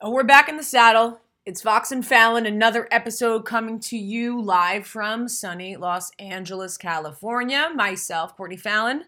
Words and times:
Oh, 0.00 0.10
we're 0.10 0.24
back 0.24 0.48
in 0.48 0.56
the 0.56 0.64
saddle. 0.64 1.20
It's 1.46 1.62
Fox 1.62 1.92
and 1.92 2.04
Fallon, 2.04 2.46
another 2.46 2.88
episode 2.90 3.46
coming 3.46 3.78
to 3.80 3.96
you 3.96 4.42
live 4.42 4.86
from 4.86 5.28
sunny 5.28 5.76
Los 5.76 6.10
Angeles, 6.18 6.76
California. 6.76 7.70
Myself, 7.74 8.36
Courtney 8.36 8.56
Fallon, 8.56 9.04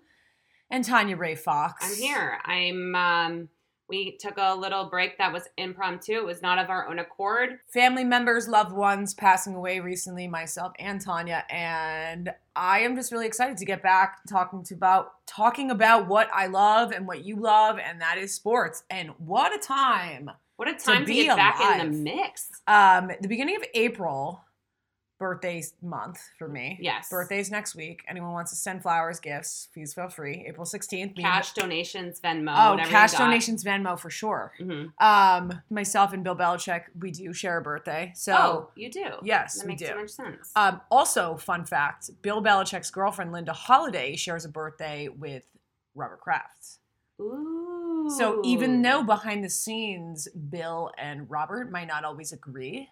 and 0.71 0.85
Tanya 0.85 1.17
Ray 1.17 1.35
Fox. 1.35 1.85
I'm 1.85 1.97
here. 1.97 2.39
I'm. 2.45 2.95
Um, 2.95 3.49
we 3.89 4.17
took 4.17 4.35
a 4.37 4.55
little 4.55 4.89
break 4.89 5.19
that 5.19 5.33
was 5.33 5.49
impromptu. 5.57 6.15
It 6.15 6.25
was 6.25 6.41
not 6.41 6.59
of 6.59 6.71
our 6.71 6.89
own 6.89 7.01
accord. 7.01 7.59
Family 7.69 8.05
members, 8.05 8.49
loved 8.49 8.73
ones 8.73 9.13
passing 9.13 9.55
away 9.57 9.81
recently, 9.81 10.29
myself 10.29 10.73
and 10.79 11.01
Tanya, 11.01 11.45
and 11.51 12.33
I 12.55 12.81
am 12.81 12.95
just 12.95 13.11
really 13.11 13.27
excited 13.27 13.57
to 13.59 13.65
get 13.65 13.83
back 13.83 14.21
talking 14.29 14.63
to 14.65 14.75
about 14.75 15.27
talking 15.27 15.73
about 15.73 16.07
what 16.07 16.29
I 16.33 16.47
love 16.47 16.93
and 16.93 17.09
what 17.09 17.25
you 17.25 17.37
love, 17.37 17.79
and 17.79 18.01
that 18.01 18.19
is 18.19 18.33
sports. 18.33 18.85
And 18.89 19.11
what 19.19 19.53
a 19.55 19.59
time! 19.59 20.31
What 20.57 20.69
a 20.69 20.75
time 20.75 21.01
to, 21.03 21.07
be 21.07 21.25
get 21.25 21.37
back 21.37 21.61
in 21.81 21.93
the 21.93 21.99
mix. 21.99 22.51
Um, 22.67 23.11
the 23.21 23.29
beginning 23.29 23.57
of 23.57 23.65
April, 23.75 24.41
birthday 25.19 25.63
month 25.83 26.19
for 26.39 26.49
me. 26.49 26.79
Yes. 26.81 27.09
Birthdays 27.11 27.51
next 27.51 27.75
week. 27.75 28.03
Anyone 28.09 28.33
wants 28.33 28.51
to 28.53 28.57
send 28.57 28.83
flowers, 28.83 29.19
gifts, 29.21 29.69
please 29.73 29.93
feel 29.95 30.09
free. 30.09 30.45
April 30.49 30.65
16th. 30.67 30.91
me 30.93 31.03
and- 31.03 31.17
Cash 31.17 31.53
donations, 31.55 32.21
Venmo. 32.21 32.55
Oh, 32.57 32.71
whatever 32.73 32.91
cash 32.91 33.13
donations, 33.13 33.65
Venmo 33.65 33.99
for 33.99 34.11
sure. 34.11 34.53
Mhm. 34.61 34.93
Um, 35.01 35.63
myself 35.71 36.13
and 36.13 36.23
Bill 36.25 36.37
Belichick, 36.37 36.85
we 36.99 37.11
do 37.11 37.33
share 37.33 37.59
a 37.59 37.63
birthday. 37.63 38.13
So, 38.15 38.35
oh, 38.37 38.71
you 38.77 38.91
do. 38.91 39.11
yes, 39.23 39.57
that 39.59 39.65
we 39.67 39.73
makes 39.73 39.83
do. 39.83 39.89
so 39.89 39.97
much 39.97 40.11
sense. 40.11 40.53
um, 40.57 40.81
also, 40.91 41.37
fun 41.37 41.65
fact 41.65 42.11
Bill 42.23 42.43
Belichick's 42.43 42.91
girlfriend, 42.91 43.33
Linda 43.33 43.53
Holliday, 43.55 44.17
shares 44.17 44.45
a 44.45 44.49
birthday 44.51 45.09
with 45.09 45.45
Robert 45.95 46.21
Kraft. 46.21 46.76
Ooh. 47.21 48.11
So, 48.17 48.41
even 48.45 48.83
though 48.83 49.03
behind 49.03 49.43
the 49.43 49.51
scenes, 49.51 50.29
Bill 50.29 50.93
and 50.99 51.29
Robert 51.31 51.71
might 51.71 51.89
not 51.89 52.05
always 52.05 52.33
agree, 52.33 52.91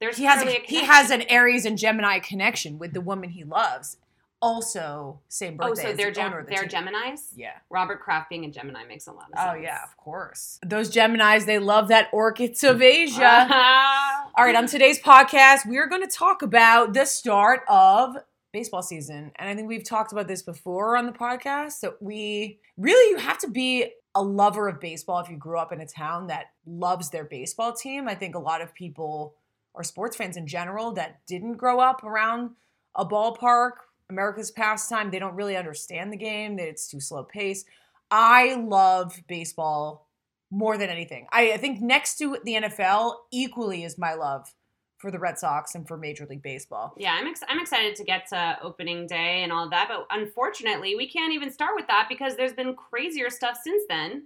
there's 0.00 0.16
he 0.16 0.24
has 0.24 0.42
clearly 0.42 0.58
a, 0.58 0.62
a 0.62 0.66
he 0.66 0.84
has 0.84 1.10
an 1.10 1.22
Aries 1.22 1.64
and 1.64 1.76
Gemini 1.78 2.18
connection 2.20 2.78
with 2.78 2.92
the 2.92 3.00
woman 3.00 3.30
he 3.30 3.44
loves. 3.44 3.96
Also, 4.42 5.20
same 5.28 5.56
Oh, 5.60 5.68
birthday. 5.68 5.82
so 5.82 5.88
as 5.88 5.96
they're 5.96 6.12
the 6.12 6.22
owner 6.22 6.38
of 6.40 6.46
the 6.46 6.50
they're 6.50 6.62
team. 6.68 6.84
Gemini's. 6.84 7.32
Yeah. 7.34 7.52
Robert 7.70 8.02
Kraft 8.02 8.28
being 8.28 8.44
a 8.44 8.50
Gemini 8.50 8.84
makes 8.84 9.06
a 9.06 9.12
lot 9.12 9.24
of 9.32 9.34
oh, 9.34 9.40
sense. 9.40 9.56
Oh 9.56 9.60
yeah, 9.62 9.82
of 9.82 9.96
course. 9.96 10.60
Those 10.64 10.90
Geminis, 10.92 11.46
they 11.46 11.58
love 11.58 11.88
that 11.88 12.08
orchids 12.12 12.62
of 12.62 12.82
Asia. 12.82 13.22
All 14.36 14.44
right, 14.44 14.54
on 14.54 14.66
today's 14.66 15.00
podcast, 15.00 15.66
we 15.66 15.78
are 15.78 15.86
going 15.86 16.02
to 16.02 16.06
talk 16.08 16.42
about 16.42 16.92
the 16.92 17.06
start 17.06 17.62
of 17.66 18.18
baseball 18.56 18.82
season. 18.82 19.30
And 19.36 19.50
I 19.50 19.54
think 19.54 19.68
we've 19.68 19.84
talked 19.84 20.12
about 20.12 20.28
this 20.28 20.40
before 20.40 20.96
on 20.96 21.04
the 21.04 21.12
podcast 21.12 21.80
that 21.80 22.00
we 22.00 22.58
really 22.78 23.10
you 23.10 23.18
have 23.18 23.36
to 23.40 23.50
be 23.50 23.92
a 24.14 24.22
lover 24.22 24.66
of 24.66 24.80
baseball 24.80 25.18
if 25.18 25.28
you 25.28 25.36
grew 25.36 25.58
up 25.58 25.72
in 25.72 25.82
a 25.82 25.86
town 25.86 26.28
that 26.28 26.46
loves 26.64 27.10
their 27.10 27.24
baseball 27.24 27.74
team. 27.74 28.08
I 28.08 28.14
think 28.14 28.34
a 28.34 28.38
lot 28.38 28.62
of 28.62 28.72
people 28.72 29.34
or 29.74 29.84
sports 29.84 30.16
fans 30.16 30.38
in 30.38 30.46
general 30.46 30.92
that 30.92 31.20
didn't 31.26 31.58
grow 31.58 31.80
up 31.80 32.02
around 32.02 32.52
a 32.94 33.04
ballpark, 33.04 33.72
America's 34.08 34.50
pastime, 34.50 35.10
they 35.10 35.18
don't 35.18 35.34
really 35.34 35.54
understand 35.54 36.10
the 36.10 36.16
game, 36.16 36.56
that 36.56 36.66
it's 36.66 36.88
too 36.88 36.98
slow 36.98 37.24
pace. 37.24 37.66
I 38.10 38.54
love 38.54 39.20
baseball 39.28 40.08
more 40.50 40.78
than 40.78 40.88
anything. 40.88 41.26
I, 41.30 41.52
I 41.52 41.56
think 41.58 41.82
next 41.82 42.16
to 42.20 42.38
the 42.42 42.54
NFL, 42.54 43.16
equally 43.30 43.84
is 43.84 43.98
my 43.98 44.14
love 44.14 44.50
for 44.98 45.10
the 45.10 45.18
Red 45.18 45.38
Sox 45.38 45.74
and 45.74 45.86
for 45.86 45.96
Major 45.96 46.26
League 46.26 46.42
Baseball. 46.42 46.94
Yeah, 46.96 47.16
I'm 47.18 47.26
ex- 47.26 47.42
I'm 47.48 47.60
excited 47.60 47.96
to 47.96 48.04
get 48.04 48.28
to 48.28 48.58
opening 48.62 49.06
day 49.06 49.42
and 49.42 49.52
all 49.52 49.64
of 49.64 49.70
that, 49.70 49.88
but 49.88 50.06
unfortunately, 50.10 50.94
we 50.96 51.08
can't 51.08 51.32
even 51.32 51.50
start 51.50 51.72
with 51.76 51.86
that 51.88 52.06
because 52.08 52.36
there's 52.36 52.54
been 52.54 52.74
crazier 52.74 53.30
stuff 53.30 53.58
since 53.62 53.82
then. 53.88 54.24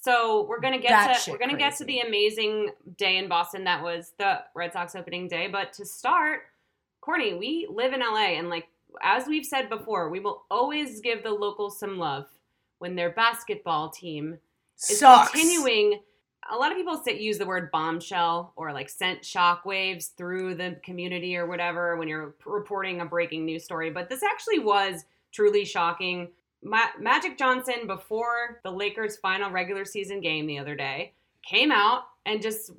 So 0.00 0.46
we're 0.48 0.60
gonna 0.60 0.78
get 0.80 0.90
That 0.90 1.20
to 1.22 1.30
we're 1.30 1.38
gonna 1.38 1.56
get 1.56 1.76
to 1.76 1.84
the 1.84 2.00
amazing 2.00 2.70
day 2.96 3.18
in 3.18 3.28
Boston 3.28 3.64
that 3.64 3.82
was 3.82 4.12
the 4.18 4.40
Red 4.54 4.72
Sox 4.72 4.94
opening 4.94 5.28
day. 5.28 5.48
But 5.48 5.72
to 5.74 5.84
start, 5.86 6.42
Courtney, 7.00 7.34
we 7.34 7.68
live 7.70 7.92
in 7.92 8.00
LA, 8.00 8.36
and 8.38 8.48
like 8.48 8.66
as 9.02 9.26
we've 9.26 9.46
said 9.46 9.68
before, 9.68 10.10
we 10.10 10.20
will 10.20 10.44
always 10.50 11.00
give 11.00 11.22
the 11.22 11.30
locals 11.30 11.78
some 11.78 11.98
love 11.98 12.26
when 12.78 12.94
their 12.96 13.10
basketball 13.10 13.90
team 13.90 14.38
is 14.88 14.98
Sucks. 14.98 15.30
continuing. 15.30 16.00
A 16.52 16.56
lot 16.56 16.70
of 16.70 16.76
people 16.76 16.98
say, 16.98 17.18
use 17.18 17.38
the 17.38 17.46
word 17.46 17.70
bombshell 17.70 18.52
or 18.56 18.72
like 18.72 18.90
sent 18.90 19.22
shockwaves 19.22 20.14
through 20.14 20.54
the 20.56 20.76
community 20.84 21.34
or 21.34 21.46
whatever 21.46 21.96
when 21.96 22.08
you're 22.08 22.34
reporting 22.44 23.00
a 23.00 23.06
breaking 23.06 23.46
news 23.46 23.64
story. 23.64 23.90
But 23.90 24.10
this 24.10 24.22
actually 24.22 24.58
was 24.58 25.06
truly 25.32 25.64
shocking. 25.64 26.28
Ma- 26.62 26.92
Magic 27.00 27.38
Johnson, 27.38 27.86
before 27.86 28.60
the 28.64 28.70
Lakers' 28.70 29.16
final 29.16 29.50
regular 29.50 29.86
season 29.86 30.20
game 30.20 30.46
the 30.46 30.58
other 30.58 30.76
day, 30.76 31.14
came 31.42 31.72
out 31.72 32.02
and 32.26 32.42
just 32.42 32.70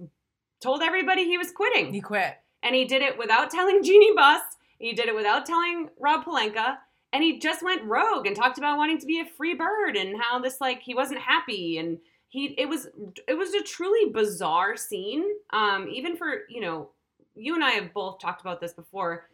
told 0.61 0.83
everybody 0.83 1.25
he 1.25 1.39
was 1.39 1.51
quitting. 1.51 1.91
He 1.91 1.99
quit. 1.99 2.37
And 2.61 2.75
he 2.75 2.85
did 2.85 3.01
it 3.01 3.17
without 3.17 3.49
telling 3.49 3.83
Jeannie 3.83 4.15
Buss. 4.15 4.41
He 4.77 4.93
did 4.93 5.07
it 5.07 5.15
without 5.15 5.47
telling 5.47 5.89
Rob 5.99 6.23
Pelinka. 6.23 6.77
And 7.11 7.23
he 7.23 7.39
just 7.39 7.63
went 7.63 7.83
rogue 7.83 8.27
and 8.27 8.35
talked 8.35 8.57
about 8.57 8.77
wanting 8.77 8.99
to 8.99 9.05
be 9.05 9.19
a 9.19 9.25
free 9.25 9.53
bird 9.55 9.95
and 9.95 10.19
how 10.21 10.39
this 10.39 10.61
like 10.61 10.81
he 10.81 10.93
wasn't 10.93 11.19
happy 11.19 11.77
and 11.77 11.97
he 12.33 12.55
it 12.57 12.67
was 12.67 12.87
it 13.27 13.37
was 13.37 13.53
a 13.53 13.61
truly 13.61 14.11
bizarre 14.11 14.75
scene. 14.75 15.23
Um, 15.51 15.87
even 15.87 16.17
for 16.17 16.39
you 16.49 16.61
know, 16.61 16.89
you 17.35 17.53
and 17.53 17.63
I 17.63 17.71
have 17.71 17.93
both 17.93 18.17
talked 18.17 18.41
about 18.41 18.59
this 18.59 18.73
before. 18.73 19.29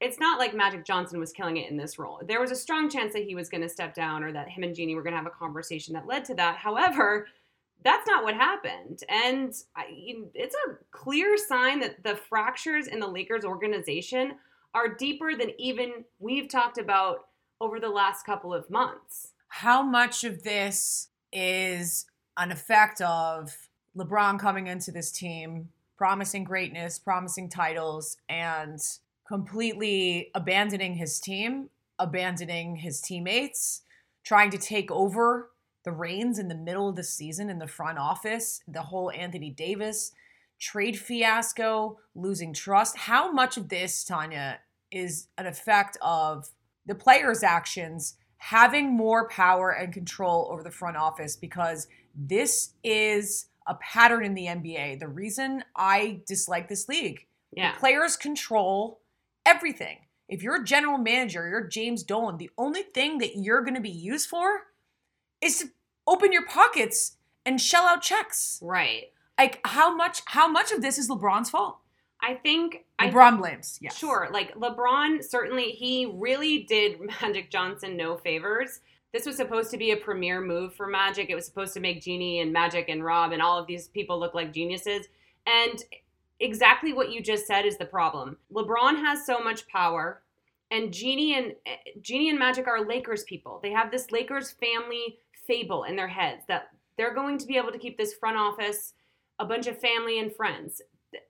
It's 0.00 0.18
not 0.18 0.38
like 0.38 0.54
Magic 0.54 0.86
Johnson 0.86 1.20
was 1.20 1.30
killing 1.30 1.58
it 1.58 1.70
in 1.70 1.76
this 1.76 1.98
role. 1.98 2.22
There 2.26 2.40
was 2.40 2.50
a 2.50 2.56
strong 2.56 2.88
chance 2.88 3.12
that 3.12 3.24
he 3.24 3.34
was 3.34 3.50
going 3.50 3.60
to 3.60 3.68
step 3.68 3.94
down 3.94 4.24
or 4.24 4.32
that 4.32 4.48
him 4.48 4.62
and 4.62 4.74
Jeannie 4.74 4.94
were 4.94 5.02
going 5.02 5.12
to 5.12 5.18
have 5.18 5.26
a 5.26 5.30
conversation 5.30 5.92
that 5.92 6.06
led 6.06 6.24
to 6.26 6.34
that. 6.36 6.56
However, 6.56 7.26
that's 7.84 8.06
not 8.06 8.24
what 8.24 8.34
happened. 8.34 9.02
And 9.10 9.52
I, 9.76 9.84
it's 10.34 10.54
a 10.68 10.76
clear 10.90 11.36
sign 11.36 11.80
that 11.80 12.02
the 12.02 12.16
fractures 12.16 12.86
in 12.86 12.98
the 12.98 13.08
Lakers 13.08 13.44
organization 13.44 14.36
are 14.72 14.94
deeper 14.94 15.34
than 15.36 15.50
even 15.58 16.04
we've 16.18 16.48
talked 16.48 16.78
about 16.78 17.26
over 17.60 17.78
the 17.78 17.90
last 17.90 18.24
couple 18.24 18.54
of 18.54 18.70
months. 18.70 19.32
How 19.48 19.82
much 19.82 20.24
of 20.24 20.44
this 20.44 21.08
is 21.32 22.06
an 22.38 22.52
effect 22.52 23.00
of 23.00 23.68
LeBron 23.96 24.38
coming 24.38 24.68
into 24.68 24.92
this 24.92 25.10
team, 25.10 25.68
promising 25.96 26.44
greatness, 26.44 26.98
promising 26.98 27.48
titles, 27.48 28.16
and 28.28 28.80
completely 29.26 30.30
abandoning 30.34 30.94
his 30.94 31.20
team, 31.20 31.68
abandoning 31.98 32.76
his 32.76 33.00
teammates, 33.00 33.82
trying 34.22 34.50
to 34.50 34.58
take 34.58 34.90
over 34.90 35.50
the 35.84 35.92
reins 35.92 36.38
in 36.38 36.48
the 36.48 36.54
middle 36.54 36.88
of 36.88 36.96
the 36.96 37.04
season 37.04 37.50
in 37.50 37.58
the 37.58 37.66
front 37.66 37.98
office, 37.98 38.62
the 38.68 38.82
whole 38.82 39.10
Anthony 39.10 39.50
Davis 39.50 40.12
trade 40.58 40.98
fiasco, 40.98 41.98
losing 42.14 42.52
trust. 42.52 42.96
How 42.96 43.30
much 43.30 43.56
of 43.56 43.68
this, 43.68 44.04
Tanya, 44.04 44.60
is 44.90 45.28
an 45.36 45.46
effect 45.46 45.96
of 46.02 46.48
the 46.86 46.94
players' 46.94 47.42
actions 47.42 48.16
having 48.38 48.96
more 48.96 49.28
power 49.28 49.70
and 49.70 49.92
control 49.92 50.48
over 50.50 50.62
the 50.62 50.70
front 50.70 50.96
office 50.96 51.36
because 51.36 51.86
this 52.14 52.70
is 52.82 53.46
a 53.66 53.74
pattern 53.76 54.24
in 54.24 54.34
the 54.34 54.46
NBA. 54.46 54.98
The 55.00 55.08
reason 55.08 55.64
I 55.76 56.20
dislike 56.26 56.68
this 56.68 56.88
league, 56.88 57.26
Yeah. 57.52 57.72
the 57.72 57.78
players 57.78 58.16
control 58.16 59.00
everything. 59.44 59.98
If 60.28 60.42
you're 60.42 60.56
a 60.62 60.64
general 60.64 60.98
manager, 60.98 61.48
you're 61.48 61.66
James 61.66 62.02
Dolan, 62.02 62.36
the 62.38 62.50
only 62.58 62.82
thing 62.82 63.18
that 63.18 63.36
you're 63.36 63.62
going 63.62 63.74
to 63.74 63.80
be 63.80 63.90
used 63.90 64.28
for 64.28 64.68
is 65.40 65.58
to 65.58 65.70
open 66.06 66.32
your 66.32 66.46
pockets 66.46 67.16
and 67.44 67.60
shell 67.60 67.84
out 67.84 68.02
checks. 68.02 68.58
Right. 68.62 69.12
Like 69.38 69.60
how 69.64 69.94
much 69.94 70.22
how 70.26 70.48
much 70.48 70.72
of 70.72 70.82
this 70.82 70.98
is 70.98 71.08
LeBron's 71.08 71.50
fault? 71.50 71.78
I 72.20 72.34
think 72.34 72.84
I 72.98 73.08
LeBron 73.08 73.38
blames. 73.38 73.78
Yes. 73.80 73.96
Sure. 73.96 74.28
Like 74.32 74.54
LeBron, 74.54 75.22
certainly, 75.22 75.70
he 75.70 76.06
really 76.14 76.64
did 76.64 77.00
Magic 77.22 77.50
Johnson 77.50 77.96
no 77.96 78.16
favors. 78.16 78.80
This 79.12 79.24
was 79.24 79.36
supposed 79.36 79.70
to 79.70 79.78
be 79.78 79.92
a 79.92 79.96
premier 79.96 80.40
move 80.40 80.74
for 80.74 80.86
Magic. 80.86 81.30
It 81.30 81.34
was 81.34 81.46
supposed 81.46 81.74
to 81.74 81.80
make 81.80 82.02
Jeannie 82.02 82.40
and 82.40 82.52
Magic 82.52 82.88
and 82.88 83.02
Rob 83.02 83.32
and 83.32 83.40
all 83.40 83.58
of 83.58 83.66
these 83.66 83.88
people 83.88 84.18
look 84.18 84.34
like 84.34 84.52
geniuses. 84.52 85.06
And 85.46 85.82
exactly 86.40 86.92
what 86.92 87.10
you 87.10 87.22
just 87.22 87.46
said 87.46 87.64
is 87.64 87.78
the 87.78 87.86
problem. 87.86 88.36
LeBron 88.52 88.96
has 88.96 89.24
so 89.24 89.38
much 89.38 89.66
power, 89.68 90.22
and 90.70 90.92
Jeannie 90.92 91.34
and 91.34 91.54
eh, 91.66 91.76
Jeannie 92.02 92.28
and 92.28 92.38
Magic 92.38 92.66
are 92.66 92.86
Lakers 92.86 93.24
people. 93.24 93.60
They 93.62 93.70
have 93.72 93.90
this 93.90 94.10
Lakers 94.10 94.52
family 94.52 95.18
fable 95.46 95.84
in 95.84 95.96
their 95.96 96.08
heads 96.08 96.42
that 96.48 96.68
they're 96.98 97.14
going 97.14 97.38
to 97.38 97.46
be 97.46 97.56
able 97.56 97.72
to 97.72 97.78
keep 97.78 97.96
this 97.96 98.12
front 98.12 98.36
office 98.36 98.92
a 99.38 99.46
bunch 99.46 99.66
of 99.66 99.78
family 99.78 100.18
and 100.18 100.34
friends 100.34 100.82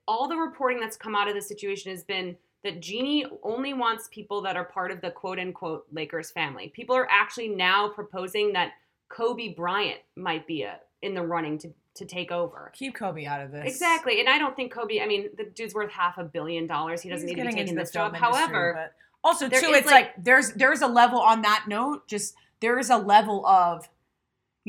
all 0.07 0.27
the 0.27 0.35
reporting 0.35 0.79
that's 0.79 0.97
come 0.97 1.15
out 1.15 1.27
of 1.27 1.35
the 1.35 1.41
situation 1.41 1.91
has 1.91 2.03
been 2.03 2.35
that 2.63 2.81
Jeannie 2.81 3.25
only 3.43 3.73
wants 3.73 4.09
people 4.11 4.41
that 4.41 4.57
are 4.57 4.65
part 4.65 4.91
of 4.91 5.01
the 5.01 5.11
quote 5.11 5.39
unquote 5.39 5.85
Lakers 5.91 6.31
family. 6.31 6.71
People 6.75 6.95
are 6.95 7.07
actually 7.09 7.47
now 7.49 7.89
proposing 7.89 8.53
that 8.53 8.71
Kobe 9.07 9.53
Bryant 9.53 9.99
might 10.15 10.45
be 10.45 10.63
a, 10.63 10.79
in 11.01 11.13
the 11.13 11.21
running 11.21 11.57
to, 11.59 11.73
to 11.95 12.05
take 12.05 12.31
over. 12.31 12.71
Keep 12.75 12.95
Kobe 12.95 13.25
out 13.25 13.41
of 13.41 13.51
this. 13.51 13.65
Exactly. 13.65 14.19
And 14.19 14.27
I 14.27 14.37
don't 14.37 14.55
think 14.55 14.73
Kobe, 14.73 15.01
I 15.01 15.07
mean, 15.07 15.29
the 15.37 15.45
dude's 15.45 15.73
worth 15.73 15.91
half 15.91 16.17
a 16.17 16.23
billion 16.23 16.67
dollars. 16.67 17.01
He 17.01 17.09
doesn't 17.09 17.27
He's 17.27 17.37
need 17.37 17.43
to 17.43 17.49
be 17.49 17.55
taking 17.55 17.75
this 17.75 17.91
job. 17.91 18.13
industry, 18.13 18.37
However, 18.37 18.91
also 19.23 19.47
too, 19.47 19.55
it's 19.73 19.89
like, 19.89 20.11
there's 20.21 20.51
there's 20.53 20.81
a 20.81 20.87
level 20.87 21.19
on 21.19 21.41
that 21.43 21.65
note. 21.67 22.07
Just 22.07 22.35
there 22.59 22.77
is 22.77 22.89
a 22.89 22.97
level 22.97 23.45
of, 23.45 23.87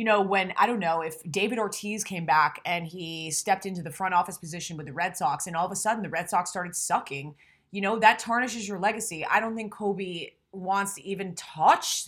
you 0.00 0.06
know, 0.06 0.22
when 0.22 0.54
I 0.56 0.66
don't 0.66 0.78
know 0.78 1.02
if 1.02 1.22
David 1.30 1.58
Ortiz 1.58 2.04
came 2.04 2.24
back 2.24 2.62
and 2.64 2.86
he 2.86 3.30
stepped 3.30 3.66
into 3.66 3.82
the 3.82 3.90
front 3.90 4.14
office 4.14 4.38
position 4.38 4.78
with 4.78 4.86
the 4.86 4.94
Red 4.94 5.14
Sox, 5.14 5.46
and 5.46 5.54
all 5.54 5.66
of 5.66 5.72
a 5.72 5.76
sudden 5.76 6.02
the 6.02 6.08
Red 6.08 6.30
Sox 6.30 6.48
started 6.48 6.74
sucking, 6.74 7.34
you 7.70 7.82
know, 7.82 7.98
that 7.98 8.18
tarnishes 8.18 8.66
your 8.66 8.78
legacy. 8.78 9.26
I 9.26 9.40
don't 9.40 9.54
think 9.54 9.70
Kobe 9.72 10.30
wants 10.52 10.94
to 10.94 11.06
even 11.06 11.34
touch 11.34 12.06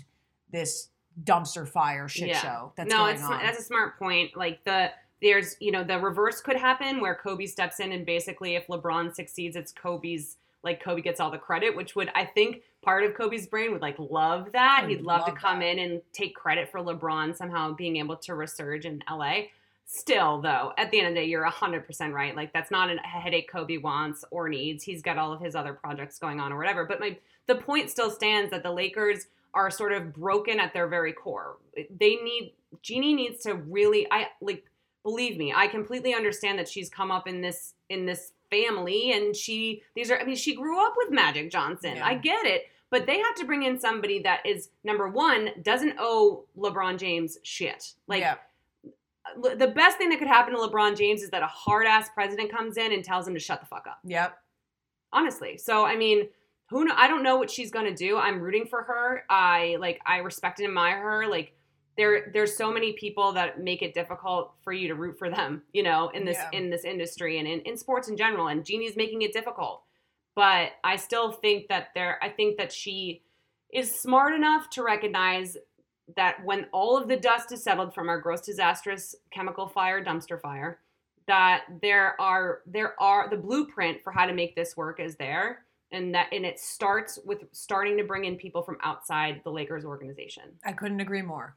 this 0.51 0.89
dumpster 1.23 1.69
fire 1.69 2.09
shit 2.09 2.29
Yeah. 2.29 2.41
show 2.41 2.73
that's 2.77 2.89
no, 2.89 2.97
going 3.01 3.15
it's 3.17 3.25
on. 3.25 3.39
that's 3.43 3.59
a 3.59 3.63
smart 3.63 3.99
point. 3.99 4.35
Like 4.35 4.65
the 4.65 4.91
there's 5.21 5.57
you 5.61 5.71
know 5.71 5.85
the 5.85 5.99
reverse 5.99 6.41
could 6.41 6.57
happen 6.57 6.99
where 6.99 7.15
Kobe 7.15 7.45
steps 7.45 7.79
in 7.79 7.93
and 7.93 8.07
basically 8.07 8.55
if 8.55 8.69
LeBron 8.69 9.15
succeeds, 9.15 9.55
it's 9.55 9.71
Kobe's 9.71 10.39
like 10.63 10.83
Kobe 10.83 11.03
gets 11.03 11.21
all 11.21 11.31
the 11.31 11.37
credit, 11.37 11.77
which 11.77 11.95
would 11.95 12.11
I 12.15 12.25
think 12.25 12.63
part 12.83 13.05
of 13.05 13.15
Kobe's 13.15 13.47
brain 13.47 13.73
would 13.73 13.81
like 13.83 13.97
love 13.99 14.51
that. 14.53 14.83
I 14.85 14.89
He'd 14.89 14.99
would 14.99 15.07
love, 15.07 15.27
to 15.27 15.33
come 15.33 15.61
that. 15.61 15.67
in 15.67 15.79
and 15.79 16.03
take 16.13 16.35
credit 16.35 16.71
for 16.71 16.81
LeBron 16.81 17.37
somehow 17.37 17.73
being 17.73 17.97
able 17.97 18.17
to 18.17 18.33
resurge 18.33 18.85
in 18.85 19.03
LA. 19.11 19.43
Still, 19.87 20.41
though, 20.41 20.73
at 20.79 20.91
the 20.91 20.99
end 20.99 21.09
of 21.09 21.15
the 21.15 21.21
day, 21.21 21.27
you're 21.27 21.45
100% 21.47 22.13
right. 22.13 22.35
Like, 22.35 22.53
that's 22.53 22.71
not 22.71 22.91
a 22.91 22.97
headache 23.01 23.51
Kobe 23.51 23.77
wants 23.77 24.25
or 24.31 24.49
needs. 24.49 24.85
He's 24.85 25.03
got 25.03 25.19
all 25.19 25.33
of 25.33 25.41
his 25.41 25.55
other 25.55 25.75
projects 25.75 26.19
going 26.19 26.41
on 26.41 26.53
or 26.53 26.57
whatever. 26.57 26.85
But 26.85 27.01
my 27.01 27.19
the 27.47 27.57
point 27.57 27.91
still 27.91 28.11
stands 28.11 28.51
that 28.51 28.63
the 28.63 28.71
Lakers 28.71 29.27
are 29.55 29.71
sort 29.71 29.93
of 29.93 30.13
broken 30.13 30.59
at 30.61 30.73
their 30.73 30.87
very 30.87 31.13
core. 31.13 31.57
They 31.75 32.17
need 32.17 32.55
Jeannie 32.83 33.15
needs 33.15 33.43
to 33.43 33.55
really 33.55 34.07
I 34.11 34.29
like 34.41 34.65
believe 35.03 35.37
me, 35.37 35.53
I 35.55 35.67
completely 35.67 36.15
understand 36.15 36.59
that 36.59 36.69
she's 36.69 36.89
come 36.89 37.11
up 37.11 37.27
in 37.27 37.41
this 37.41 37.75
in 37.89 38.07
this 38.07 38.33
family 38.51 39.13
and 39.13 39.35
she 39.35 39.83
these 39.95 40.11
are 40.11 40.19
I 40.19 40.25
mean 40.25 40.37
she 40.37 40.55
grew 40.55 40.85
up 40.85 40.95
with 40.97 41.11
Magic 41.11 41.51
Johnson. 41.51 41.97
Yeah. 41.97 42.07
I 42.07 42.15
get 42.15 42.47
it. 42.47 42.67
But 42.93 43.07
they 43.07 43.19
have 43.19 43.35
to 43.37 43.45
bring 43.47 43.63
in 43.65 43.81
somebody 43.81 44.21
that 44.23 44.45
is 44.47 44.69
number 44.85 45.09
1 45.09 45.63
doesn't 45.63 45.97
owe 45.99 46.45
LeBron 46.57 46.99
James 46.99 47.39
shit. 47.43 47.95
Like 48.07 48.21
yeah. 48.21 48.35
the 49.57 49.69
best 49.69 49.97
thing 49.97 50.11
that 50.11 50.19
could 50.19 50.29
happen 50.29 50.53
to 50.55 50.61
LeBron 50.61 50.97
James 50.97 51.23
is 51.23 51.31
that 51.31 51.43
a 51.43 51.47
hard 51.47 51.87
ass 51.87 52.11
president 52.15 52.53
comes 52.53 52.77
in 52.77 52.93
and 52.93 53.03
tells 53.03 53.27
him 53.27 53.33
to 53.35 53.41
shut 53.41 53.61
the 53.61 53.67
fuck 53.67 53.87
up 53.89 53.99
Yep. 54.05 54.37
honestly. 55.13 55.57
So 55.57 55.85
I 55.87 55.97
mean, 55.97 56.29
who 56.69 56.85
know? 56.85 56.95
I 56.97 57.09
don't 57.09 57.23
know 57.23 57.37
what 57.37 57.51
she's 57.51 57.71
gonna 57.71 57.95
do. 57.95 58.19
I'm 58.19 58.41
rooting 58.41 58.67
for 58.67 58.83
her. 58.83 59.25
I 59.31 59.77
like 59.81 60.01
I 60.07 60.19
respect 60.19 60.59
and 60.61 60.69
admire 60.69 61.01
her. 61.03 61.27
Like 61.29 61.55
there 61.97 62.31
there's 62.35 62.57
so 62.57 62.73
many 62.73 62.93
people 62.93 63.33
that 63.33 63.59
make 63.61 63.81
it 63.83 63.95
difficult 63.95 64.53
for 64.65 64.73
you 64.73 64.89
to 64.89 64.95
root 64.95 65.19
for 65.19 65.31
them. 65.31 65.63
You 65.73 65.83
know, 65.83 66.11
in 66.11 66.25
this 66.27 66.37
Yeah. 66.39 66.59
in 66.59 66.69
this 66.71 66.85
industry 66.85 67.39
and 67.39 67.49
in, 67.49 67.61
in 67.61 67.77
sports 67.77 68.09
in 68.09 68.17
general. 68.19 68.49
And 68.49 68.65
Jeannie's 68.65 68.97
making 68.97 69.23
it 69.23 69.33
difficult. 69.33 69.83
But 70.35 70.73
I 70.83 70.97
still 70.97 71.33
think 71.33 71.69
that 71.69 71.89
there. 71.95 72.19
I 72.23 72.29
think 72.29 72.57
that 72.57 72.73
she 72.73 73.23
is 73.73 73.95
smart 73.95 74.35
enough 74.35 74.71
to 74.71 74.83
recognize 74.83 75.57
that 76.17 76.45
when 76.45 76.67
all 76.73 76.97
of 76.97 77.09
the 77.09 77.17
dust 77.17 77.53
is 77.53 77.63
settled 77.63 77.95
from 77.95 78.09
our 78.09 78.21
gross 78.21 78.41
disastrous 78.41 79.15
chemical 79.31 79.69
fire 79.69 80.05
dumpster 80.05 80.41
fire 80.41 80.81
that 81.27 81.63
there 81.81 82.21
are 82.21 82.61
there 82.67 83.01
are 83.01 83.31
the 83.31 83.37
blueprint 83.37 84.03
for 84.03 84.13
how 84.13 84.27
to 84.27 84.35
make 84.35 84.57
this 84.57 84.77
work 84.77 84.99
is 84.99 85.15
there 85.17 85.65
and 85.93 86.15
that 86.15 86.29
and 86.33 86.45
it 86.45 86.59
starts 86.59 87.19
with 87.25 87.45
starting 87.53 87.97
to 87.99 88.05
bring 88.05 88.25
in 88.25 88.37
people 88.37 88.63
from 88.63 88.79
outside 88.83 89.41
the 89.45 89.51
Lakers 89.51 89.85
organization. 89.85 90.45
I 90.65 90.73
couldn't 90.73 91.01
agree 91.01 91.23
more. 91.23 91.57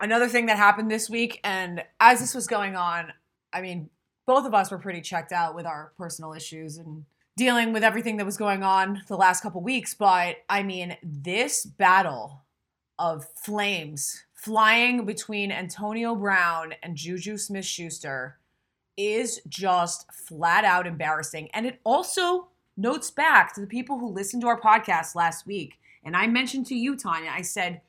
Another 0.00 0.28
thing 0.28 0.46
that 0.46 0.56
happened 0.56 0.90
this 0.90 1.10
week, 1.10 1.40
and 1.44 1.84
as 1.98 2.20
this 2.20 2.34
was 2.34 2.46
going 2.46 2.74
on, 2.74 3.12
I 3.52 3.60
mean, 3.60 3.90
both 4.26 4.46
of 4.46 4.54
us 4.54 4.70
were 4.70 4.78
pretty 4.78 5.02
checked 5.02 5.32
out 5.32 5.54
with 5.54 5.66
our 5.66 5.92
personal 5.98 6.32
issues 6.32 6.78
and 6.78 7.04
dealing 7.36 7.72
with 7.72 7.84
everything 7.84 8.16
that 8.18 8.26
was 8.26 8.36
going 8.36 8.62
on 8.62 9.02
the 9.08 9.16
last 9.16 9.42
couple 9.42 9.62
weeks. 9.62 9.94
But 9.94 10.36
I 10.48 10.62
mean, 10.62 10.96
this 11.02 11.64
battle 11.64 12.42
of 12.98 13.26
flames 13.34 14.24
flying 14.34 15.04
between 15.04 15.50
Antonio 15.52 16.14
Brown 16.14 16.74
and 16.82 16.96
Juju 16.96 17.36
Smith 17.36 17.64
Schuster 17.64 18.38
is 18.96 19.40
just 19.48 20.10
flat 20.12 20.64
out 20.64 20.86
embarrassing. 20.86 21.48
And 21.52 21.66
it 21.66 21.80
also 21.84 22.48
notes 22.76 23.10
back 23.10 23.54
to 23.54 23.60
the 23.60 23.66
people 23.66 23.98
who 23.98 24.08
listened 24.08 24.42
to 24.42 24.48
our 24.48 24.60
podcast 24.60 25.14
last 25.14 25.46
week. 25.46 25.78
And 26.04 26.16
I 26.16 26.26
mentioned 26.26 26.66
to 26.66 26.74
you, 26.74 26.96
Tanya, 26.96 27.30
I 27.34 27.42
said, 27.42 27.82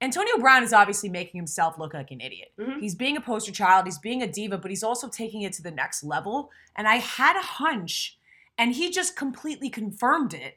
Antonio 0.00 0.38
Brown 0.38 0.62
is 0.62 0.72
obviously 0.72 1.08
making 1.08 1.38
himself 1.38 1.78
look 1.78 1.92
like 1.92 2.10
an 2.10 2.20
idiot. 2.20 2.52
Mhm. 2.58 2.80
He's 2.80 2.94
being 2.94 3.16
a 3.16 3.20
poster 3.20 3.52
child, 3.52 3.84
he's 3.84 3.98
being 3.98 4.22
a 4.22 4.26
diva, 4.26 4.56
but 4.58 4.70
he's 4.70 4.82
also 4.82 5.08
taking 5.08 5.42
it 5.42 5.52
to 5.54 5.62
the 5.62 5.70
next 5.70 6.02
level. 6.02 6.50
And 6.74 6.88
I 6.88 6.96
had 6.96 7.36
a 7.36 7.42
hunch, 7.42 8.18
and 8.60 8.74
he 8.74 8.90
just 8.90 9.16
completely 9.16 9.70
confirmed 9.70 10.34
it, 10.34 10.56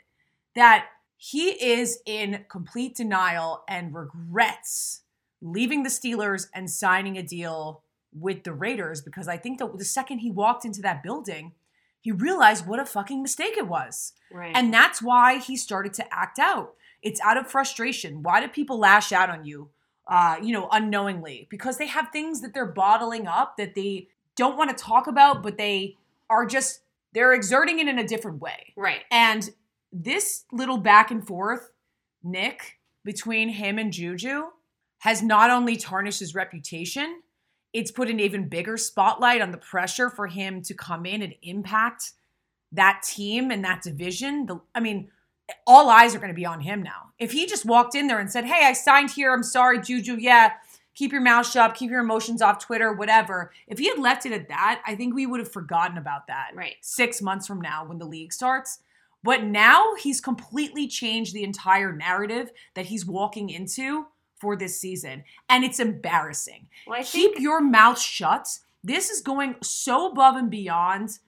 that 0.56 0.88
he 1.16 1.52
is 1.52 2.00
in 2.06 2.44
complete 2.50 2.96
denial 2.96 3.64
and 3.68 3.96
regrets 3.96 5.04
leaving 5.42 5.84
the 5.84 5.90
Steelers 5.90 6.48
and 6.54 6.70
signing 6.70 7.18
a 7.18 7.24
deal 7.24 7.82
with 8.14 8.44
the 8.44 8.54
Raiders 8.54 9.02
because 9.02 9.28
I 9.30 9.38
think 9.38 9.58
that 9.60 9.78
the 9.78 9.86
second 9.86 10.20
he 10.20 10.30
walked 10.30 10.66
into 10.66 10.82
that 10.82 11.02
building, 11.02 11.54
he 12.02 12.12
realized 12.12 12.68
what 12.68 12.80
a 12.80 12.86
fucking 12.86 13.22
mistake 13.22 13.58
it 13.58 13.68
was. 13.68 14.14
Right. 14.32 14.52
And 14.54 14.74
that's 14.74 15.02
why 15.02 15.38
he 15.38 15.56
started 15.56 15.94
to 15.94 16.14
act 16.14 16.40
out. 16.40 16.74
It's 17.02 17.22
out 17.22 17.38
of 17.38 17.48
frustration. 17.48 18.22
Why 18.22 18.42
do 18.42 18.50
people 18.50 18.80
lash 18.80 19.14
out 19.14 19.30
on 19.30 19.46
you, 19.46 19.70
uh, 20.08 20.36
you 20.42 20.52
know, 20.52 20.68
unknowingly? 20.72 21.48
Because 21.50 21.78
they 21.78 21.88
have 21.88 22.10
things 22.12 22.42
that 22.42 22.54
they're 22.54 22.66
bottling 22.66 23.28
up 23.28 23.56
that 23.58 23.76
they 23.76 24.10
don't 24.36 24.58
want 24.58 24.76
to 24.76 24.84
talk 24.84 25.08
about, 25.08 25.42
but 25.42 25.58
they 25.58 25.98
are 26.30 26.46
just, 26.46 26.82
they're 27.14 27.34
exerting 27.34 27.80
it 27.80 27.88
in 27.88 28.00
a 28.00 28.08
different 28.08 28.42
way. 28.42 28.74
right. 28.76 29.02
And 29.12 29.50
this 29.92 30.46
little 30.52 30.78
back 30.78 31.12
and 31.12 31.26
forth, 31.26 31.72
Nick, 32.24 32.80
between 33.04 33.50
him 33.50 33.78
and 33.78 33.94
Juju 33.94 34.46
has 35.00 35.22
not 35.22 35.52
only 35.52 35.76
tarnished 35.76 36.20
his 36.20 36.34
reputation, 36.34 37.22
it's 37.74 37.92
put 37.92 38.10
an 38.10 38.20
even 38.20 38.48
bigger 38.48 38.78
spotlight 38.78 39.42
on 39.42 39.52
the 39.52 39.58
pressure 39.58 40.10
for 40.10 40.28
him 40.28 40.62
to 40.64 40.74
come 40.74 41.06
in 41.06 41.22
and 41.22 41.36
impact 41.42 42.14
that 42.72 43.04
team 43.04 43.52
and 43.52 43.64
that 43.66 43.82
division. 43.82 44.46
The, 44.46 44.60
I 44.74 44.80
mean, 44.80 45.10
all 45.68 45.90
eyes 45.90 46.16
are 46.16 46.20
going 46.20 46.30
to 46.30 46.36
be 46.36 46.46
on 46.46 46.62
him 46.62 46.82
now. 46.82 47.12
If 47.20 47.32
he 47.32 47.46
just 47.46 47.66
walked 47.66 47.96
in 47.96 48.08
there 48.08 48.20
and 48.20 48.32
said, 48.32 48.46
Hey, 48.46 48.66
I 48.66 48.74
signed 48.74 49.12
here. 49.12 49.34
I'm 49.34 49.44
sorry, 49.44 49.82
Juju. 49.82 50.18
Yeah, 50.20 50.54
keep 50.96 51.12
your 51.12 51.22
mouth 51.22 51.50
shut, 51.50 51.76
keep 51.76 51.90
your 51.90 52.02
emotions 52.02 52.42
off 52.42 52.60
Twitter, 52.60 52.94
whatever. 52.94 53.52
If 53.68 53.80
he 53.80 53.88
had 53.90 54.00
left 54.00 54.26
it 54.26 54.32
at 54.32 54.48
that, 54.50 54.82
I 54.86 54.96
think 54.96 55.16
we 55.16 55.26
would 55.26 55.40
have 55.40 55.52
forgotten 55.52 55.98
about 55.98 56.28
that 56.28 56.52
Right. 56.54 56.76
six 56.82 57.22
months 57.22 57.48
from 57.48 57.62
now 57.62 57.86
when 57.86 57.98
the 57.98 58.06
league 58.06 58.34
starts. 58.34 58.80
But 59.24 59.44
now 59.44 59.96
he's 59.96 60.20
completely 60.20 60.88
changed 60.88 61.34
the 61.34 61.44
entire 61.44 61.94
narrative 61.94 62.52
that 62.74 62.88
he's 62.88 63.06
walking 63.06 63.50
into 63.50 64.08
for 64.36 64.56
this 64.58 64.80
season. 64.80 65.24
And 65.48 65.64
it's 65.64 65.80
embarrassing. 65.80 66.68
Well, 66.86 67.04
Keep 67.04 67.40
your 67.40 67.62
mouth 67.62 67.98
shut. 68.00 68.60
This 68.84 69.10
is 69.10 69.22
going 69.22 69.56
so 69.64 70.12
above 70.12 70.36
and 70.36 70.50
beyond 70.52 71.20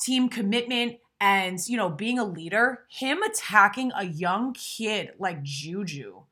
team 0.00 0.28
commitment 0.28 0.98
and, 1.20 1.58
you 1.68 1.76
know, 1.76 1.88
being 1.88 2.18
a 2.18 2.24
leader. 2.24 2.86
Him 2.90 3.22
attacking 3.22 3.92
a 3.94 4.06
young 4.06 4.52
kid 4.54 5.12
like 5.20 5.42
Juju, 5.44 6.22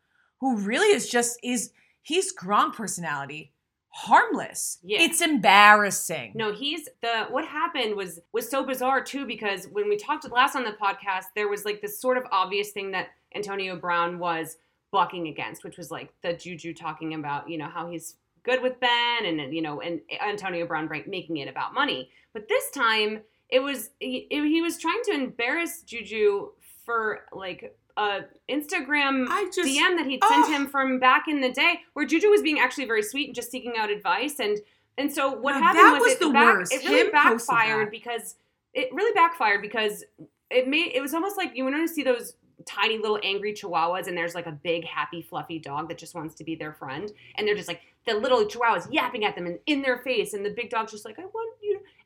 who 0.40 0.56
really 0.56 0.88
is 0.88 1.08
just 1.08 1.38
is 1.44 1.70
he's 2.08 2.34
Gronk 2.34 2.74
personality. 2.74 3.52
Harmless. 3.90 4.78
Yeah. 4.82 5.02
It's 5.02 5.20
embarrassing. 5.20 6.32
No, 6.34 6.52
he's 6.52 6.88
the 7.02 7.26
what 7.30 7.44
happened 7.44 7.96
was 7.96 8.20
was 8.32 8.48
so 8.50 8.64
bizarre 8.64 9.02
too 9.02 9.26
because 9.26 9.66
when 9.72 9.88
we 9.88 9.96
talked 9.96 10.30
last 10.30 10.56
on 10.56 10.64
the 10.64 10.72
podcast, 10.72 11.24
there 11.34 11.48
was 11.48 11.64
like 11.64 11.82
this 11.82 12.00
sort 12.00 12.16
of 12.16 12.24
obvious 12.32 12.70
thing 12.70 12.92
that 12.92 13.08
Antonio 13.34 13.76
Brown 13.76 14.18
was 14.18 14.56
bucking 14.90 15.28
against, 15.28 15.64
which 15.64 15.76
was 15.76 15.90
like 15.90 16.12
the 16.22 16.32
Juju 16.32 16.72
talking 16.74 17.14
about, 17.14 17.48
you 17.48 17.58
know, 17.58 17.68
how 17.68 17.90
he's 17.90 18.16
good 18.42 18.62
with 18.62 18.80
Ben 18.80 19.26
and 19.26 19.54
you 19.54 19.60
know, 19.62 19.80
and 19.80 20.00
Antonio 20.26 20.66
Brown 20.66 20.88
making 21.06 21.38
it 21.38 21.48
about 21.48 21.74
money. 21.74 22.10
But 22.32 22.48
this 22.48 22.70
time 22.70 23.20
it 23.50 23.60
was 23.60 23.90
he, 24.00 24.26
he 24.30 24.62
was 24.62 24.78
trying 24.78 25.02
to 25.04 25.12
embarrass 25.12 25.82
Juju 25.82 26.50
for 26.84 27.20
like 27.32 27.76
a 27.98 28.20
Instagram 28.48 29.26
I 29.28 29.50
just 29.54 29.68
DM 29.68 29.96
that 29.98 30.06
he'd 30.06 30.22
sent 30.24 30.46
him 30.48 30.66
from 30.68 30.98
back 31.00 31.24
in 31.28 31.40
the 31.40 31.50
day, 31.50 31.80
where 31.94 32.06
Juju 32.06 32.28
was 32.30 32.42
being 32.42 32.58
actually 32.60 32.86
very 32.86 33.02
sweet 33.02 33.26
and 33.26 33.34
just 33.34 33.50
seeking 33.50 33.74
out 33.76 33.90
advice. 33.90 34.38
And 34.38 34.58
and 34.96 35.12
so 35.12 35.32
what 35.32 35.54
No, 35.54 35.60
happened 35.60 35.92
was, 35.92 36.00
was 36.02 36.12
it 36.12 36.20
the 36.20 36.30
back, 36.30 36.54
worst. 36.54 36.72
It 36.72 36.84
really 36.84 37.00
Him 37.06 37.10
backfired 37.12 37.90
because 37.90 38.36
it 38.72 38.88
really 38.92 39.12
backfired 39.14 39.62
because 39.62 40.04
it 40.50 40.68
made 40.68 40.92
it 40.94 41.00
was 41.02 41.12
almost 41.12 41.36
like 41.36 41.56
you 41.56 41.64
want 41.64 41.76
to 41.76 41.92
see 41.92 42.02
those 42.02 42.34
tiny 42.66 42.98
little 42.98 43.18
angry 43.22 43.52
chihuahuas 43.54 44.08
and 44.08 44.16
there's 44.16 44.34
like 44.34 44.46
a 44.46 44.52
big 44.52 44.84
happy 44.84 45.22
fluffy 45.22 45.58
dog 45.58 45.88
that 45.88 45.96
just 45.96 46.14
wants 46.14 46.34
to 46.34 46.44
be 46.44 46.54
their 46.54 46.72
friend 46.72 47.12
and 47.36 47.46
they're 47.46 47.54
just 47.54 47.68
like 47.68 47.80
the 48.06 48.14
little 48.14 48.44
chihuahuas 48.44 48.88
yapping 48.90 49.24
at 49.24 49.34
them 49.34 49.46
and 49.46 49.58
in 49.66 49.80
their 49.80 49.98
face 49.98 50.34
and 50.34 50.44
the 50.44 50.50
big 50.50 50.68
dog's 50.68 50.92
just 50.92 51.04
like 51.04 51.18
I 51.18 51.22
want 51.22 51.34
you 51.34 51.57
to-" 51.57 51.57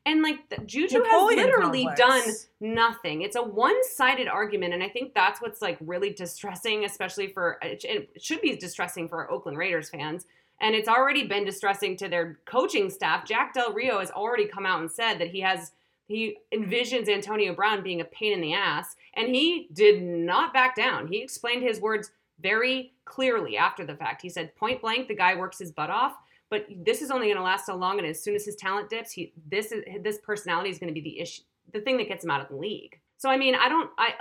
and 0.05 0.21
like 0.21 0.49
the, 0.49 0.57
Juju 0.65 0.99
Napoleon 0.99 1.39
has 1.39 1.47
literally 1.47 1.85
complex. 1.85 2.47
done 2.59 2.73
nothing. 2.73 3.21
It's 3.21 3.35
a 3.35 3.43
one-sided 3.43 4.27
argument, 4.27 4.73
and 4.73 4.83
I 4.83 4.89
think 4.89 5.13
that's 5.13 5.41
what's 5.41 5.61
like 5.61 5.77
really 5.79 6.11
distressing, 6.11 6.85
especially 6.85 7.27
for 7.27 7.57
it 7.61 7.83
it 7.85 8.21
should 8.21 8.41
be 8.41 8.55
distressing 8.55 9.07
for 9.07 9.31
Oakland 9.31 9.57
Raiders 9.57 9.89
fans. 9.89 10.25
And 10.61 10.75
it's 10.75 10.87
already 10.87 11.27
been 11.27 11.45
distressing 11.45 11.97
to 11.97 12.07
their 12.07 12.39
coaching 12.45 12.89
staff. 12.89 13.25
Jack 13.25 13.53
Del 13.53 13.73
Rio 13.73 13.99
has 13.99 14.11
already 14.11 14.45
come 14.45 14.65
out 14.65 14.79
and 14.79 14.91
said 14.91 15.15
that 15.19 15.29
he 15.29 15.41
has 15.41 15.71
he 16.07 16.37
envisions 16.53 17.07
Antonio 17.07 17.53
Brown 17.53 17.81
being 17.81 18.01
a 18.01 18.05
pain 18.05 18.33
in 18.33 18.41
the 18.41 18.53
ass, 18.53 18.95
and 19.15 19.33
he 19.33 19.69
did 19.73 20.03
not 20.03 20.53
back 20.53 20.75
down. 20.75 21.07
He 21.07 21.21
explained 21.21 21.63
his 21.63 21.79
words 21.79 22.11
very 22.41 22.93
clearly 23.05 23.57
after 23.57 23.85
the 23.85 23.95
fact. 23.95 24.21
He 24.21 24.29
said 24.29 24.55
point 24.55 24.81
blank, 24.81 25.07
the 25.07 25.15
guy 25.15 25.35
works 25.35 25.59
his 25.59 25.71
butt 25.71 25.89
off, 25.89 26.17
but 26.49 26.67
this 26.85 27.01
is 27.01 27.11
only 27.11 27.27
going 27.27 27.37
to 27.37 27.43
last 27.43 27.65
so 27.65 27.75
long. 27.75 27.97
And 27.99 28.07
as 28.07 28.21
soon 28.21 28.35
as 28.35 28.45
his 28.45 28.55
talent 28.55 28.89
dips, 28.89 29.11
he 29.11 29.33
this 29.49 29.71
is 29.71 29.83
this 30.01 30.19
personality 30.19 30.69
is 30.69 30.79
going 30.79 30.93
to 30.93 30.93
be 30.93 31.01
the 31.01 31.19
issue, 31.19 31.43
the 31.71 31.81
thing 31.81 31.97
that 31.97 32.07
gets 32.07 32.23
him 32.23 32.31
out 32.31 32.41
of 32.41 32.49
the 32.49 32.55
league. 32.55 32.99
So 33.17 33.29
I 33.29 33.37
mean, 33.37 33.55
I 33.55 33.69
don't. 33.69 33.89
I 33.97 34.13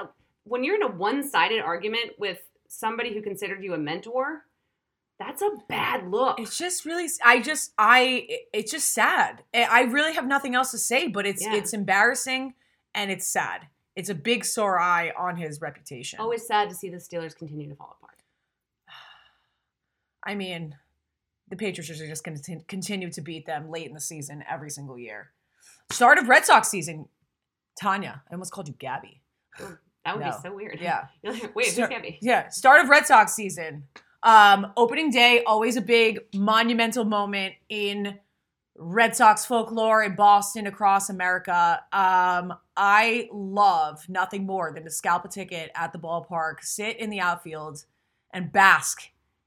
when 0.45 0.65
you're 0.65 0.77
in 0.77 0.83
a 0.83 0.89
one 0.89 1.29
sided 1.29 1.61
argument 1.61 2.13
with 2.19 2.39
somebody 2.69 3.13
who 3.13 3.23
considered 3.23 3.63
you 3.63 3.75
a 3.75 3.79
mentor, 3.79 4.45
that's 5.19 5.43
a 5.43 5.51
bad 5.69 6.09
look. 6.09 6.41
It's 6.41 6.57
just 6.57 6.85
really. 6.85 7.09
I 7.25 7.41
just. 7.41 7.73
I. 7.79 8.27
It's 8.53 8.73
just 8.73 8.93
sad. 8.93 9.43
I 9.55 9.83
really 9.83 10.15
have 10.15 10.27
nothing 10.27 10.55
else 10.55 10.71
to 10.73 10.79
say. 10.79 11.09
But 11.09 11.27
it's. 11.27 11.43
Yeah. 11.43 11.55
It's 11.55 11.73
embarrassing, 11.73 12.55
and 12.95 13.11
it's 13.11 13.27
sad. 13.27 13.69
It's 13.95 14.09
a 14.09 14.15
big 14.15 14.45
sore 14.45 14.81
eye 14.81 15.13
on 15.19 15.37
his 15.37 15.61
reputation. 15.61 16.19
Always 16.19 16.47
sad 16.47 16.71
to 16.71 16.75
see 16.75 16.89
the 16.89 16.97
Steelers 16.97 17.37
continue 17.37 17.69
to 17.69 17.75
fall 17.75 17.97
apart. 18.01 18.19
I 20.25 20.35
mean, 20.35 20.77
the 21.53 21.57
Patriots 21.59 21.91
are 21.91 22.07
just 22.07 22.25
going 22.25 22.39
to 22.41 22.61
continue 22.67 23.11
to 23.13 23.21
beat 23.21 23.45
them 23.45 23.71
late 23.71 23.87
in 23.87 23.93
the 23.93 24.01
season 24.01 24.43
every 24.51 24.71
single 24.71 24.99
year. 24.99 25.33
Start 25.91 26.17
of 26.17 26.27
Red 26.27 26.47
Sox 26.47 26.69
season, 26.69 27.07
Tanya. 27.79 28.23
I 28.31 28.33
almost 28.33 28.53
called 28.53 28.69
you 28.69 28.75
Gabby. 28.79 29.21
That 29.59 30.17
would 30.17 30.25
No. 30.25 30.31
be 30.33 30.37
so 30.43 30.55
weird. 30.55 30.79
Yeah. 30.81 31.09
Like, 31.23 31.55
Wait, 31.55 31.67
who's 31.67 31.75
Start- 31.75 31.91
Gabby? 31.91 32.19
Yeah, 32.23 32.49
start 32.49 32.81
of 32.83 32.89
Red 32.89 33.07
Sox 33.07 33.35
season. 33.35 33.85
Um, 34.23 34.73
opening 34.79 35.11
day, 35.11 35.43
always 35.45 35.77
a 35.77 35.83
big 35.83 36.21
monumental 36.35 37.05
moment 37.05 37.53
in 37.69 38.19
Red 38.79 39.15
Sox 39.15 39.45
folklore 39.45 40.03
in 40.03 40.15
Boston, 40.17 40.67
across 40.67 41.11
America. 41.11 41.83
Um, 41.93 42.55
I 42.79 43.29
love 43.31 44.09
nothing 44.09 44.47
more 44.47 44.73
than 44.73 44.85
to 44.85 44.91
scalp 44.91 45.27
a 45.27 45.29
ticket 45.29 45.71
at 45.75 45.93
the 45.93 45.99
ballpark, 45.99 46.63
sit 46.63 46.97
in 46.97 47.11
the 47.11 47.21
outfield, 47.21 47.85
and 48.33 48.51
bask 48.51 49.03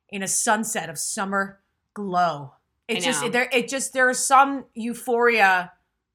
in 0.10 0.22
a 0.22 0.28
sunset 0.28 0.88
of 0.88 1.00
summer 1.00 1.62
glow. 1.96 2.54
It's 2.88 3.04
I 3.04 3.10
just 3.10 3.32
there. 3.32 3.50
It 3.52 3.68
just 3.68 3.94
there's 3.94 4.20
some 4.20 4.66
euphoria 4.76 5.72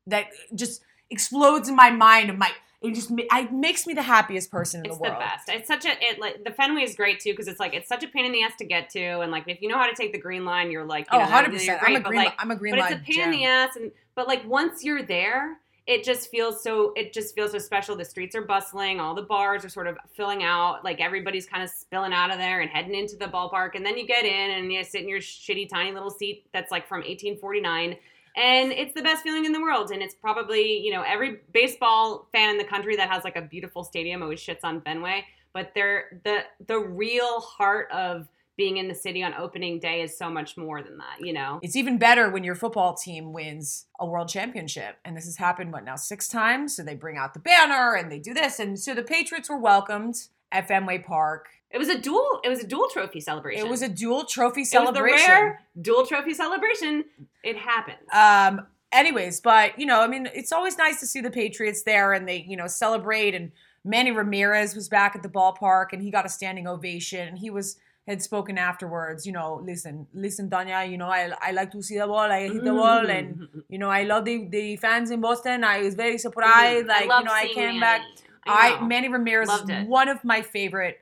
that 0.07 0.27
just 0.55 0.83
explodes 1.11 1.69
in 1.69 1.75
my 1.75 1.91
mind. 1.91 2.39
My 2.39 2.53
it 2.81 2.95
just 2.95 3.11
ma- 3.11 3.25
I 3.31 3.43
makes 3.51 3.87
me 3.87 3.93
the 3.95 4.03
happiest 4.03 4.51
person 4.53 4.81
in 4.81 4.87
It's 4.87 4.97
the 4.97 5.03
the 5.05 5.11
world. 5.11 5.21
best. 5.21 5.49
It's 5.49 5.67
such 5.67 5.85
a 5.85 5.91
it 6.01 6.21
like 6.21 6.45
the 6.45 6.53
Fenway 6.53 6.83
is 6.83 6.95
great 6.95 7.19
too 7.19 7.33
because 7.33 7.49
it's 7.49 7.59
like 7.59 7.75
it's 7.75 7.89
such 7.89 8.05
a 8.05 8.09
pain 8.09 8.25
in 8.25 8.31
the 8.33 8.43
ass 8.45 8.53
to 8.59 8.65
get 8.65 8.89
to 8.91 9.21
and 9.21 9.33
like 9.33 9.45
if 9.49 9.61
you 9.61 9.69
know 9.69 9.77
how 9.77 9.87
to 9.87 9.95
take 9.97 10.13
the 10.13 10.19
green 10.21 10.45
line 10.45 10.71
you're 10.71 10.85
like 10.87 11.07
you 11.13 11.19
Oh, 11.19 11.25
know, 11.25 11.27
100%. 11.27 11.51
great, 11.51 11.71
I'm 11.83 11.97
a 11.97 12.01
but, 12.01 12.09
green. 12.09 12.25
like, 12.25 12.35
I'm 12.39 12.51
a 12.53 12.57
green 12.57 12.73
but 12.77 12.79
it's 12.81 12.91
line. 12.93 13.01
a 13.01 13.05
pain 13.05 13.21
in 13.23 13.31
the 13.33 13.45
ass 13.45 13.75
and 13.77 13.91
but 14.15 14.29
like 14.29 14.47
once 14.49 14.85
you're 14.85 15.03
there 15.03 15.59
it 15.87 16.05
just 16.05 16.31
feels 16.31 16.63
so 16.63 16.93
it 16.97 17.13
just 17.13 17.35
feels 17.35 17.53
so 17.53 17.59
special. 17.59 17.97
The 17.97 18.05
streets 18.05 18.35
are 18.35 18.43
bustling 18.43 19.01
all 19.01 19.15
the 19.15 19.23
bars 19.23 19.65
are 19.65 19.69
sort 19.69 19.87
of 19.87 19.97
filling 20.15 20.43
out 20.43 20.85
like 20.85 21.01
everybody's 21.01 21.47
kind 21.47 21.63
of 21.63 21.71
spilling 21.71 22.13
out 22.13 22.31
of 22.31 22.39
there 22.39 22.61
and 22.61 22.71
heading 22.71 22.95
into 22.95 23.17
the 23.17 23.27
ballpark. 23.27 23.75
And 23.75 23.85
then 23.85 23.97
you 23.97 24.07
get 24.07 24.25
in 24.25 24.51
and 24.51 24.73
you 24.73 24.85
sit 24.85 25.03
in 25.03 25.09
your 25.09 25.21
shitty 25.21 25.69
tiny 25.69 25.93
little 25.93 26.11
seat 26.11 26.47
that's 26.53 26.71
like 26.71 26.87
from 26.87 26.99
1849 26.99 27.97
and 28.37 28.71
it's 28.73 28.95
the 28.95 29.03
best 29.03 29.25
feeling 29.25 29.45
in 29.45 29.53
the 29.53 29.61
world. 29.61 29.91
And 29.91 30.03
it's 30.03 30.15
probably 30.15 30.79
you 30.79 30.93
know 30.93 31.03
every 31.03 31.41
baseball 31.53 32.29
fan 32.33 32.51
in 32.51 32.59
the 32.59 32.65
country 32.65 32.97
that 32.97 33.11
has 33.11 33.25
like 33.25 33.37
a 33.37 33.43
beautiful 33.43 33.85
stadium 33.85 34.23
always 34.23 34.41
shits 34.41 34.61
on 34.63 34.81
fenway 34.83 35.25
but 35.53 35.73
they're 35.75 36.21
the 36.25 36.41
the 36.67 36.79
real 36.79 37.41
heart 37.41 37.91
of 37.91 38.29
being 38.61 38.77
in 38.77 38.89
the 38.89 38.95
city 38.95 39.23
on 39.23 39.33
opening 39.35 39.79
day 39.79 40.03
is 40.03 40.19
so 40.19 40.29
much 40.29 40.57
more 40.59 40.83
than 40.83 40.99
that 40.99 41.27
you 41.27 41.33
know 41.33 41.59
It's 41.63 41.77
even 41.77 41.97
better 41.97 42.29
when 42.31 42.45
your 42.45 42.55
football 42.55 42.93
team 42.95 43.33
wins 43.33 43.87
a 43.99 44.07
world 44.07 44.29
championship. 44.29 44.97
And 45.05 45.17
this 45.17 45.25
has 45.25 45.37
happened, 45.37 45.73
what 45.73 45.85
now, 45.85 45.97
six 45.97 46.29
times? 46.29 46.77
So 46.77 46.83
they 46.83 46.95
bring 46.95 47.17
out 47.17 47.33
the 47.35 47.41
banner 47.41 47.95
and 47.95 48.11
they 48.13 48.19
do 48.19 48.35
this. 48.35 48.59
And 48.59 48.79
so 48.79 48.95
the 48.95 49.03
Patriots 49.03 49.49
were 49.49 49.59
welcomed 49.59 50.17
at 50.53 50.69
Fenway 50.69 50.99
Park. 50.99 51.49
It 51.71 51.79
was 51.79 51.89
a 51.89 51.99
dual. 51.99 52.41
It 52.45 52.49
was 52.49 52.61
a 52.61 52.67
dual 52.67 52.89
trophy 52.93 53.21
celebration. 53.21 53.65
It 53.65 53.71
was 53.71 53.83
a 53.83 53.89
dual 53.89 54.25
trophy 54.25 54.61
It 54.61 54.65
was 54.65 54.71
celebration. 54.71 55.19
the 55.27 55.33
rare 55.33 55.61
dual 55.81 56.05
trophy 56.07 56.35
celebration. 56.35 57.05
It 57.45 57.57
happens. 57.57 57.99
Um, 58.13 58.67
anyways, 58.93 59.41
but 59.41 59.79
you 59.79 59.87
know, 59.87 60.01
I 60.01 60.07
mean, 60.07 60.29
it's 60.35 60.53
always 60.53 60.77
nice 60.77 61.01
to 61.01 61.07
see 61.07 61.21
the 61.21 61.31
Patriots 61.31 61.83
there 61.85 62.13
and 62.13 62.29
they, 62.29 62.45
you 62.49 62.57
know, 62.57 62.67
celebrate. 62.67 63.35
And 63.35 63.53
Manny 63.85 64.11
Ramirez 64.11 64.75
was 64.75 64.89
back 64.89 65.15
at 65.15 65.23
the 65.23 65.29
ballpark 65.29 65.93
and 65.93 66.03
he 66.03 66.11
got 66.11 66.27
a 66.27 66.29
standing 66.29 66.67
ovation. 66.67 67.29
And 67.29 67.39
he 67.39 67.51
was 67.51 67.77
had 68.07 68.23
spoken 68.23 68.59
afterwards, 68.59 69.27
you 69.27 69.33
know, 69.33 69.61
listen, 69.65 70.07
listen, 70.13 70.51
Tanya, 70.51 70.85
you 70.85 70.99
know, 70.99 71.09
I 71.09 71.33
I 71.41 71.53
like 71.53 71.71
to 71.73 71.83
see 71.83 71.99
the 71.99 72.07
ball, 72.07 72.31
I 72.31 72.49
hit 72.49 72.65
the 72.65 72.73
ball, 72.73 73.05
mm. 73.05 73.19
and 73.19 73.49
you 73.69 73.79
know, 73.79 73.89
I 73.89 74.05
love 74.05 74.25
the 74.25 74.49
the 74.49 74.77
fans 74.77 75.11
in 75.11 75.21
Boston. 75.21 75.65
I 75.65 75.81
was 75.83 75.95
very 75.95 76.17
mm. 76.17 76.21
surprised, 76.21 76.87
like 76.87 77.03
you 77.03 77.09
know, 77.09 77.33
I 77.33 77.49
came 77.55 77.79
Manny. 77.79 77.81
back. 77.81 78.03
I, 78.47 78.81
know. 78.81 78.87
Manny 78.87 79.09
Ramirez 79.09 79.49
Loved 79.49 79.71
is 79.71 79.83
it. 79.83 79.87
one 79.87 80.09
of 80.09 80.25
my 80.25 80.43
favorite 80.43 80.99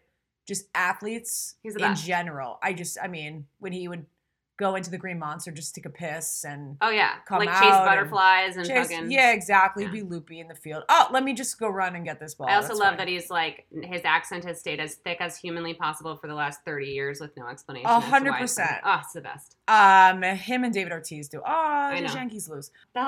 just 0.47 0.67
athletes 0.75 1.55
He's 1.63 1.75
in 1.75 1.81
best. 1.81 2.05
general. 2.05 2.59
I 2.63 2.73
just, 2.73 2.99
I 3.01 3.07
mean, 3.07 3.47
when 3.59 3.73
he 3.73 3.87
would 3.87 4.07
go 4.59 4.75
into 4.75 4.91
the 4.91 4.99
Green 4.99 5.19
Monster 5.19 5.51
just 5.53 5.75
take 5.75 5.87
a 5.87 5.91
piss 5.91 6.45
and 6.45 6.77
Oh 6.81 6.91
yeah, 6.91 7.15
come 7.27 7.39
like 7.39 7.49
chase 7.49 7.61
butterflies 7.71 8.57
and, 8.57 8.67
chase- 8.67 8.89
fucking. 8.91 9.11
yeah, 9.11 9.33
exactly, 9.33 9.85
yeah. 9.85 9.91
be 9.91 10.03
loopy 10.03 10.41
in 10.41 10.49
the 10.49 10.55
field. 10.55 10.83
Oh, 10.89 11.07
let 11.13 11.23
me 11.25 11.33
just 11.33 11.59
go 11.59 11.69
run 11.69 11.95
and 11.97 12.05
get 12.05 12.19
this 12.21 12.35
ball. 12.35 12.49
I 12.49 12.57
also 12.57 12.69
That's 12.69 12.81
love 12.81 12.89
fine. 12.91 12.97
that 12.99 13.09
he's 13.09 13.31
like 13.31 13.67
his 13.83 14.03
accent 14.05 14.45
has 14.45 14.59
stayed 14.61 14.81
as 14.81 14.97
thick 14.97 15.19
as 15.21 15.39
humanly 15.39 15.75
possible 15.75 16.17
for 16.17 16.27
the 16.27 16.35
last 16.35 16.61
thirty 16.65 16.89
years 16.89 17.21
with 17.21 17.37
no 17.37 17.47
explanation. 17.47 17.89
A 17.89 17.97
as 17.99 18.05
hundred 18.05 18.31
why 18.33 18.41
it's 18.43 18.55
done. 18.57 18.67
percent. 18.67 18.81
Oh, 18.85 18.99
it's 19.03 19.13
the 19.13 19.21
best. 19.21 19.57
Um, 19.69 20.23
him 20.23 20.65
and 20.65 20.75
David 20.75 20.93
Ortiz 20.93 21.29
do. 21.29 21.41
Oh, 21.47 21.91
the. 21.95 22.03
Yankees 22.03 22.49
lose. 22.49 22.71
The 22.95 23.01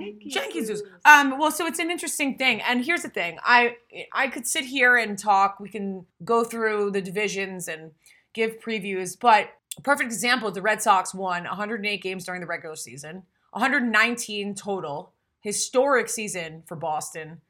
Yankees. 0.00 0.34
Yankees 0.34 0.68
lose. 0.70 0.82
Um, 1.04 1.38
well, 1.38 1.50
so 1.50 1.66
it's 1.66 1.78
an 1.78 1.90
interesting 1.90 2.36
thing, 2.38 2.60
and 2.62 2.84
here's 2.84 3.02
the 3.02 3.08
thing: 3.08 3.38
I 3.42 3.76
I 4.12 4.28
could 4.28 4.46
sit 4.46 4.64
here 4.64 4.96
and 4.96 5.18
talk. 5.18 5.58
We 5.60 5.68
can 5.68 6.06
go 6.24 6.44
through 6.44 6.92
the 6.92 7.00
divisions 7.02 7.68
and 7.68 7.92
give 8.34 8.58
previews, 8.60 9.18
but 9.18 9.50
perfect 9.80 10.12
example: 10.12 10.50
the 10.50 10.62
Red 10.62 10.82
Sox 10.82 11.14
won 11.14 11.44
108 11.44 12.02
games 12.02 12.24
during 12.24 12.40
the 12.40 12.46
regular 12.46 12.76
season, 12.76 13.24
119 13.50 14.54
total, 14.54 15.12
historic 15.40 16.08
season 16.08 16.62
for 16.66 16.76
Boston, 16.76 17.40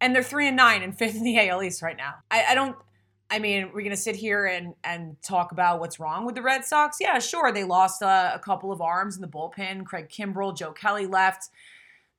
and 0.00 0.14
they're 0.14 0.22
three 0.22 0.48
and 0.48 0.56
nine 0.56 0.82
and 0.82 0.96
fifth 0.96 1.16
in 1.16 1.24
the 1.24 1.38
AL 1.48 1.62
East 1.62 1.82
right 1.82 1.96
now. 1.96 2.14
I, 2.30 2.44
I 2.50 2.54
don't. 2.54 2.76
I 3.30 3.38
mean, 3.38 3.70
we're 3.72 3.82
gonna 3.82 3.96
sit 3.96 4.16
here 4.16 4.46
and 4.46 4.74
and 4.84 5.16
talk 5.22 5.52
about 5.52 5.80
what's 5.80 5.98
wrong 5.98 6.26
with 6.26 6.34
the 6.34 6.42
Red 6.42 6.64
Sox. 6.64 6.98
Yeah, 7.00 7.18
sure, 7.18 7.50
they 7.52 7.64
lost 7.64 8.02
a, 8.02 8.32
a 8.34 8.38
couple 8.38 8.72
of 8.72 8.80
arms 8.80 9.16
in 9.16 9.22
the 9.22 9.28
bullpen. 9.28 9.84
Craig 9.84 10.08
Kimbrel, 10.08 10.56
Joe 10.56 10.72
Kelly 10.72 11.06
left. 11.06 11.48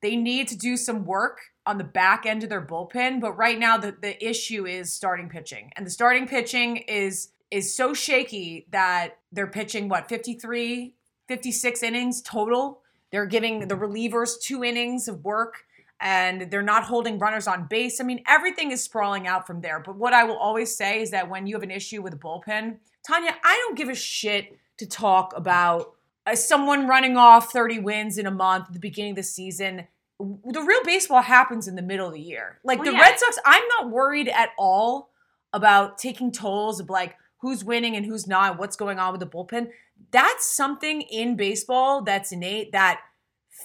They 0.02 0.16
need 0.16 0.48
to 0.48 0.58
do 0.58 0.76
some 0.76 1.06
work 1.06 1.40
on 1.66 1.78
the 1.78 1.84
back 1.84 2.26
end 2.26 2.42
of 2.42 2.50
their 2.50 2.64
bullpen, 2.64 3.20
but 3.20 3.32
right 3.32 3.58
now 3.58 3.78
the, 3.78 3.96
the 4.02 4.22
issue 4.22 4.66
is 4.66 4.92
starting 4.92 5.28
pitching. 5.28 5.70
And 5.76 5.86
the 5.86 5.90
starting 5.90 6.26
pitching 6.26 6.76
is 6.76 7.28
is 7.54 7.74
so 7.74 7.94
shaky 7.94 8.66
that 8.72 9.18
they're 9.30 9.46
pitching 9.46 9.88
what 9.88 10.08
53 10.08 10.94
56 11.28 11.82
innings 11.82 12.20
total. 12.20 12.80
They're 13.12 13.26
giving 13.26 13.68
the 13.68 13.76
relievers 13.76 14.40
two 14.42 14.64
innings 14.64 15.06
of 15.06 15.24
work 15.24 15.64
and 16.00 16.50
they're 16.50 16.62
not 16.62 16.84
holding 16.84 17.18
runners 17.18 17.46
on 17.46 17.66
base. 17.66 18.00
I 18.00 18.04
mean, 18.04 18.22
everything 18.26 18.72
is 18.72 18.82
sprawling 18.82 19.28
out 19.28 19.46
from 19.46 19.60
there. 19.60 19.80
But 19.80 19.96
what 19.96 20.12
I 20.12 20.24
will 20.24 20.36
always 20.36 20.76
say 20.76 21.00
is 21.00 21.12
that 21.12 21.30
when 21.30 21.46
you 21.46 21.54
have 21.54 21.62
an 21.62 21.70
issue 21.70 22.02
with 22.02 22.12
a 22.12 22.16
bullpen, 22.16 22.78
Tanya, 23.06 23.36
I 23.44 23.56
don't 23.64 23.78
give 23.78 23.88
a 23.88 23.94
shit 23.94 24.58
to 24.78 24.86
talk 24.86 25.32
about 25.36 25.92
uh, 26.26 26.34
someone 26.34 26.88
running 26.88 27.16
off 27.16 27.52
30 27.52 27.78
wins 27.78 28.18
in 28.18 28.26
a 28.26 28.32
month 28.32 28.66
at 28.66 28.72
the 28.72 28.80
beginning 28.80 29.12
of 29.12 29.16
the 29.16 29.22
season. 29.22 29.86
The 30.18 30.60
real 30.60 30.82
baseball 30.84 31.22
happens 31.22 31.68
in 31.68 31.76
the 31.76 31.82
middle 31.82 32.08
of 32.08 32.14
the 32.14 32.20
year. 32.20 32.58
Like 32.64 32.80
Well, 32.80 32.90
the 32.90 32.96
yeah. 32.96 33.02
Red 33.02 33.18
Sox, 33.18 33.38
I'm 33.46 33.66
not 33.78 33.90
worried 33.90 34.28
at 34.28 34.50
all 34.58 35.10
about 35.52 35.98
taking 35.98 36.32
tolls 36.32 36.80
of 36.80 36.90
like 36.90 37.16
who's 37.44 37.62
winning 37.62 37.94
and 37.94 38.06
who's 38.06 38.26
not, 38.26 38.58
what's 38.58 38.74
going 38.74 38.98
on 38.98 39.12
with 39.12 39.20
the 39.20 39.26
bullpen. 39.26 39.68
That's 40.10 40.56
something 40.56 41.02
in 41.02 41.36
baseball 41.36 42.00
that's 42.00 42.32
innate 42.32 42.72
that 42.72 43.00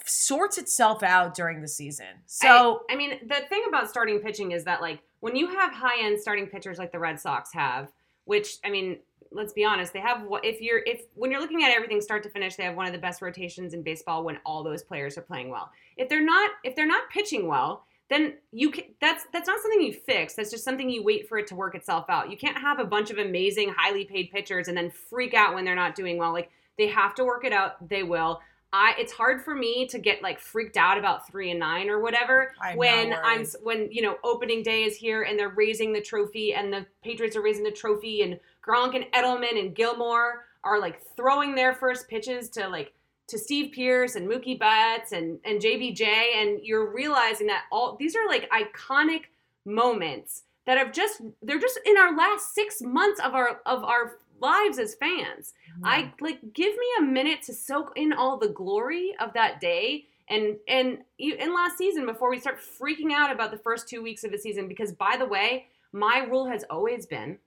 sorts 0.04 0.58
itself 0.58 1.02
out 1.02 1.34
during 1.34 1.62
the 1.62 1.68
season. 1.68 2.06
So 2.26 2.82
I, 2.90 2.92
I 2.92 2.96
mean, 2.96 3.18
the 3.26 3.36
thing 3.48 3.64
about 3.66 3.88
starting 3.88 4.18
pitching 4.18 4.52
is 4.52 4.64
that 4.64 4.82
like 4.82 5.00
when 5.20 5.34
you 5.34 5.46
have 5.48 5.72
high 5.72 6.04
end 6.04 6.20
starting 6.20 6.46
pitchers 6.46 6.76
like 6.76 6.92
the 6.92 6.98
Red 6.98 7.18
Sox 7.18 7.54
have, 7.54 7.90
which 8.24 8.58
I 8.66 8.70
mean, 8.70 8.98
let's 9.32 9.54
be 9.54 9.64
honest, 9.64 9.94
they 9.94 10.00
have 10.00 10.24
what 10.24 10.44
if 10.44 10.60
you're 10.60 10.82
if 10.84 11.06
when 11.14 11.30
you're 11.30 11.40
looking 11.40 11.64
at 11.64 11.70
everything 11.70 12.02
start 12.02 12.22
to 12.24 12.28
finish, 12.28 12.56
they 12.56 12.64
have 12.64 12.76
one 12.76 12.86
of 12.86 12.92
the 12.92 12.98
best 12.98 13.22
rotations 13.22 13.72
in 13.72 13.82
baseball 13.82 14.24
when 14.24 14.38
all 14.44 14.62
those 14.62 14.82
players 14.82 15.16
are 15.16 15.22
playing 15.22 15.48
well. 15.48 15.70
If 15.96 16.10
they're 16.10 16.24
not 16.24 16.50
if 16.64 16.76
they're 16.76 16.86
not 16.86 17.08
pitching 17.08 17.48
well, 17.48 17.86
then 18.10 18.34
you 18.50 18.70
can 18.70 18.84
that's 19.00 19.24
that's 19.32 19.46
not 19.46 19.60
something 19.60 19.80
you 19.80 19.92
fix. 19.92 20.34
That's 20.34 20.50
just 20.50 20.64
something 20.64 20.90
you 20.90 21.02
wait 21.02 21.28
for 21.28 21.38
it 21.38 21.46
to 21.46 21.54
work 21.54 21.74
itself 21.76 22.06
out. 22.08 22.30
You 22.30 22.36
can't 22.36 22.58
have 22.58 22.80
a 22.80 22.84
bunch 22.84 23.10
of 23.10 23.18
amazing, 23.18 23.72
highly 23.76 24.04
paid 24.04 24.30
pitchers 24.32 24.68
and 24.68 24.76
then 24.76 24.90
freak 24.90 25.32
out 25.32 25.54
when 25.54 25.64
they're 25.64 25.76
not 25.76 25.94
doing 25.94 26.18
well. 26.18 26.32
Like 26.32 26.50
they 26.76 26.88
have 26.88 27.14
to 27.14 27.24
work 27.24 27.44
it 27.44 27.52
out. 27.52 27.88
They 27.88 28.02
will. 28.02 28.40
I 28.72 28.94
it's 28.98 29.12
hard 29.12 29.42
for 29.42 29.54
me 29.54 29.86
to 29.86 29.98
get 29.98 30.22
like 30.22 30.40
freaked 30.40 30.76
out 30.76 30.98
about 30.98 31.26
three 31.28 31.50
and 31.50 31.60
nine 31.60 31.88
or 31.88 32.00
whatever 32.00 32.52
I'm 32.60 32.76
when 32.76 33.14
I'm 33.22 33.44
when 33.62 33.88
you 33.92 34.02
know 34.02 34.16
opening 34.24 34.62
day 34.64 34.82
is 34.82 34.96
here 34.96 35.22
and 35.22 35.38
they're 35.38 35.48
raising 35.48 35.92
the 35.92 36.00
trophy 36.00 36.54
and 36.54 36.72
the 36.72 36.86
Patriots 37.02 37.36
are 37.36 37.42
raising 37.42 37.64
the 37.64 37.70
trophy 37.70 38.22
and 38.22 38.38
Gronk 38.66 38.96
and 38.96 39.06
Edelman 39.12 39.58
and 39.58 39.74
Gilmore 39.74 40.46
are 40.62 40.80
like 40.80 41.00
throwing 41.16 41.54
their 41.54 41.74
first 41.74 42.08
pitches 42.08 42.48
to 42.50 42.68
like 42.68 42.92
to 43.30 43.38
Steve 43.38 43.72
Pearce 43.74 44.14
and 44.16 44.28
Mookie 44.28 44.58
Betts 44.58 45.12
and 45.12 45.38
and 45.44 45.60
JBJ 45.60 46.02
and 46.02 46.60
you're 46.62 46.92
realizing 46.92 47.46
that 47.48 47.64
all 47.72 47.96
these 47.98 48.14
are 48.16 48.26
like 48.28 48.50
iconic 48.50 49.22
moments 49.64 50.42
that 50.66 50.78
have 50.78 50.92
just 50.92 51.20
they're 51.42 51.58
just 51.58 51.78
in 51.86 51.96
our 51.96 52.16
last 52.16 52.54
six 52.54 52.80
months 52.82 53.20
of 53.20 53.34
our 53.34 53.60
of 53.66 53.82
our 53.84 54.18
lives 54.40 54.78
as 54.78 54.94
fans. 54.94 55.52
I 55.84 56.12
like 56.20 56.40
give 56.52 56.72
me 56.72 56.86
a 56.98 57.02
minute 57.02 57.42
to 57.42 57.52
soak 57.54 57.92
in 57.96 58.12
all 58.12 58.36
the 58.38 58.48
glory 58.48 59.14
of 59.20 59.32
that 59.34 59.60
day 59.60 60.06
and 60.28 60.56
and 60.68 60.98
you- 61.18 61.34
in 61.34 61.54
last 61.54 61.76
season 61.78 62.06
before 62.06 62.30
we 62.30 62.38
start 62.38 62.58
freaking 62.58 63.12
out 63.12 63.30
about 63.32 63.50
the 63.50 63.58
first 63.58 63.88
two 63.88 64.02
weeks 64.02 64.24
of 64.24 64.30
the 64.32 64.38
season. 64.38 64.68
Because 64.68 64.92
by 64.92 65.16
the 65.18 65.26
way, 65.26 65.66
my 65.92 66.18
rule 66.28 66.46
has 66.46 66.64
always 66.70 67.06
been 67.06 67.38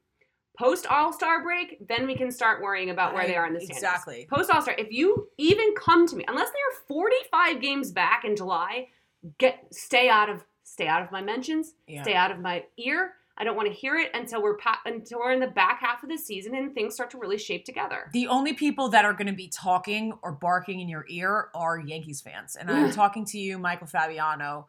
post 0.57 0.85
All 0.87 1.11
Star 1.13 1.41
break, 1.43 1.87
then 1.87 2.05
we 2.07 2.15
can 2.15 2.31
start 2.31 2.61
worrying 2.61 2.89
about 2.89 3.13
where 3.13 3.25
they 3.27 3.35
are 3.35 3.47
in 3.47 3.53
the 3.53 3.59
standings. 3.59 3.77
Exactly. 3.77 4.27
Post 4.29 4.49
All 4.51 4.61
Star, 4.61 4.75
if 4.77 4.91
you 4.91 5.29
even 5.37 5.73
come 5.75 6.07
to 6.07 6.15
me, 6.15 6.23
unless 6.27 6.49
they 6.49 6.59
are 6.59 6.81
45 6.87 7.61
games 7.61 7.91
back 7.91 8.23
in 8.25 8.35
July, 8.35 8.87
get 9.37 9.65
stay 9.71 10.09
out 10.09 10.29
of 10.29 10.43
stay 10.63 10.87
out 10.87 11.01
of 11.03 11.11
my 11.11 11.21
mentions, 11.21 11.73
Yeah. 11.87 12.03
stay 12.03 12.13
out 12.15 12.31
of 12.31 12.39
my 12.39 12.63
ear. 12.77 13.13
I 13.35 13.43
don't 13.43 13.55
want 13.55 13.67
to 13.67 13.73
hear 13.73 13.97
it 13.97 14.11
until 14.13 14.43
we're 14.43 14.57
pa- 14.57 14.81
until 14.85 15.19
we're 15.19 15.31
in 15.31 15.39
the 15.39 15.47
back 15.47 15.79
half 15.81 16.03
of 16.03 16.09
the 16.09 16.17
season 16.17 16.53
and 16.55 16.73
things 16.75 16.93
start 16.93 17.09
to 17.11 17.17
really 17.17 17.39
shape 17.39 17.65
together. 17.65 18.09
The 18.13 18.27
only 18.27 18.53
people 18.53 18.89
that 18.89 19.05
are 19.05 19.13
going 19.13 19.27
to 19.27 19.33
be 19.33 19.47
talking 19.47 20.13
or 20.21 20.31
barking 20.31 20.79
in 20.81 20.87
your 20.87 21.05
ear 21.09 21.49
are 21.55 21.79
Yankees 21.79 22.21
fans. 22.21 22.55
And 22.55 22.69
I'm 22.69 22.91
talking 23.01 23.25
to 23.25 23.39
you, 23.39 23.57
Michael 23.57 23.87
Fabiano, 23.87 24.67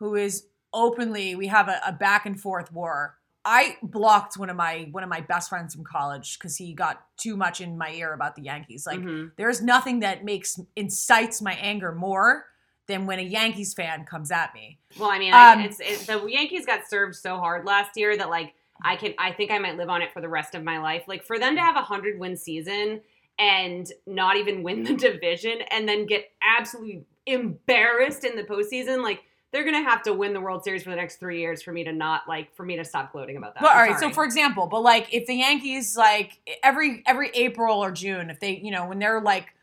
who 0.00 0.16
is 0.16 0.46
openly, 0.72 1.36
we 1.36 1.46
have 1.48 1.68
a, 1.68 1.80
a 1.86 1.92
back 1.92 2.26
and 2.26 2.40
forth 2.40 2.72
war. 2.72 3.16
I 3.44 3.76
blocked 3.82 4.36
one 4.36 4.50
of 4.50 4.56
my 4.56 4.88
one 4.90 5.02
of 5.02 5.08
my 5.08 5.20
best 5.20 5.48
friends 5.48 5.74
from 5.74 5.84
college 5.84 6.38
because 6.38 6.56
he 6.56 6.74
got 6.74 7.02
too 7.16 7.36
much 7.36 7.60
in 7.60 7.78
my 7.78 7.90
ear 7.92 8.12
about 8.12 8.36
the 8.36 8.42
Yankees. 8.42 8.86
Like 8.86 9.00
Mhm. 9.00 9.32
there's 9.36 9.62
nothing 9.62 10.00
that 10.00 10.24
makes 10.24 10.60
incites 10.76 11.40
my 11.40 11.54
anger 11.54 11.92
more 11.92 12.46
than 12.86 13.06
when 13.06 13.18
a 13.18 13.22
Yankees 13.22 13.72
fan 13.72 14.04
comes 14.04 14.30
at 14.30 14.52
me. 14.52 14.78
Well, 14.98 15.10
I 15.10 15.18
mean, 15.18 15.32
Um, 15.32 15.60
I, 15.60 15.64
it's, 15.64 15.80
it, 15.80 16.06
the 16.06 16.26
Yankees 16.26 16.66
got 16.66 16.88
served 16.88 17.14
so 17.14 17.38
hard 17.38 17.64
last 17.64 17.96
year 17.96 18.16
that 18.16 18.28
like 18.28 18.54
I 18.82 18.96
can 18.96 19.14
I 19.18 19.32
think 19.32 19.50
I 19.50 19.58
might 19.58 19.76
live 19.76 19.88
on 19.88 20.02
it 20.02 20.12
for 20.12 20.20
the 20.20 20.28
rest 20.28 20.54
of 20.54 20.62
my 20.62 20.78
life. 20.78 21.04
Like 21.06 21.24
for 21.24 21.38
them 21.38 21.54
to 21.54 21.60
have 21.62 21.76
a 21.76 21.82
hundred 21.82 22.18
win 22.18 22.36
season 22.36 23.00
and 23.38 23.90
not 24.06 24.36
even 24.36 24.62
win 24.62 24.82
the 24.82 24.94
division 25.08 25.60
and 25.70 25.88
then 25.88 26.04
get 26.04 26.30
absolutely 26.42 27.04
embarrassed 27.26 28.24
in 28.24 28.36
the 28.36 28.44
postseason, 28.44 29.02
like 29.02 29.22
they're 29.52 29.64
gonna 29.64 29.82
have 29.82 30.02
to 30.04 30.12
win 30.12 30.32
the 30.32 30.40
World 30.40 30.62
Series 30.64 30.82
for 30.82 30.90
the 30.90 30.96
next 30.96 31.16
three 31.16 31.40
years 31.40 31.62
for 31.62 31.72
me 31.72 31.84
to 31.84 31.92
not 31.92 32.28
like 32.28 32.54
for 32.54 32.64
me 32.64 32.76
to 32.76 32.84
stop 32.84 33.12
gloating 33.12 33.36
about 33.36 33.54
that. 33.54 33.60
But 33.60 33.70
all 33.72 33.78
I'm 33.78 33.90
right, 33.90 34.00
so 34.00 34.10
for 34.10 34.24
example, 34.24 34.66
but 34.66 34.82
like 34.82 35.12
if 35.12 35.26
the 35.26 35.34
Yankees 35.34 35.96
like 35.96 36.38
every 36.62 37.02
every 37.06 37.30
April 37.34 37.82
or 37.82 37.90
June, 37.90 38.30
if 38.30 38.40
they 38.40 38.56
you 38.56 38.70
know 38.70 38.86
when 38.86 38.98
they're 38.98 39.20
like 39.20 39.54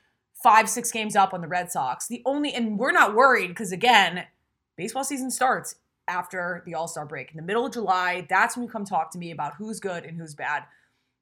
five 0.43 0.69
six 0.69 0.91
games 0.91 1.15
up 1.15 1.33
on 1.33 1.41
the 1.41 1.47
Red 1.47 1.71
Sox, 1.71 2.07
the 2.07 2.21
only 2.25 2.53
and 2.53 2.77
we're 2.77 2.91
not 2.91 3.15
worried 3.15 3.47
because 3.49 3.71
again, 3.71 4.25
baseball 4.75 5.03
season 5.03 5.31
starts 5.31 5.75
after 6.07 6.63
the 6.65 6.73
All 6.73 6.87
Star 6.87 7.05
break 7.05 7.31
in 7.31 7.37
the 7.37 7.43
middle 7.43 7.65
of 7.65 7.73
July. 7.73 8.25
That's 8.29 8.55
when 8.55 8.65
you 8.65 8.69
come 8.71 8.85
talk 8.85 9.11
to 9.11 9.17
me 9.17 9.31
about 9.31 9.55
who's 9.55 9.79
good 9.79 10.03
and 10.05 10.17
who's 10.17 10.35
bad. 10.35 10.63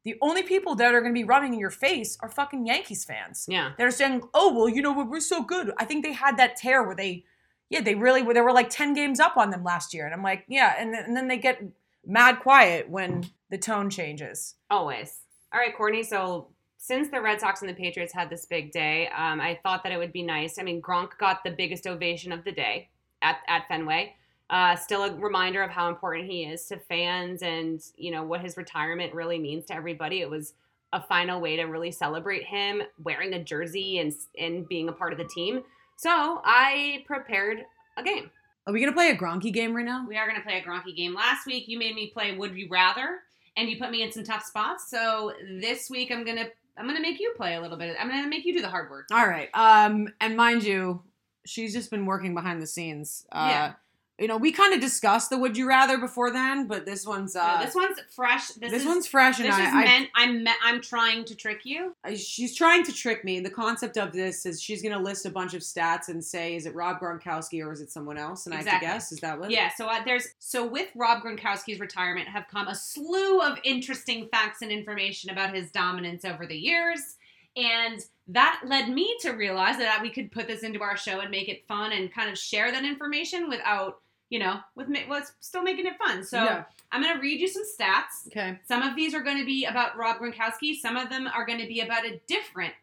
The 0.03 0.15
only 0.22 0.43
people 0.43 0.75
that 0.75 0.93
are 0.93 1.01
going 1.01 1.13
to 1.13 1.19
be 1.19 1.24
running 1.24 1.55
in 1.55 1.60
your 1.60 1.72
face 1.72 2.15
are 2.22 2.29
fucking 2.29 2.67
Yankees 2.67 3.03
fans. 3.03 3.48
yeah. 3.50 3.72
They're 3.77 3.89
saying, 3.89 4.22
"Oh 4.36 4.53
well, 4.53 4.69
you 4.69 4.81
know 4.81 4.91
what? 4.91 5.10
We're 5.10 5.19
so 5.19 5.41
good." 5.43 5.72
I 5.77 5.86
think 5.86 6.03
they 6.05 6.13
had 6.13 6.38
that 6.38 6.55
tear 6.57 6.84
where 6.84 6.95
they, 6.95 7.25
yeah, 7.69 7.81
they 7.81 7.95
really 7.95 8.22
were. 8.22 8.34
They 8.34 8.41
were 8.41 8.53
like 8.53 8.69
ten 8.69 8.93
games 8.93 9.19
up 9.19 9.38
on 9.38 9.50
them 9.50 9.63
last 9.63 9.93
year, 9.93 10.05
and 10.05 10.13
I'm 10.13 10.24
like, 10.24 10.45
yeah, 10.48 10.75
and 10.77 10.93
then, 10.93 11.05
and 11.05 11.17
then 11.17 11.27
they 11.27 11.38
get 11.38 11.62
mad 12.05 12.39
quiet 12.39 12.89
when 12.89 13.25
the 13.50 13.57
tone 13.57 13.89
changes. 13.89 14.55
Always. 14.69 15.19
All 15.53 15.60
right, 15.60 15.75
Courtney. 15.75 16.03
So 16.03 16.50
since 16.77 17.10
the 17.10 17.22
Red 17.22 17.39
Sox 17.39 17.62
and 17.62 17.69
the 17.69 17.74
Patriots 17.74 18.13
had 18.13 18.29
this 18.29 18.45
big 18.45 18.72
day, 18.72 19.07
um, 19.07 19.41
I 19.41 19.60
thought 19.63 19.84
that 19.84 19.91
it 19.91 19.98
would 19.98 20.13
be 20.13 20.22
nice. 20.22 20.60
I 20.60 20.63
mean, 20.63 20.81
Gronk 20.81 21.17
got 21.17 21.43
the 21.43 21.51
biggest 21.51 21.88
ovation 21.88 22.31
of 22.31 22.43
the 22.43 22.51
day 22.51 22.89
at, 23.22 23.38
at 23.48 23.67
Fenway. 23.67 24.13
Uh, 24.51 24.75
still 24.75 25.03
a 25.03 25.15
reminder 25.15 25.63
of 25.63 25.72
how 25.72 25.89
important 25.89 26.29
he 26.29 26.43
is 26.43 26.67
to 26.67 26.77
fans 26.77 27.41
and 27.41 27.81
you 27.98 28.12
know 28.12 28.24
what 28.24 28.41
his 28.41 28.57
retirement 28.57 29.12
really 29.13 29.39
means 29.39 29.65
to 29.65 29.74
everybody. 29.74 30.22
It 30.22 30.29
was 30.29 30.53
a 30.93 31.01
final 31.01 31.41
way 31.41 31.55
to 31.55 31.63
really 31.63 31.91
celebrate 31.91 32.43
him 32.43 32.84
wearing 33.03 33.34
a 33.34 33.43
jersey 33.43 33.98
and 33.98 34.13
and 34.38 34.67
being 34.67 34.88
a 34.88 34.91
part 34.91 35.13
of 35.13 35.17
the 35.17 35.25
team. 35.25 35.63
So 35.96 36.42
I 36.44 37.04
prepared 37.08 37.66
a 37.98 38.04
game. 38.04 38.30
Are 38.68 38.74
we 38.74 38.80
gonna 38.80 38.94
play 38.94 39.10
a 39.12 39.16
Gronky 39.18 39.54
game 39.54 39.75
right 39.75 39.86
now? 39.86 40.06
We 40.08 40.18
are 40.18 40.28
going 40.28 40.39
to 40.39 40.46
play 40.46 40.58
a 40.60 40.63
Gronky 40.63 40.96
game. 40.96 41.13
Last 41.13 41.46
week, 41.46 41.65
you 41.67 41.78
made 41.78 41.96
me 41.96 42.08
play 42.12 42.36
Would 42.36 42.56
You 42.56 42.67
Rather, 42.69 43.19
and 43.58 43.69
you 43.69 43.78
put 43.78 43.91
me 43.91 44.02
in 44.02 44.12
some 44.12 44.24
tough 44.24 44.43
spots. 44.43 44.89
So 44.89 45.34
this 45.60 45.89
week, 45.89 46.12
I'm 46.12 46.26
gonna 46.26 46.48
I'm 46.78 46.88
gonna 46.88 47.02
make 47.02 47.19
you 47.19 47.34
play 47.38 47.56
a 47.56 47.62
little 47.62 47.78
bit. 47.78 47.96
I'm 48.00 48.10
gonna 48.10 48.28
make 48.28 48.43
you 48.46 48.54
do 48.54 48.62
the 48.62 48.69
hard 48.69 48.89
work. 48.89 49.08
All 49.12 49.28
right. 49.28 49.50
Um, 49.54 50.10
and 50.19 50.36
mind 50.36 50.63
you, 50.63 51.04
she's 51.46 51.74
just 51.74 51.91
been 51.91 52.06
working 52.06 52.34
behind 52.34 52.62
the 52.62 52.67
scenes. 52.67 53.26
Uh, 53.32 53.48
Yeah. 53.50 53.74
You 54.17 54.28
know, 54.28 54.38
we 54.38 54.54
kind 54.54 54.73
of 54.73 54.80
discussed 54.80 55.30
the 55.30 55.38
would 55.38 55.58
you 55.58 55.67
rather 55.67 55.97
before 55.97 56.32
then, 56.32 56.67
but 56.67 56.86
this 56.86 57.06
one's 57.06 57.36
uh, 57.36 57.58
No, 57.60 57.65
this 57.65 57.75
one's 57.75 57.99
fresh. 58.15 58.47
This, 58.47 58.71
this 58.71 58.82
is, 58.84 58.88
one's 58.88 59.08
fresh, 59.08 59.39
and 59.39 59.47
This 59.47 59.56
I, 59.56 59.67
is 59.67 59.73
I 59.73 59.84
meant. 59.84 60.10
I'm 60.15 60.43
me- 60.45 60.51
I'm 60.63 60.82
trying 60.82 61.25
to 61.25 61.36
trick 61.36 61.65
you. 61.65 61.93
She's 62.15 62.56
trying 62.56 62.84
to 62.86 62.93
trick 62.93 63.25
me. 63.25 63.41
The 63.41 63.49
concept 63.49 63.97
of 63.97 64.13
this 64.13 64.45
is 64.45 64.62
she's 64.62 64.82
going 64.82 64.97
to 64.97 65.04
list 65.04 65.25
a 65.25 65.30
bunch 65.30 65.54
of 65.54 65.62
stats 65.62 66.08
and 66.08 66.23
say, 66.23 66.56
is 66.56 66.65
it 66.65 66.73
Rob 66.73 67.01
Gronkowski 67.01 67.62
or 67.65 67.73
is 67.73 67.82
it 67.82 67.91
someone 67.91 68.17
else? 68.17 68.45
And 68.45 68.56
I 68.56 68.58
have 68.60 68.65
to 68.65 68.80
guess. 68.80 69.12
Is 69.12 69.19
that 69.19 69.38
what? 69.38 69.51
Yeah. 69.51 69.69
So 69.75 69.88
uh, 69.88 70.04
there's 70.06 70.28
so 70.39 70.65
with 70.65 70.88
Rob 70.95 71.21
Gronkowski's 71.21 71.82
retirement 71.82 72.30
have 72.30 72.45
come 72.49 72.69
a 72.69 72.75
slew 72.75 73.41
of 73.41 73.58
interesting 73.65 74.30
facts 74.32 74.62
and 74.62 74.71
information 74.71 75.30
about 75.30 75.54
his 75.54 75.71
dominance 75.71 76.23
over 76.23 76.47
the 76.47 76.58
years. 76.58 77.17
And 77.58 78.01
that 78.28 78.62
led 78.65 78.89
me 78.89 79.15
to 79.21 79.32
realize 79.32 79.78
that 79.78 80.01
we 80.01 80.10
could 80.10 80.32
put 80.32 80.47
this 80.47 80.63
into 80.63 80.82
our 80.82 80.97
show 80.97 81.19
and 81.19 81.32
make 81.32 81.47
it 81.47 81.65
fun 81.67 81.91
and 81.91 82.13
kind 82.13 82.30
of 82.30 82.38
share 82.38 82.71
that 82.71 82.84
information 82.84 83.47
without, 83.47 84.01
you 84.30 84.40
know, 84.40 84.60
with 84.76 84.88
ma- 84.90 85.00
what's 85.08 85.34
still 85.40 85.62
making 85.64 85.86
it 85.86 85.98
fun. 85.98 86.24
So 86.24 86.44
Yeah. 86.44 86.64
I'm 86.92 87.02
going 87.02 87.14
to 87.16 87.22
read 87.22 87.40
you 87.40 87.48
some 87.48 87.64
stats. 87.64 88.28
Okay. 88.28 88.60
Some 88.68 88.82
of 88.82 88.96
these 88.96 89.14
are 89.14 89.22
going 89.22 89.38
to 89.40 89.46
be 89.46 89.66
about 89.66 89.98
Rob 89.98 90.18
Gronkowski. 90.20 90.76
Some 90.76 90.98
of 90.98 91.10
them 91.10 91.28
are 91.28 91.46
going 91.46 91.60
to 91.60 91.68
be 91.68 91.82
about 91.82 92.06
a 92.06 92.20
different, 92.28 92.74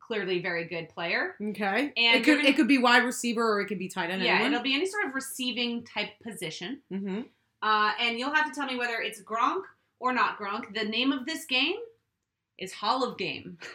clearly 0.00 0.40
very 0.42 0.64
good 0.64 0.88
player. 0.88 1.34
Okay. 1.40 1.92
And 1.96 2.16
it 2.16 2.24
could 2.24 2.38
gonna- 2.38 2.48
it 2.48 2.56
could 2.56 2.68
be 2.68 2.78
wide 2.78 3.04
receiver 3.04 3.42
or 3.42 3.60
it 3.60 3.66
could 3.66 3.78
be 3.78 3.88
tight 3.88 4.10
end. 4.10 4.22
yeah, 4.22 4.44
it'll 4.46 4.60
be 4.60 4.74
any 4.74 4.86
sort 4.86 5.06
of 5.06 5.14
receiving 5.14 5.84
type 5.84 6.10
position. 6.22 6.80
Mm-hmm. 6.92 7.20
Uh, 7.62 7.92
and 8.00 8.18
you'll 8.18 8.34
have 8.34 8.52
to 8.52 8.52
tell 8.58 8.66
me 8.66 8.76
whether 8.76 8.96
it's 9.00 9.22
Gronk 9.22 9.62
or 10.00 10.12
not 10.12 10.38
Gronk. 10.38 10.74
The 10.74 10.84
name 10.84 11.12
of 11.12 11.24
this 11.26 11.44
game 11.44 11.76
is 12.58 12.72
Hall 12.72 13.04
of 13.04 13.16
Game. 13.16 13.58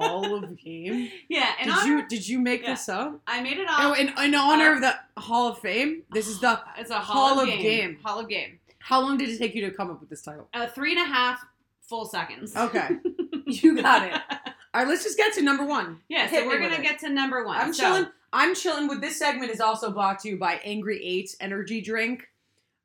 Hall 0.00 0.34
of 0.44 0.56
Game. 0.56 1.10
Yeah, 1.28 1.50
did 1.62 1.84
you 1.86 2.08
did 2.08 2.28
you 2.28 2.38
make 2.38 2.62
Yeah. 2.62 2.70
this 2.70 2.88
up? 2.88 3.20
I 3.26 3.42
made 3.42 3.58
it 3.58 3.66
Oh, 3.70 3.92
up. 3.92 3.98
in, 3.98 4.08
in 4.08 4.34
honor 4.34 4.70
uh, 4.72 4.74
of 4.76 4.80
the 4.80 4.94
Hall 5.20 5.48
of 5.48 5.58
Fame. 5.58 6.02
This 6.12 6.28
is 6.28 6.40
the. 6.40 6.60
it's 6.78 6.90
a 6.90 6.94
Hall, 6.98 7.28
Hall 7.34 7.40
of, 7.40 7.48
of 7.48 7.54
game. 7.54 7.62
Game. 7.62 7.98
Hall 8.02 8.20
of 8.20 8.28
Game. 8.28 8.58
How 8.78 9.00
long 9.00 9.18
did 9.18 9.28
it 9.28 9.38
take 9.38 9.54
you 9.54 9.62
to 9.68 9.70
come 9.70 9.90
up 9.90 10.00
with 10.00 10.08
this 10.08 10.22
title? 10.22 10.48
Uh, 10.54 10.66
three 10.66 10.92
and 10.96 11.00
a 11.00 11.12
half 11.12 11.44
full 11.82 12.04
seconds. 12.06 12.56
Okay, 12.56 12.88
you 13.46 13.80
got 13.80 14.06
it. 14.06 14.12
All 14.74 14.82
right, 14.82 14.88
let's 14.88 15.02
just 15.02 15.16
get 15.16 15.32
to 15.34 15.42
number 15.42 15.64
one. 15.64 16.00
yeah, 16.08 16.26
Hit 16.28 16.42
so 16.42 16.46
we're 16.46 16.58
gonna 16.60 16.74
it. 16.76 16.82
get 16.82 16.98
to 17.00 17.08
number 17.08 17.44
one. 17.44 17.58
I'm 17.58 17.72
So- 17.74 17.82
chilling. 17.82 18.06
I'm 18.30 18.54
chilling 18.54 18.88
with 18.88 19.00
this 19.00 19.18
segment 19.18 19.50
is 19.50 19.58
also 19.60 19.90
brought 19.90 20.18
to 20.20 20.28
you 20.28 20.36
by 20.36 20.60
Angry 20.62 21.02
Eight 21.02 21.34
Energy 21.40 21.80
Drink. 21.80 22.28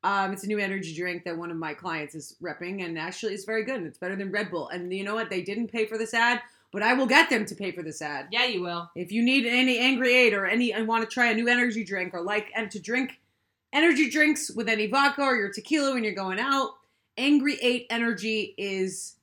Um, 0.02 0.32
it's 0.32 0.44
a 0.44 0.46
new 0.46 0.58
energy 0.58 0.94
drink 0.94 1.24
that 1.24 1.36
one 1.36 1.50
of 1.50 1.58
my 1.58 1.74
clients 1.74 2.14
is 2.14 2.36
repping, 2.42 2.82
and 2.84 2.98
actually 2.98 3.34
it's 3.34 3.44
very 3.44 3.62
good. 3.62 3.76
and 3.76 3.86
It's 3.86 3.98
better 3.98 4.16
than 4.16 4.30
Red 4.30 4.50
Bull. 4.50 4.68
And 4.68 4.90
you 4.92 5.04
know 5.04 5.14
what? 5.14 5.28
They 5.28 5.42
didn't 5.42 5.68
pay 5.68 5.84
for 5.86 5.98
this 5.98 6.14
ad, 6.14 6.40
but 6.74 6.82
I 6.82 6.92
will 6.92 7.06
get 7.06 7.30
them 7.30 7.46
to 7.46 7.54
pay 7.54 7.70
for 7.72 7.82
this 7.82 8.02
ad. 8.02 8.26
Yeah, 8.30 8.44
you 8.44 8.60
will. 8.60 8.90
If 8.94 9.10
you 9.12 9.22
need 9.22 9.46
any 9.46 9.78
Angry 9.78 10.14
Eight 10.14 10.34
or 10.34 10.44
any, 10.44 10.74
I 10.74 10.82
want 10.82 11.08
to 11.08 11.12
try 11.12 11.30
a 11.30 11.34
new 11.34 11.48
energy 11.48 11.84
drink 11.84 12.12
or 12.12 12.20
like 12.20 12.50
and 12.54 12.70
to 12.72 12.78
drink 12.80 13.20
energy 13.72 14.10
drinks 14.10 14.50
with 14.50 14.68
any 14.68 14.86
vodka 14.88 15.22
or 15.22 15.36
your 15.36 15.50
tequila 15.52 15.94
when 15.94 16.04
you're 16.04 16.12
going 16.14 16.38
out, 16.38 16.70
Angry 17.16 17.56
Eight 17.62 17.86
Energy 17.90 18.54
is 18.58 19.14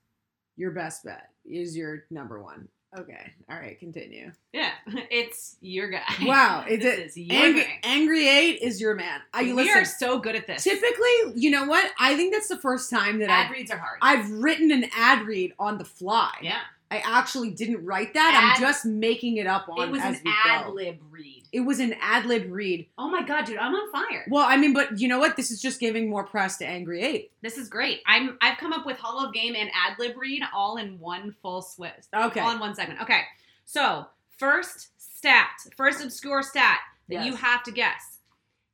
your 0.58 0.72
best 0.72 1.04
bet. 1.04 1.28
Is 1.46 1.76
your 1.76 2.06
number 2.10 2.42
one. 2.42 2.68
Okay. 2.98 3.32
All 3.50 3.58
right. 3.58 3.80
Continue. 3.80 4.32
Yeah, 4.52 4.72
it's 5.10 5.56
your 5.62 5.90
guy. 5.90 6.02
Wow, 6.26 6.66
is 6.70 6.84
it 6.84 7.00
is 7.00 7.18
your 7.18 7.42
Angry, 7.42 7.62
guy. 7.64 7.80
Angry 7.84 8.28
Eight 8.28 8.60
is 8.62 8.82
your 8.82 8.96
man. 8.96 9.22
I 9.34 9.44
we 9.44 9.54
listen. 9.54 9.78
are 9.78 9.86
so 9.86 10.20
good 10.20 10.36
at 10.36 10.46
this. 10.48 10.64
typically, 10.64 11.34
you 11.36 11.52
know 11.52 11.66
what? 11.66 11.90
I 12.00 12.16
think 12.18 12.34
that's 12.34 12.50
the 12.50 12.58
first 12.58 12.90
time 12.90 13.20
that 13.20 13.30
Ad 13.30 13.46
I've, 13.48 13.52
reads 13.52 13.72
are 13.72 13.78
hard. 13.78 13.98
I've 14.02 14.30
written 14.32 14.72
an 14.72 14.86
ad 14.96 15.26
read 15.26 15.54
on 15.58 15.78
the 15.78 15.86
fly. 15.86 16.32
yeah, 16.42 16.60
I 16.92 17.02
actually 17.06 17.52
didn't 17.52 17.86
write 17.86 18.14
that. 18.16 18.34
Ad- 18.36 18.62
I'm 18.62 18.62
just 18.62 18.86
making 18.86 19.38
it 19.38 19.48
up 19.48 19.68
on 19.70 19.88
it 19.88 19.92
was 19.92 20.02
as 20.02 20.20
an 20.20 20.26
ad 20.46 20.74
lib 20.74 20.98
read. 21.10 21.48
It 21.54 21.62
was 21.62 21.80
an 21.80 21.96
ad 22.02 22.26
lib 22.26 22.52
read. 22.52 22.88
Oh 22.98 23.10
my 23.10 23.24
god, 23.24 23.46
dude, 23.46 23.58
I'm 23.58 23.74
on 23.74 23.92
fire. 23.92 24.26
Well, 24.30 24.46
I 24.46 24.58
mean, 24.58 24.74
but 24.74 25.00
you 25.00 25.08
know 25.08 25.18
what? 25.18 25.38
This 25.38 25.52
is 25.52 25.62
just 25.62 25.80
giving 25.80 26.10
more 26.10 26.26
press 26.26 26.58
to 26.58 26.66
Angry 26.68 27.02
Eight. 27.02 27.32
This 27.42 27.58
is 27.58 27.70
great. 27.70 28.02
I'm 28.06 28.38
I've 28.42 28.58
come 28.58 28.74
up 28.74 28.86
with 28.86 28.98
Hall 28.98 29.26
of 29.26 29.34
Game 29.34 29.56
and 29.56 29.70
ad 29.70 29.98
lib 30.00 30.18
read 30.18 30.44
all 30.54 30.78
in 30.78 31.00
one 31.00 31.34
full 31.42 31.62
Swiss. 31.62 32.10
Okay. 32.14 32.42
All 32.42 32.52
in 32.52 32.60
one 32.60 32.76
segment. 32.76 33.02
Okay. 33.02 33.22
So 33.66 34.06
first 34.38 34.90
stat, 34.98 35.50
first 35.78 36.04
obscure 36.04 36.44
stat 36.44 36.80
that 37.08 37.16
Yes. 37.16 37.26
you 37.26 37.36
have 37.36 37.64
to 37.64 37.72
guess. 37.72 38.18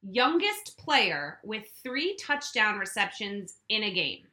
Youngest 0.10 0.78
player 0.78 1.40
with 1.44 1.66
three 1.84 2.16
touchdown 2.20 2.78
receptions 2.80 3.58
in 3.70 3.84
a 3.84 3.92
game. 3.94 4.24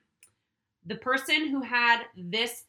The 0.86 0.96
person 0.96 1.48
who 1.48 1.62
had 1.62 2.02
this 2.16 2.63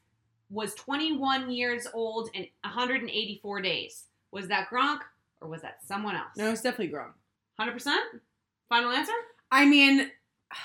was 0.50 0.74
21 0.76 1.52
years 1.52 1.88
old 1.94 2.30
and 2.36 2.48
184 2.64 3.62
days. 3.62 4.06
Was 4.32 4.48
that 4.48 4.70
Gronk 4.70 5.00
or 5.42 5.48
was 5.48 5.62
that 5.62 5.80
someone 5.86 6.16
else? 6.16 6.38
No, 6.38 6.52
it's 6.52 6.62
definitely 6.62 6.94
Gronk. 6.96 7.14
100%? 7.60 7.96
Final 8.70 8.92
answer? 8.92 9.14
I 9.52 9.66
mean, 9.66 10.12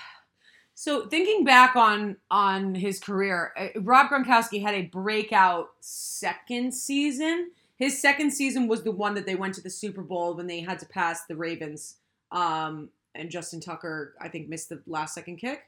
So 0.74 1.06
thinking 1.08 1.44
back 1.44 1.76
on 1.76 2.16
on 2.30 2.74
his 2.74 3.00
career, 3.00 3.52
uh, 3.54 3.80
Rob 3.82 4.10
Gronkowski 4.10 4.62
had 4.62 4.74
a 4.74 4.86
breakout 4.86 5.72
second 5.80 6.72
season. 6.72 7.50
His 7.76 8.00
second 8.00 8.30
season 8.30 8.66
was 8.66 8.82
the 8.82 8.90
one 8.90 9.12
that 9.12 9.26
they 9.26 9.34
went 9.34 9.54
to 9.56 9.60
the 9.60 9.68
Super 9.68 10.00
Bowl 10.00 10.34
when 10.34 10.46
they 10.46 10.60
had 10.60 10.78
to 10.78 10.86
pass 10.86 11.26
the 11.26 11.36
Ravens. 11.36 11.96
Um, 12.32 12.88
and 13.14 13.30
Justin 13.30 13.60
Tucker, 13.60 14.14
I 14.22 14.28
think, 14.28 14.48
missed 14.48 14.70
the 14.70 14.80
last 14.86 15.14
second 15.14 15.36
kick. 15.36 15.64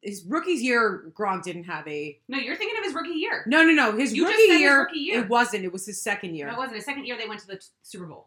His 0.00 0.24
rookie 0.24 0.52
year, 0.52 1.12
Gronk 1.14 1.42
didn't 1.42 1.64
have 1.64 1.86
a. 1.86 2.18
No, 2.26 2.38
you're 2.38 2.56
thinking 2.56 2.77
his 2.88 2.94
rookie 2.94 3.10
year. 3.18 3.44
No, 3.46 3.62
no, 3.64 3.72
no. 3.72 3.96
His 3.96 4.10
rookie 4.18 4.32
said 4.32 4.52
his 4.52 4.60
year, 4.60 4.80
rookie 4.80 4.98
year. 4.98 5.20
It 5.22 5.28
wasn't. 5.28 5.64
It 5.64 5.72
was 5.72 5.86
his 5.86 6.00
second 6.02 6.34
year. 6.34 6.46
No, 6.48 6.54
it 6.54 6.58
wasn't. 6.58 6.76
His 6.76 6.84
second 6.84 7.04
year, 7.06 7.16
they 7.16 7.28
went 7.28 7.40
to 7.40 7.46
the 7.46 7.56
t- 7.56 7.66
Super 7.82 8.06
Bowl. 8.06 8.26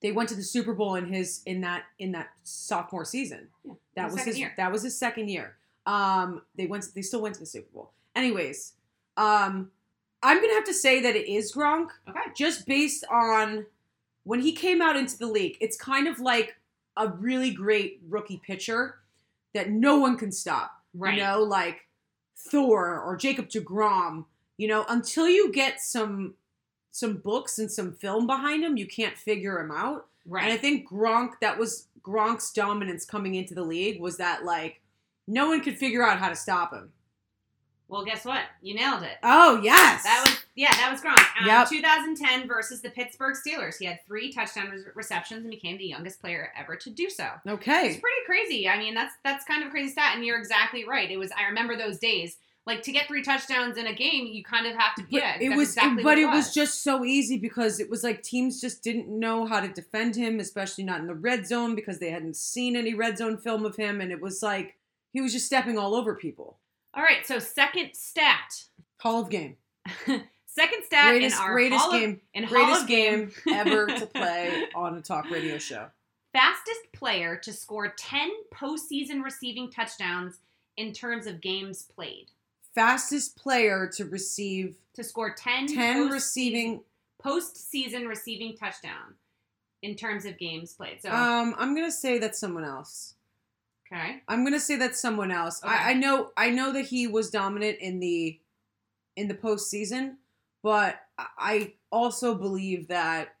they 0.00 0.12
went 0.12 0.28
to 0.28 0.34
the 0.36 0.42
Super 0.42 0.74
Bowl 0.74 0.94
in 0.96 1.06
his 1.12 1.42
in 1.46 1.60
that 1.62 1.84
in 1.98 2.12
that 2.12 2.28
sophomore 2.44 3.04
season. 3.04 3.48
Yeah, 3.64 3.72
That 3.96 4.04
his 4.06 4.12
was 4.14 4.22
his 4.24 4.38
year. 4.38 4.54
that 4.56 4.70
was 4.72 4.82
his 4.82 4.96
second 4.98 5.28
year. 5.28 5.56
Um, 5.86 6.42
they 6.56 6.66
went. 6.66 6.86
They 6.94 7.02
still 7.02 7.20
went 7.22 7.34
to 7.34 7.40
the 7.40 7.46
Super 7.46 7.68
Bowl. 7.72 7.92
Anyways, 8.14 8.74
um, 9.16 9.70
I'm 10.22 10.40
gonna 10.40 10.54
have 10.54 10.64
to 10.64 10.74
say 10.74 11.00
that 11.00 11.16
it 11.16 11.28
is 11.32 11.52
Gronk, 11.52 11.88
Okay. 12.08 12.20
just 12.36 12.66
based 12.66 13.04
on 13.10 13.66
when 14.24 14.40
he 14.40 14.52
came 14.52 14.82
out 14.82 14.96
into 14.96 15.16
the 15.18 15.26
league. 15.26 15.56
It's 15.60 15.76
kind 15.76 16.06
of 16.06 16.20
like 16.20 16.56
a 16.96 17.08
really 17.08 17.50
great 17.50 18.00
rookie 18.08 18.40
pitcher 18.44 18.96
that 19.54 19.70
no 19.70 19.98
one 19.98 20.16
can 20.16 20.30
stop. 20.32 20.72
Right. 20.94 21.14
You 21.16 21.22
know, 21.22 21.42
like 21.42 21.86
Thor 22.38 23.00
or 23.00 23.16
Jacob 23.16 23.48
Degrom. 23.48 24.24
You 24.56 24.68
know, 24.68 24.84
until 24.88 25.28
you 25.28 25.52
get 25.52 25.80
some 25.80 26.34
some 26.90 27.18
books 27.18 27.58
and 27.58 27.70
some 27.70 27.92
film 27.92 28.26
behind 28.26 28.64
him, 28.64 28.76
you 28.76 28.86
can't 28.86 29.16
figure 29.16 29.60
him 29.60 29.70
out. 29.70 30.06
Right. 30.26 30.44
And 30.44 30.52
I 30.52 30.56
think 30.56 30.88
Gronk, 30.88 31.34
that 31.40 31.58
was 31.58 31.86
Gronk's 32.02 32.52
dominance 32.52 33.04
coming 33.04 33.34
into 33.34 33.54
the 33.54 33.62
league 33.62 34.00
was 34.00 34.16
that 34.16 34.44
like 34.44 34.80
no 35.26 35.48
one 35.48 35.60
could 35.60 35.76
figure 35.76 36.02
out 36.02 36.18
how 36.18 36.28
to 36.28 36.36
stop 36.36 36.72
him. 36.72 36.90
Well, 37.88 38.04
guess 38.04 38.24
what? 38.24 38.42
You 38.60 38.74
nailed 38.74 39.02
it. 39.02 39.16
Oh 39.22 39.60
yes, 39.62 40.02
That 40.04 40.24
was 40.26 40.44
yeah, 40.54 40.72
that 40.72 40.90
was 40.92 41.00
Gronk. 41.00 41.18
Um, 41.40 41.46
Yep. 41.46 41.68
2010 41.70 42.46
versus 42.46 42.82
the 42.82 42.90
Pittsburgh 42.90 43.34
Steelers. 43.34 43.78
He 43.78 43.86
had 43.86 44.00
three 44.06 44.30
touchdown 44.30 44.70
re- 44.70 44.82
receptions 44.94 45.42
and 45.42 45.50
became 45.50 45.78
the 45.78 45.86
youngest 45.86 46.20
player 46.20 46.52
ever 46.56 46.76
to 46.76 46.90
do 46.90 47.08
so. 47.08 47.28
Okay, 47.48 47.88
it's 47.88 48.00
pretty 48.00 48.24
crazy. 48.26 48.68
I 48.68 48.78
mean, 48.78 48.94
that's 48.94 49.14
that's 49.24 49.44
kind 49.44 49.62
of 49.62 49.68
a 49.68 49.70
crazy 49.70 49.92
stat, 49.92 50.12
and 50.14 50.24
you're 50.24 50.38
exactly 50.38 50.84
right. 50.86 51.10
It 51.10 51.16
was. 51.16 51.30
I 51.32 51.44
remember 51.44 51.76
those 51.76 51.98
days. 51.98 52.36
Like 52.66 52.82
to 52.82 52.92
get 52.92 53.08
three 53.08 53.22
touchdowns 53.22 53.78
in 53.78 53.86
a 53.86 53.94
game, 53.94 54.26
you 54.26 54.44
kind 54.44 54.66
of 54.66 54.76
have 54.76 54.94
to. 54.96 55.02
But 55.02 55.12
yeah, 55.12 55.38
it 55.40 55.56
was, 55.56 55.70
exactly 55.70 56.02
but 56.02 56.18
it 56.18 56.26
was 56.26 56.52
just 56.52 56.84
so 56.84 57.02
easy 57.02 57.38
because 57.38 57.80
it 57.80 57.88
was 57.88 58.04
like 58.04 58.22
teams 58.22 58.60
just 58.60 58.84
didn't 58.84 59.08
know 59.08 59.46
how 59.46 59.60
to 59.60 59.68
defend 59.68 60.16
him, 60.16 60.38
especially 60.38 60.84
not 60.84 61.00
in 61.00 61.06
the 61.06 61.14
red 61.14 61.46
zone 61.46 61.74
because 61.74 61.98
they 61.98 62.10
hadn't 62.10 62.36
seen 62.36 62.76
any 62.76 62.92
red 62.92 63.16
zone 63.16 63.38
film 63.38 63.64
of 63.64 63.76
him, 63.76 64.02
and 64.02 64.12
it 64.12 64.20
was 64.20 64.42
like 64.42 64.76
he 65.14 65.22
was 65.22 65.32
just 65.32 65.46
stepping 65.46 65.78
all 65.78 65.94
over 65.94 66.14
people. 66.14 66.58
All 66.98 67.04
right. 67.04 67.24
So 67.24 67.38
second 67.38 67.94
stat. 67.94 68.64
Hall 69.00 69.22
of 69.22 69.30
Game, 69.30 69.56
Second 70.46 70.82
stat 70.84 71.10
greatest 71.10 71.36
in 71.36 71.42
our 71.42 71.52
greatest 71.52 71.80
Hall 71.84 71.94
of- 71.94 72.00
game, 72.00 72.20
in 72.34 72.42
Hall 72.44 72.74
of 72.74 72.86
game 72.88 73.30
ever 73.48 73.86
to 73.86 74.06
play 74.14 74.64
on 74.74 74.96
a 74.98 75.00
talk 75.00 75.30
radio 75.30 75.56
show. 75.58 75.86
Fastest 76.32 76.80
player 76.92 77.36
to 77.36 77.52
score 77.52 77.94
10 77.96 78.28
postseason 78.52 79.22
receiving 79.22 79.70
touchdowns 79.70 80.40
in 80.76 80.92
terms 80.92 81.26
of 81.28 81.40
games 81.40 81.82
played. 81.84 82.26
Fastest 82.74 83.36
player 83.36 83.88
to 83.94 84.04
receive 84.04 84.76
To 84.94 85.04
score 85.04 85.32
10, 85.32 85.68
10 85.68 85.76
postseason- 86.08 86.12
receiving 86.12 86.80
postseason 87.24 88.08
receiving 88.08 88.56
touchdown 88.56 89.14
in 89.82 89.94
terms 89.94 90.24
of 90.24 90.36
games 90.38 90.74
played. 90.74 91.00
So, 91.02 91.10
Um, 91.10 91.54
I'm 91.56 91.74
gonna 91.76 91.92
say 91.92 92.18
that's 92.18 92.38
someone 92.40 92.64
else. 92.64 93.14
Okay. 93.92 94.22
I'm 94.28 94.44
gonna 94.44 94.60
say 94.60 94.76
that's 94.76 95.00
someone 95.00 95.30
else. 95.30 95.62
Okay. 95.64 95.72
I, 95.72 95.90
I 95.90 95.94
know 95.94 96.30
I 96.36 96.50
know 96.50 96.72
that 96.72 96.86
he 96.86 97.06
was 97.06 97.30
dominant 97.30 97.78
in 97.80 98.00
the 98.00 98.38
in 99.16 99.28
the 99.28 99.34
postseason, 99.34 100.14
but 100.62 101.00
I- 101.18 101.74
also 101.90 102.34
believe 102.34 102.88
that 102.88 103.34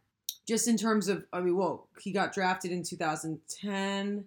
just 0.46 0.66
in 0.68 0.76
terms 0.78 1.08
of 1.08 1.24
I 1.32 1.40
mean, 1.40 1.56
well, 1.56 1.88
he 2.00 2.12
got 2.12 2.32
drafted 2.32 2.70
in 2.72 2.82
2010. 2.82 4.24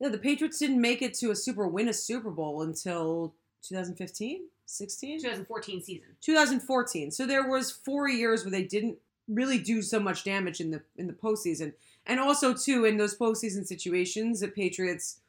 Yeah, 0.00 0.08
the 0.08 0.18
Patriots 0.18 0.58
didn't 0.58 0.80
make 0.80 1.00
it 1.00 1.14
to 1.14 1.30
a 1.30 1.36
Super 1.36 1.66
win 1.66 1.88
a 1.88 1.92
Super 1.94 2.30
Bowl 2.30 2.62
until 2.62 3.34
2015, 3.62 4.42
16, 4.66 5.20
2014 5.20 5.82
season. 5.82 6.04
2014. 6.20 7.10
So 7.10 7.26
there 7.26 7.48
was 7.48 7.70
four 7.70 8.08
years 8.08 8.44
where 8.44 8.50
they 8.50 8.64
didn't 8.64 8.98
really 9.28 9.58
do 9.58 9.80
so 9.80 9.98
much 9.98 10.24
damage 10.24 10.60
in 10.60 10.70
the 10.70 10.82
in 10.96 11.06
the 11.06 11.12
postseason, 11.14 11.72
and 12.04 12.20
also 12.20 12.52
too 12.52 12.84
in 12.84 12.98
those 12.98 13.16
postseason 13.16 13.66
situations, 13.66 14.40
the 14.40 14.48
Patriots, 14.48 15.20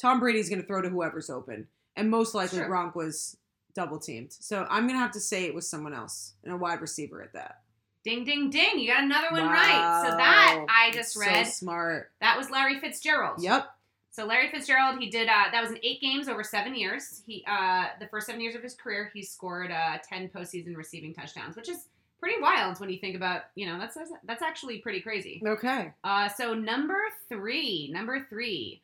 Tom 0.00 0.20
Brady's 0.20 0.48
going 0.48 0.60
to 0.60 0.66
throw 0.66 0.80
to 0.82 0.88
whoever's 0.88 1.30
open, 1.30 1.66
and 1.96 2.10
most 2.10 2.34
likely 2.34 2.58
Sure. 2.58 2.68
Gronk 2.68 2.94
was 2.94 3.36
double 3.74 3.98
teamed. 3.98 4.32
So 4.32 4.66
I'm 4.70 4.84
going 4.86 4.94
to 4.98 5.02
have 5.02 5.12
to 5.12 5.20
say 5.20 5.44
it 5.44 5.54
was 5.54 5.68
someone 5.68 5.94
else 5.94 6.34
and 6.44 6.52
a 6.52 6.56
wide 6.56 6.80
receiver 6.80 7.22
at 7.22 7.32
that. 7.34 7.60
Ding, 8.02 8.24
ding, 8.24 8.48
ding. 8.50 8.78
You 8.78 8.88
got 8.88 9.04
another 9.04 9.28
one 9.30 9.46
right. 9.46 10.04
So 10.08 10.16
that 10.16 10.64
I 10.68 10.90
just 10.92 11.12
So 11.12 11.20
read. 11.20 11.46
smart. 11.46 12.10
that 12.20 12.38
was 12.38 12.48
Larry 12.50 12.80
Fitzgerald. 12.80 13.42
Yep. 13.42 13.68
So 14.12 14.24
Larry 14.24 14.50
Fitzgerald, 14.50 14.98
he 14.98 15.08
did 15.10 15.28
uh, 15.28 15.50
that 15.52 15.62
was 15.62 15.70
in 15.70 15.78
eight 15.84 16.00
games 16.00 16.26
over 16.26 16.42
seven 16.42 16.74
years. 16.74 17.22
He 17.26 17.44
uh, 17.46 17.84
the 18.00 18.08
first 18.08 18.26
seven 18.26 18.40
years 18.40 18.54
of 18.56 18.62
his 18.62 18.74
career, 18.74 19.10
he 19.14 19.22
scored 19.22 19.70
uh, 19.70 19.98
ten 20.02 20.28
postseason 20.28 20.74
receiving 20.76 21.14
touchdowns, 21.14 21.54
which 21.56 21.68
is 21.68 21.86
pretty 22.18 22.40
wild 22.42 22.80
when 22.80 22.90
you 22.90 22.98
think 22.98 23.14
about 23.14 23.42
you 23.54 23.66
know 23.66 23.78
that's 23.78 23.96
that's 24.24 24.42
actually 24.42 24.78
pretty 24.78 25.00
crazy. 25.00 25.40
Okay. 25.46 25.92
Uh, 26.02 26.26
so 26.28 26.54
number 26.54 26.98
three, 27.28 27.90
number 27.92 28.26
three, 28.28 28.82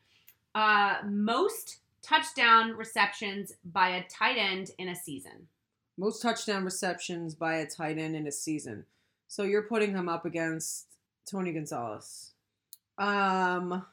uh, 0.57 0.97
most 1.05 1.79
touchdown 2.03 2.73
receptions 2.77 3.53
by 3.65 3.91
a 3.91 4.05
tight 4.09 4.39
end 4.39 4.71
in 4.79 4.89
a 4.89 4.95
season. 4.97 5.49
Most 5.99 6.23
touchdown 6.23 6.65
receptions 6.65 7.35
by 7.35 7.57
a 7.57 7.67
tight 7.67 7.99
end 7.99 8.17
in 8.17 8.27
a 8.27 8.33
season. 8.33 8.85
So 9.29 9.43
you're 9.43 9.63
putting 9.63 9.93
him 9.93 10.09
up 10.09 10.25
against 10.25 10.87
Tony 11.31 11.53
Gonzalez. 11.53 12.33
Um. 12.99 13.85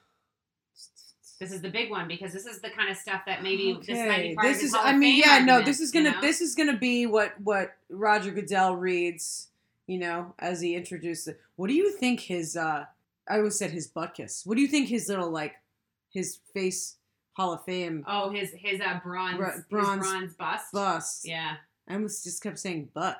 This 1.39 1.52
is 1.52 1.62
the 1.62 1.69
big 1.69 1.89
one 1.89 2.08
because 2.08 2.32
this 2.32 2.45
is 2.45 2.62
the 2.62 2.69
kind 2.69 2.89
of 2.89 2.95
stuff 2.95 3.23
that 3.26 3.43
maybe 3.43 3.78
this 3.86 3.97
might 4.08 4.21
be 4.21 4.23
Okay, 4.28 4.36
part 4.36 4.47
this 4.47 4.58
of 4.60 4.63
is. 4.63 4.73
Hall 4.73 4.84
I 4.86 4.93
mean, 4.93 5.17
yeah, 5.19 5.39
no. 5.43 5.62
This 5.62 5.82
is 5.82 5.91
gonna. 5.91 6.12
know? 6.12 6.21
This 6.21 6.39
is 6.39 6.56
gonna 6.56 6.78
be 6.78 7.06
what 7.06 7.34
what 7.41 7.76
Roger 7.89 8.32
Goodell 8.32 8.78
reads. 8.78 9.49
You 9.88 9.97
know, 9.97 10.34
as 10.39 10.62
he 10.62 10.76
introduces. 10.76 11.28
it. 11.30 11.41
What 11.58 11.67
do 11.67 11.73
you 11.73 11.91
think 11.91 12.21
his? 12.21 12.56
uh 12.56 12.86
I 13.28 13.38
always 13.38 13.58
said 13.58 13.71
his 13.71 13.88
butt 13.88 14.13
kiss. 14.13 14.45
What 14.45 14.56
do 14.56 14.62
you 14.62 14.67
think 14.67 14.88
his 14.88 15.10
little 15.10 15.30
like, 15.30 15.56
his 16.13 16.39
face 16.54 16.95
Hall 17.34 17.54
of 17.54 17.63
Fame 17.65 18.04
Oh, 18.08 18.30
his 18.30 18.52
his 18.56 18.80
uh, 18.80 18.99
bronze, 19.04 19.38
bronze 19.69 20.06
bronze 20.08 20.34
bust. 20.36 20.71
bust? 20.71 21.28
Yeah, 21.28 21.56
I 21.88 21.93
almost 21.95 22.23
just 22.23 22.41
kept 22.43 22.60
saying 22.60 22.89
butt. 22.93 23.17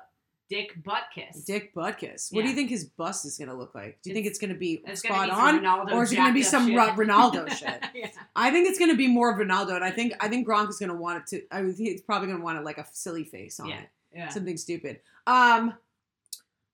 Dick 0.50 0.84
butt 0.84 1.04
kiss. 1.16 1.46
Dick 1.46 1.74
butt 1.74 1.98
kiss. 1.98 2.30
What 2.32 2.44
do 2.44 2.50
you 2.50 2.54
think 2.54 2.70
his 2.70 2.86
bust 2.86 3.26
is 3.26 3.38
gonna 3.40 3.56
look 3.56 3.74
like? 3.74 3.98
Do 4.04 4.10
you 4.10 4.14
think 4.14 4.28
it's 4.28 4.38
gonna 4.38 4.54
be 4.54 4.84
It's 4.86 5.02
gonna 5.02 5.16
spot 5.16 5.26
be 5.28 5.32
on? 5.32 5.64
Ronaldo 5.88 5.94
or 5.94 6.04
is 6.04 6.12
it 6.12 6.16
gonna 6.18 6.34
be 6.34 6.44
some 6.44 6.68
shit. 6.68 6.78
Ro- 6.78 6.90
Ronaldo 6.90 7.50
shit? 7.58 7.84
yeah. 7.96 8.10
I 8.36 8.52
think 8.52 8.68
it's 8.70 8.78
gonna 8.78 8.96
be 8.96 9.08
more 9.08 9.32
of 9.32 9.40
Ronaldo, 9.40 9.74
and 9.76 9.84
I 9.84 9.90
think 9.90 10.14
I 10.20 10.28
think 10.28 10.48
Gronk 10.48 10.70
is 10.70 10.78
gonna 10.78 10.94
want 10.96 11.24
it 11.24 11.28
to. 11.28 11.56
I 11.56 11.62
mean, 11.64 11.74
he's 11.76 12.02
probably 12.02 12.28
gonna 12.28 12.44
want 12.44 12.60
it 12.60 12.64
like 12.66 12.78
a 12.78 12.86
silly 12.92 13.24
face 13.24 13.60
on 13.60 13.70
Yeah. 13.70 13.80
it, 13.80 13.90
Yeah. 14.14 14.30
something 14.30 14.58
stupid. 14.58 15.00
Um, 15.26 15.74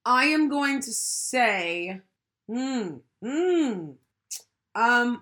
I 0.06 0.26
am 0.26 0.50
going 0.50 0.82
to 0.82 0.92
say, 0.92 2.02
hmm, 2.48 2.96
hmm, 3.24 3.92
um, 4.76 5.22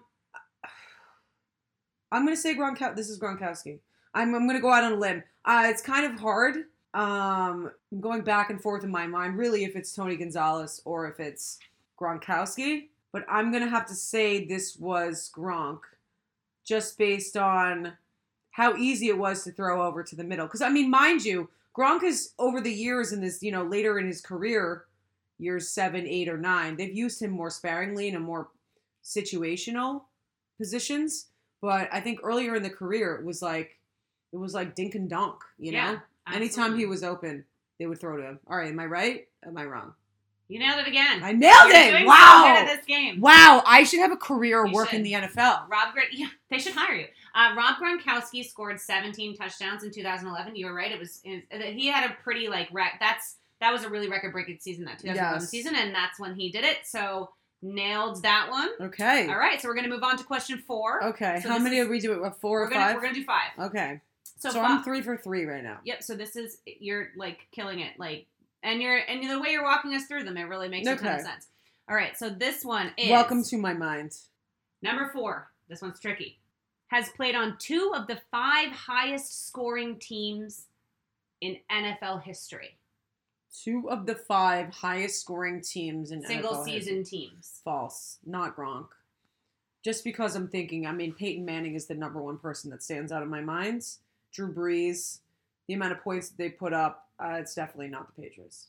I'm 2.12 2.24
gonna 2.24 2.38
say 2.38 2.56
Gronk. 2.56 2.96
This 2.96 3.10
is 3.10 3.20
Gronkowski. 3.20 3.80
I'm 4.13 4.34
I'm 4.34 4.48
gonna 4.48 4.62
go 4.62 4.72
out 4.72 4.84
on 4.84 4.93
a 4.93 4.96
limb. 4.96 5.24
Uh, 5.46 5.65
it's 5.67 5.82
kind 5.82 6.06
of 6.06 6.20
hard. 6.20 6.56
Um, 6.93 7.72
I'm 7.91 8.02
going 8.02 8.22
back 8.22 8.50
and 8.50 8.62
forth 8.62 8.84
in 8.84 8.89
my 8.89 9.06
mind, 9.06 9.38
really, 9.38 9.63
if 9.63 9.76
it's 9.76 9.93
Tony 9.93 10.15
Gonzalez 10.15 10.82
or 10.86 11.08
if 11.08 11.20
it's 11.20 11.60
Gronkowski. 12.00 12.88
But 13.12 13.26
I'm 13.30 13.52
gonna 13.52 13.70
have 13.70 13.88
to 13.88 13.96
say 13.96 14.46
this 14.46 14.78
was 14.78 15.32
Gronk, 15.36 15.82
just 16.63 16.98
based 16.98 17.36
on 17.36 17.93
how 18.52 18.76
easy 18.76 19.10
it 19.10 19.17
was 19.17 19.43
to 19.43 19.52
throw 19.52 19.86
over 19.86 20.04
to 20.04 20.15
the 20.15 20.24
middle. 20.24 20.48
Because 20.48 20.62
I 20.62 20.70
mean, 20.70 20.89
mind 20.89 21.26
you, 21.26 21.50
Gronk 21.78 22.04
is 22.04 22.34
over 22.39 22.62
the 22.62 22.74
years 22.74 23.12
in 23.12 23.22
this, 23.22 23.43
you 23.43 23.52
know, 23.52 23.63
later 23.63 24.00
in 24.00 24.08
his 24.08 24.22
career, 24.22 24.86
years 25.38 25.67
seven, 25.67 26.08
eight, 26.08 26.30
or 26.30 26.38
nine, 26.38 26.76
they've 26.78 26.96
used 26.96 27.22
him 27.22 27.32
more 27.32 27.50
sparingly 27.50 28.08
in 28.08 28.15
a 28.15 28.20
more 28.20 28.48
situational 29.04 30.04
positions. 30.58 31.28
But 31.62 31.89
I 31.91 32.00
think 32.02 32.20
earlier 32.24 32.56
in 32.56 32.63
the 32.63 32.70
career, 32.70 33.15
it 33.15 33.26
was 33.26 33.41
like 33.41 33.78
it 34.34 34.38
was 34.38 34.54
like 34.54 34.76
dink 34.76 34.96
and 34.96 35.10
dunk. 35.10 35.36
You 35.58 35.72
know, 35.74 35.78
Yeah, 35.78 36.00
anytime 36.34 36.78
he 36.78 36.86
was 36.86 37.04
open, 37.04 37.46
they 37.80 37.88
would 37.88 38.00
throw 38.00 38.17
to 38.17 38.24
him. 38.24 38.39
All 38.48 38.58
right, 38.58 38.70
am 38.72 38.80
I 38.80 38.86
right? 38.86 39.28
Am 39.46 39.58
I 39.58 39.65
wrong? 39.65 39.93
You 40.50 40.60
nailed 40.60 40.80
it 40.80 40.88
again. 40.88 41.22
I 41.24 41.34
nailed 41.34 41.67
You're 41.67 41.76
it! 41.98 42.00
so 42.02 42.06
Wow! 42.06 42.56
at 42.58 42.65
this 42.74 42.86
game. 42.86 43.20
Wow, 43.20 43.62
I 43.65 43.84
should 43.84 44.00
have 44.00 44.13
a 44.13 44.17
career 44.17 44.65
You 44.65 44.72
work 44.72 44.93
in 44.93 45.04
the 45.04 45.12
NFL. 45.13 45.67
Rob 45.67 45.93
yeah, 46.13 46.28
they 46.50 46.58
should 46.58 46.74
hire 46.74 46.96
you. 46.96 47.06
Uh, 47.36 47.54
Rob 47.58 47.76
Gronkowski 47.76 48.46
scored 48.46 48.80
17 48.80 49.36
touchdowns 49.36 49.84
in 49.84 49.91
2011. 49.91 50.56
You 50.56 50.67
were 50.67 50.74
right; 50.74 50.91
it 50.91 51.00
was 51.00 51.20
it, 51.26 51.43
he 51.76 51.88
had 51.88 52.10
a 52.10 52.13
pretty 52.24 52.48
like 52.48 52.70
rec- 52.72 52.98
that's 53.02 53.36
that 53.60 53.72
was 53.74 53.84
a 53.84 53.89
really 53.89 54.08
record 54.08 54.32
breaking 54.32 54.60
season 54.62 54.86
that 54.86 55.00
2011 55.00 55.41
Yes. 55.41 55.50
season, 55.50 55.76
and 55.76 55.93
that's 55.93 56.17
when 56.20 56.34
he 56.36 56.50
did 56.50 56.63
it. 56.63 56.78
So 56.86 57.30
Nailed 57.62 58.22
that 58.24 58.50
one. 58.52 58.70
Okay. 58.80 59.28
All 59.28 59.38
right, 59.38 59.60
so 59.60 59.67
we're 59.67 59.74
gonna 59.76 59.88
move 59.88 60.04
on 60.04 60.17
to 60.17 60.24
question 60.24 60.60
four. 60.67 61.04
Okay. 61.06 61.39
So 61.41 61.50
How 61.50 61.58
many 61.58 61.78
is- 61.78 61.86
did 61.86 61.89
we 61.91 62.00
do? 62.00 62.24
It 62.24 62.34
four 62.39 62.63
or 62.63 62.70
gonna 62.70 62.86
five? 62.86 62.96
we're 62.96 63.02
gonna 63.02 63.13
do 63.15 63.24
five. 63.26 63.52
Okay. 63.60 64.02
So, 64.39 64.50
So, 64.52 64.62
fi- 64.62 64.65
I'm 64.67 64.84
three 64.84 65.02
for 65.02 65.17
three 65.17 65.46
right 65.46 65.63
now. 65.63 65.80
Yep. 65.84 66.04
So 66.04 66.15
this 66.15 66.36
is 66.36 66.60
you're 66.65 67.10
like 67.15 67.48
killing 67.52 67.80
it, 67.80 67.98
like, 67.98 68.28
and 68.62 68.80
you're 68.82 68.98
and 68.98 69.28
the 69.28 69.39
way 69.39 69.50
you're 69.52 69.63
walking 69.63 69.96
us 69.96 70.06
through 70.06 70.24
them, 70.26 70.38
it 70.38 70.43
really 70.43 70.70
makes 70.70 70.88
a 70.88 70.96
ton 70.96 71.15
of 71.15 71.22
sense. 71.22 71.48
All 71.89 71.96
right. 71.96 72.15
So 72.15 72.30
this 72.30 72.63
one 72.63 72.91
is 72.98 73.10
Welcome 73.10 73.43
to 73.46 73.58
my 73.58 73.74
mind. 73.74 74.15
number 74.84 75.10
four. 75.12 75.52
This 75.67 75.82
one's 75.82 76.00
tricky. 76.00 76.39
Has 76.89 77.10
played 77.10 77.34
on 77.36 77.58
two 77.58 77.91
of 77.96 78.06
the 78.08 78.22
five 78.32 78.72
highest 78.72 79.48
scoring 79.48 79.98
teams 80.00 80.67
in 81.41 81.58
NFL 81.72 82.20
history. 82.24 82.78
Two 83.63 83.89
of 83.89 84.06
the 84.06 84.15
five 84.15 84.70
highest 84.70 85.22
scoring 85.22 85.62
teams 85.62 86.12
in 86.12 86.24
Single 86.24 86.52
NFL 86.52 86.67
history. 86.67 86.82
season 86.82 87.04
teams. 87.04 87.62
False. 87.63 88.20
Not 88.26 88.56
Gronk. 88.56 88.88
Just 89.84 90.04
because 90.04 90.36
I'm 90.36 90.48
thinking, 90.48 90.86
I 90.86 90.91
mean, 90.91 91.13
Peyton 91.13 91.46
Manning 91.46 91.76
is 91.76 91.88
the 91.88 91.96
number 91.96 92.22
one 92.22 92.38
person 92.38 92.70
that 92.72 92.84
stands 92.84 93.12
out 93.12 93.24
in 93.24 93.30
my 93.30 93.41
mind. 93.41 93.84
Drew 94.32 94.54
Brees, 94.54 95.20
the 95.67 95.74
amount 95.74 95.93
of 95.93 96.02
points 96.02 96.30
that 96.30 96.38
they 96.38 96.50
put 96.50 96.74
up, 96.74 97.08
uh, 97.20 97.38
it's 97.39 97.56
definitely 97.56 97.88
not 97.88 98.13
the 98.13 98.22
Patriots. 98.22 98.67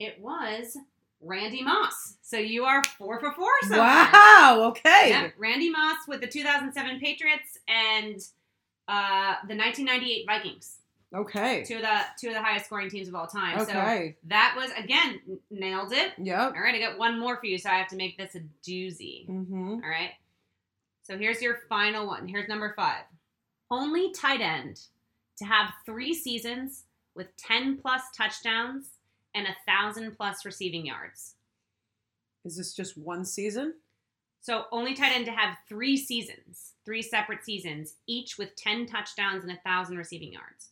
It 0.00 0.20
was 0.20 0.76
Randy 1.20 1.62
Moss. 1.62 2.16
So 2.22 2.38
you 2.38 2.64
are 2.64 2.82
four 2.98 3.20
for 3.20 3.32
four 3.32 3.50
so. 3.68 3.78
Wow. 3.78 4.64
Okay. 4.70 5.10
Yep, 5.10 5.34
Randy 5.38 5.70
Moss 5.70 5.98
with 6.08 6.20
the 6.20 6.26
2007 6.26 7.00
Patriots 7.00 7.58
and 7.68 8.20
uh, 8.88 9.36
the 9.46 9.56
1998 9.56 10.26
Vikings. 10.26 10.76
Okay. 11.14 11.64
Two 11.64 11.76
of 11.76 11.82
the 11.82 12.00
two 12.20 12.28
of 12.28 12.34
the 12.34 12.42
highest 12.42 12.66
scoring 12.66 12.90
teams 12.90 13.08
of 13.08 13.14
all 13.14 13.26
time. 13.26 13.58
So 13.58 13.64
Okay. 13.70 14.16
that 14.24 14.54
was 14.56 14.70
again 14.76 15.20
nailed 15.50 15.92
it. 15.92 16.12
Yep. 16.18 16.38
All 16.54 16.60
right, 16.60 16.74
I 16.74 16.78
got 16.80 16.98
one 16.98 17.18
more 17.18 17.36
for 17.36 17.46
you, 17.46 17.58
so 17.58 17.70
I 17.70 17.74
have 17.74 17.88
to 17.88 17.96
make 17.96 18.18
this 18.18 18.34
a 18.34 18.40
doozy. 18.68 19.28
Mm-hmm. 19.28 19.70
All 19.84 19.88
right. 19.88 20.10
So 21.04 21.16
here's 21.16 21.40
your 21.40 21.60
final 21.68 22.06
one. 22.06 22.26
Here's 22.26 22.48
number 22.48 22.72
five. 22.76 23.04
Only 23.70 24.10
tight 24.12 24.40
end 24.40 24.80
to 25.38 25.44
have 25.44 25.72
three 25.84 26.12
seasons 26.14 26.84
with 27.14 27.28
10 27.36 27.78
plus 27.78 28.02
touchdowns 28.16 28.90
and 29.34 29.46
a 29.46 29.56
thousand 29.66 30.16
plus 30.16 30.44
receiving 30.44 30.86
yards. 30.86 31.34
Is 32.44 32.56
this 32.56 32.74
just 32.74 32.96
one 32.98 33.24
season? 33.24 33.74
So 34.40 34.64
only 34.72 34.94
tight 34.94 35.12
end 35.12 35.26
to 35.26 35.32
have 35.32 35.56
three 35.68 35.96
seasons, 35.96 36.72
three 36.84 37.02
separate 37.02 37.44
seasons, 37.44 37.94
each 38.06 38.38
with 38.38 38.54
10 38.56 38.86
touchdowns 38.86 39.42
and 39.44 39.52
a 39.52 39.60
thousand 39.64 39.98
receiving 39.98 40.32
yards. 40.32 40.70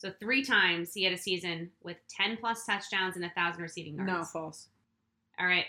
So 0.00 0.10
three 0.18 0.42
times 0.42 0.94
he 0.94 1.04
had 1.04 1.12
a 1.12 1.18
season 1.18 1.70
with 1.82 1.98
10 2.08 2.38
plus 2.38 2.64
touchdowns 2.64 3.16
and 3.16 3.24
a 3.24 3.30
thousand 3.30 3.62
receiving 3.62 3.96
yards. 3.96 4.10
No, 4.10 4.24
false. 4.24 4.68
All 5.38 5.46
right. 5.46 5.66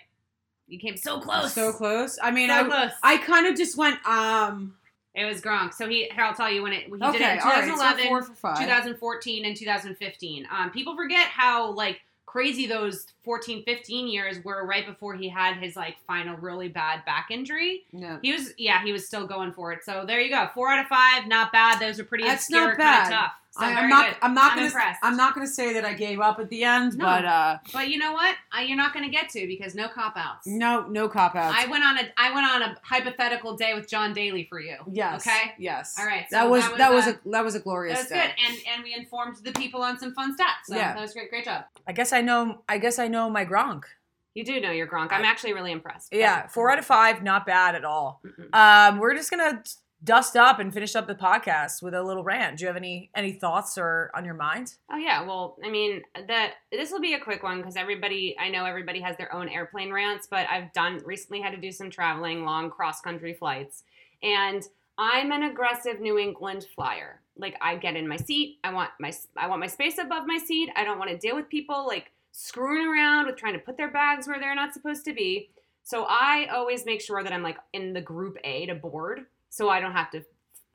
You 0.68 0.80
came 0.80 0.96
so 0.96 1.20
close. 1.20 1.54
So 1.54 1.74
close. 1.74 2.18
I 2.24 2.32
mean, 2.32 2.48
So 2.48 2.56
I, 2.56 2.64
close. 2.64 2.92
I 3.04 3.18
kind 3.18 3.46
of 3.46 3.58
just 3.58 3.78
went, 3.78 3.98
um, 4.08 4.76
It 5.14 5.26
was 5.26 5.42
Gronk. 5.42 5.74
So 5.74 5.90
he, 5.90 6.06
here 6.06 6.24
I'll 6.24 6.34
tell 6.34 6.50
you 6.50 6.64
when 6.64 6.72
it. 6.72 6.86
He 6.86 6.92
did 6.92 7.02
it 7.02 7.04
okay, 7.16 7.34
in 7.34 7.40
all 7.40 7.50
right, 7.50 7.98
so 7.98 8.08
four 8.08 8.22
for 8.22 8.34
five. 8.36 8.60
2014, 8.60 9.44
and 9.44 9.58
2015. 9.58 10.48
Um, 10.50 10.70
people 10.72 10.96
forget 10.96 11.28
how 11.28 11.72
like 11.74 12.00
crazy 12.26 12.68
those 12.68 13.08
14, 13.26 13.66
15 13.66 14.08
years 14.08 14.42
were 14.46 14.66
right 14.66 14.86
before 14.86 15.14
he 15.14 15.28
had 15.28 15.58
his 15.58 15.76
like 15.76 15.98
final 16.08 16.38
really 16.38 16.70
bad 16.70 17.04
back 17.04 17.28
injury. 17.30 17.84
Yeah. 17.92 18.20
He 18.22 18.32
was, 18.32 18.54
yeah, 18.58 18.82
he 18.82 18.94
was 18.94 19.06
still 19.06 19.28
going 19.28 19.52
for 19.52 19.74
it. 19.74 19.84
So 19.84 20.06
there 20.08 20.22
you 20.22 20.30
go, 20.30 20.48
four 20.54 20.70
out 20.70 20.80
of 20.80 20.88
five, 20.88 21.28
not 21.28 21.52
bad. 21.52 21.82
Those 21.82 22.00
are 22.00 22.06
pretty 22.06 22.24
That's 22.24 22.44
obscure, 22.46 22.70
not 22.70 22.78
bad. 22.78 23.10
tough. 23.10 23.32
So 23.54 23.66
I, 23.66 23.72
am 23.72 23.90
not. 23.90 24.06
good. 24.08 24.18
I'm 24.22 24.34
not 24.34 24.52
I'm 24.52 24.58
gonna. 24.60 24.68
impressed. 24.68 25.00
I'm 25.04 25.18
not 25.18 25.34
gonna 25.36 25.46
say 25.46 25.74
that 25.74 25.84
I 25.84 25.94
gave 25.94 26.22
up 26.22 26.40
at 26.40 26.48
the 26.50 26.64
end, 26.64 26.98
No. 26.98 27.04
but 27.06 27.26
uh, 27.26 27.58
But 27.74 27.90
you 27.90 27.98
know 27.98 28.14
what? 28.14 28.36
I, 28.52 28.64
you're 28.64 28.78
not 28.78 28.94
going 28.94 29.04
to 29.04 29.12
get 29.12 29.28
to 29.32 29.46
because 29.46 29.76
no 29.76 29.90
cop 29.90 30.14
outs. 30.16 30.48
no, 30.48 30.88
no 30.88 31.10
cop 31.10 31.36
outs. 31.36 31.56
I 31.60 31.68
went 31.68 31.84
on 31.84 31.98
a 31.98 32.04
I 32.18 32.34
went 32.34 32.48
on 32.48 32.62
a 32.62 32.78
hypothetical 32.82 33.58
day 33.58 33.74
with 33.74 33.90
John 33.90 34.14
Daly 34.14 34.46
for 34.50 34.60
you. 34.62 34.78
yes. 34.90 35.28
Okay. 35.28 35.52
Yes. 35.60 35.96
All 36.00 36.06
right, 36.06 36.26
that 36.32 36.50
was 36.50 36.62
that 36.64 36.72
was, 36.72 36.78
that 36.78 36.92
was 36.94 37.08
uh, 37.08 37.10
a 37.26 37.30
that 37.32 37.44
was 37.44 37.56
a 37.56 37.60
glorious 37.60 37.98
That 37.98 38.04
was 38.04 38.10
day. 38.10 38.34
good, 38.38 38.46
and 38.48 38.58
and 38.76 38.84
we 38.84 38.94
informed 38.94 39.36
the 39.44 39.52
people 39.52 39.82
on 39.82 40.00
some 40.00 40.14
fun 40.14 40.34
stats. 40.36 40.66
So 40.68 40.76
Yeah. 40.76 40.94
that 40.94 41.02
was 41.02 41.12
great. 41.14 41.30
Great 41.30 41.44
job. 41.46 41.66
I 41.86 41.92
guess 41.92 42.14
I 42.14 42.22
know. 42.22 42.62
I 42.70 42.78
guess 42.78 43.00
I 43.00 43.08
know 43.10 43.30
my 43.30 43.44
Gronk. 43.46 43.84
You 44.34 44.46
do 44.46 44.62
know 44.62 44.72
you're 44.72 44.88
Gronk. 44.88 45.12
I'm 45.12 45.26
actually 45.26 45.52
really 45.52 45.74
impressed. 45.74 46.08
Yeah, 46.14 46.48
four 46.48 46.72
out 46.72 46.80
of 46.80 46.86
five, 46.86 47.22
not 47.22 47.46
bad 47.46 47.76
at 47.76 47.84
all. 47.84 48.22
Um, 48.54 49.00
we're 49.00 49.14
just 49.14 49.30
gonna 49.30 49.62
dust 50.04 50.36
up 50.36 50.60
and 50.60 50.74
finish 50.74 50.96
up 50.96 51.08
the 51.08 51.16
podcast 51.16 51.82
with 51.82 51.94
a 51.94 52.02
little 52.02 52.24
rant. 52.24 52.58
Do 52.58 52.64
you 52.64 52.68
have 52.68 52.78
any 52.78 53.12
any 53.16 53.34
thoughts 53.34 53.78
or 53.78 54.12
on 54.16 54.26
your 54.26 54.34
mind? 54.34 54.76
Oh 54.92 54.98
yeah, 54.98 55.22
well, 55.24 55.58
I 55.64 55.70
mean, 55.70 56.02
that 56.28 56.54
this 56.72 56.92
will 56.92 57.02
be 57.02 57.14
a 57.14 57.20
quick 57.20 57.44
one 57.44 57.58
because 57.58 57.76
everybody, 57.76 58.36
I 58.40 58.50
know 58.50 58.66
everybody 58.66 59.00
has 59.02 59.18
their 59.18 59.34
own 59.34 59.50
airplane 59.50 59.92
rants, 59.92 60.28
but 60.30 60.48
I've 60.50 60.74
done 60.74 61.02
recently 61.06 61.42
had 61.42 61.52
to 61.52 61.62
do 61.62 61.72
some 61.72 61.90
traveling, 61.90 62.44
long 62.44 62.70
cross 62.70 63.02
country 63.02 63.34
flights, 63.34 63.84
and 64.24 64.64
I'm 64.98 65.32
an 65.32 65.44
aggressive 65.44 66.00
New 66.00 66.18
England 66.18 66.68
flyer. 66.76 67.22
Like 67.38 67.56
I 67.62 67.76
get 67.78 67.96
in 67.96 68.08
my 68.08 68.18
seat, 68.18 68.60
I 68.64 68.74
want 68.74 68.92
my 69.00 69.12
I 69.38 69.48
want 69.48 69.62
my 69.62 69.68
space 69.68 69.98
above 69.98 70.24
my 70.26 70.38
seat. 70.38 70.70
I 70.76 70.84
don't 70.84 71.00
want 71.00 71.12
to 71.12 71.18
deal 71.18 71.36
with 71.36 71.50
people 71.50 71.86
like 71.88 72.12
screwing 72.32 72.88
around 72.88 73.28
with 73.28 73.36
trying 73.36 73.54
to 73.54 73.60
put 73.60 73.78
their 73.78 73.92
bags 73.92 74.28
where 74.28 74.40
they're 74.40 74.56
not 74.56 74.74
supposed 74.74 75.06
to 75.06 75.14
be. 75.14 75.50
So 75.84 76.06
I 76.08 76.48
always 76.54 76.86
make 76.86 77.02
sure 77.02 77.24
that 77.24 77.34
I'm 77.34 77.44
like 77.44 77.58
in 77.74 77.94
the 77.94 78.02
group 78.02 78.38
A 78.44 78.68
to 78.68 78.76
board, 78.76 79.26
so 79.52 79.70
I 79.70 79.80
don't 79.80 79.92
have 79.94 80.10
to 80.12 80.24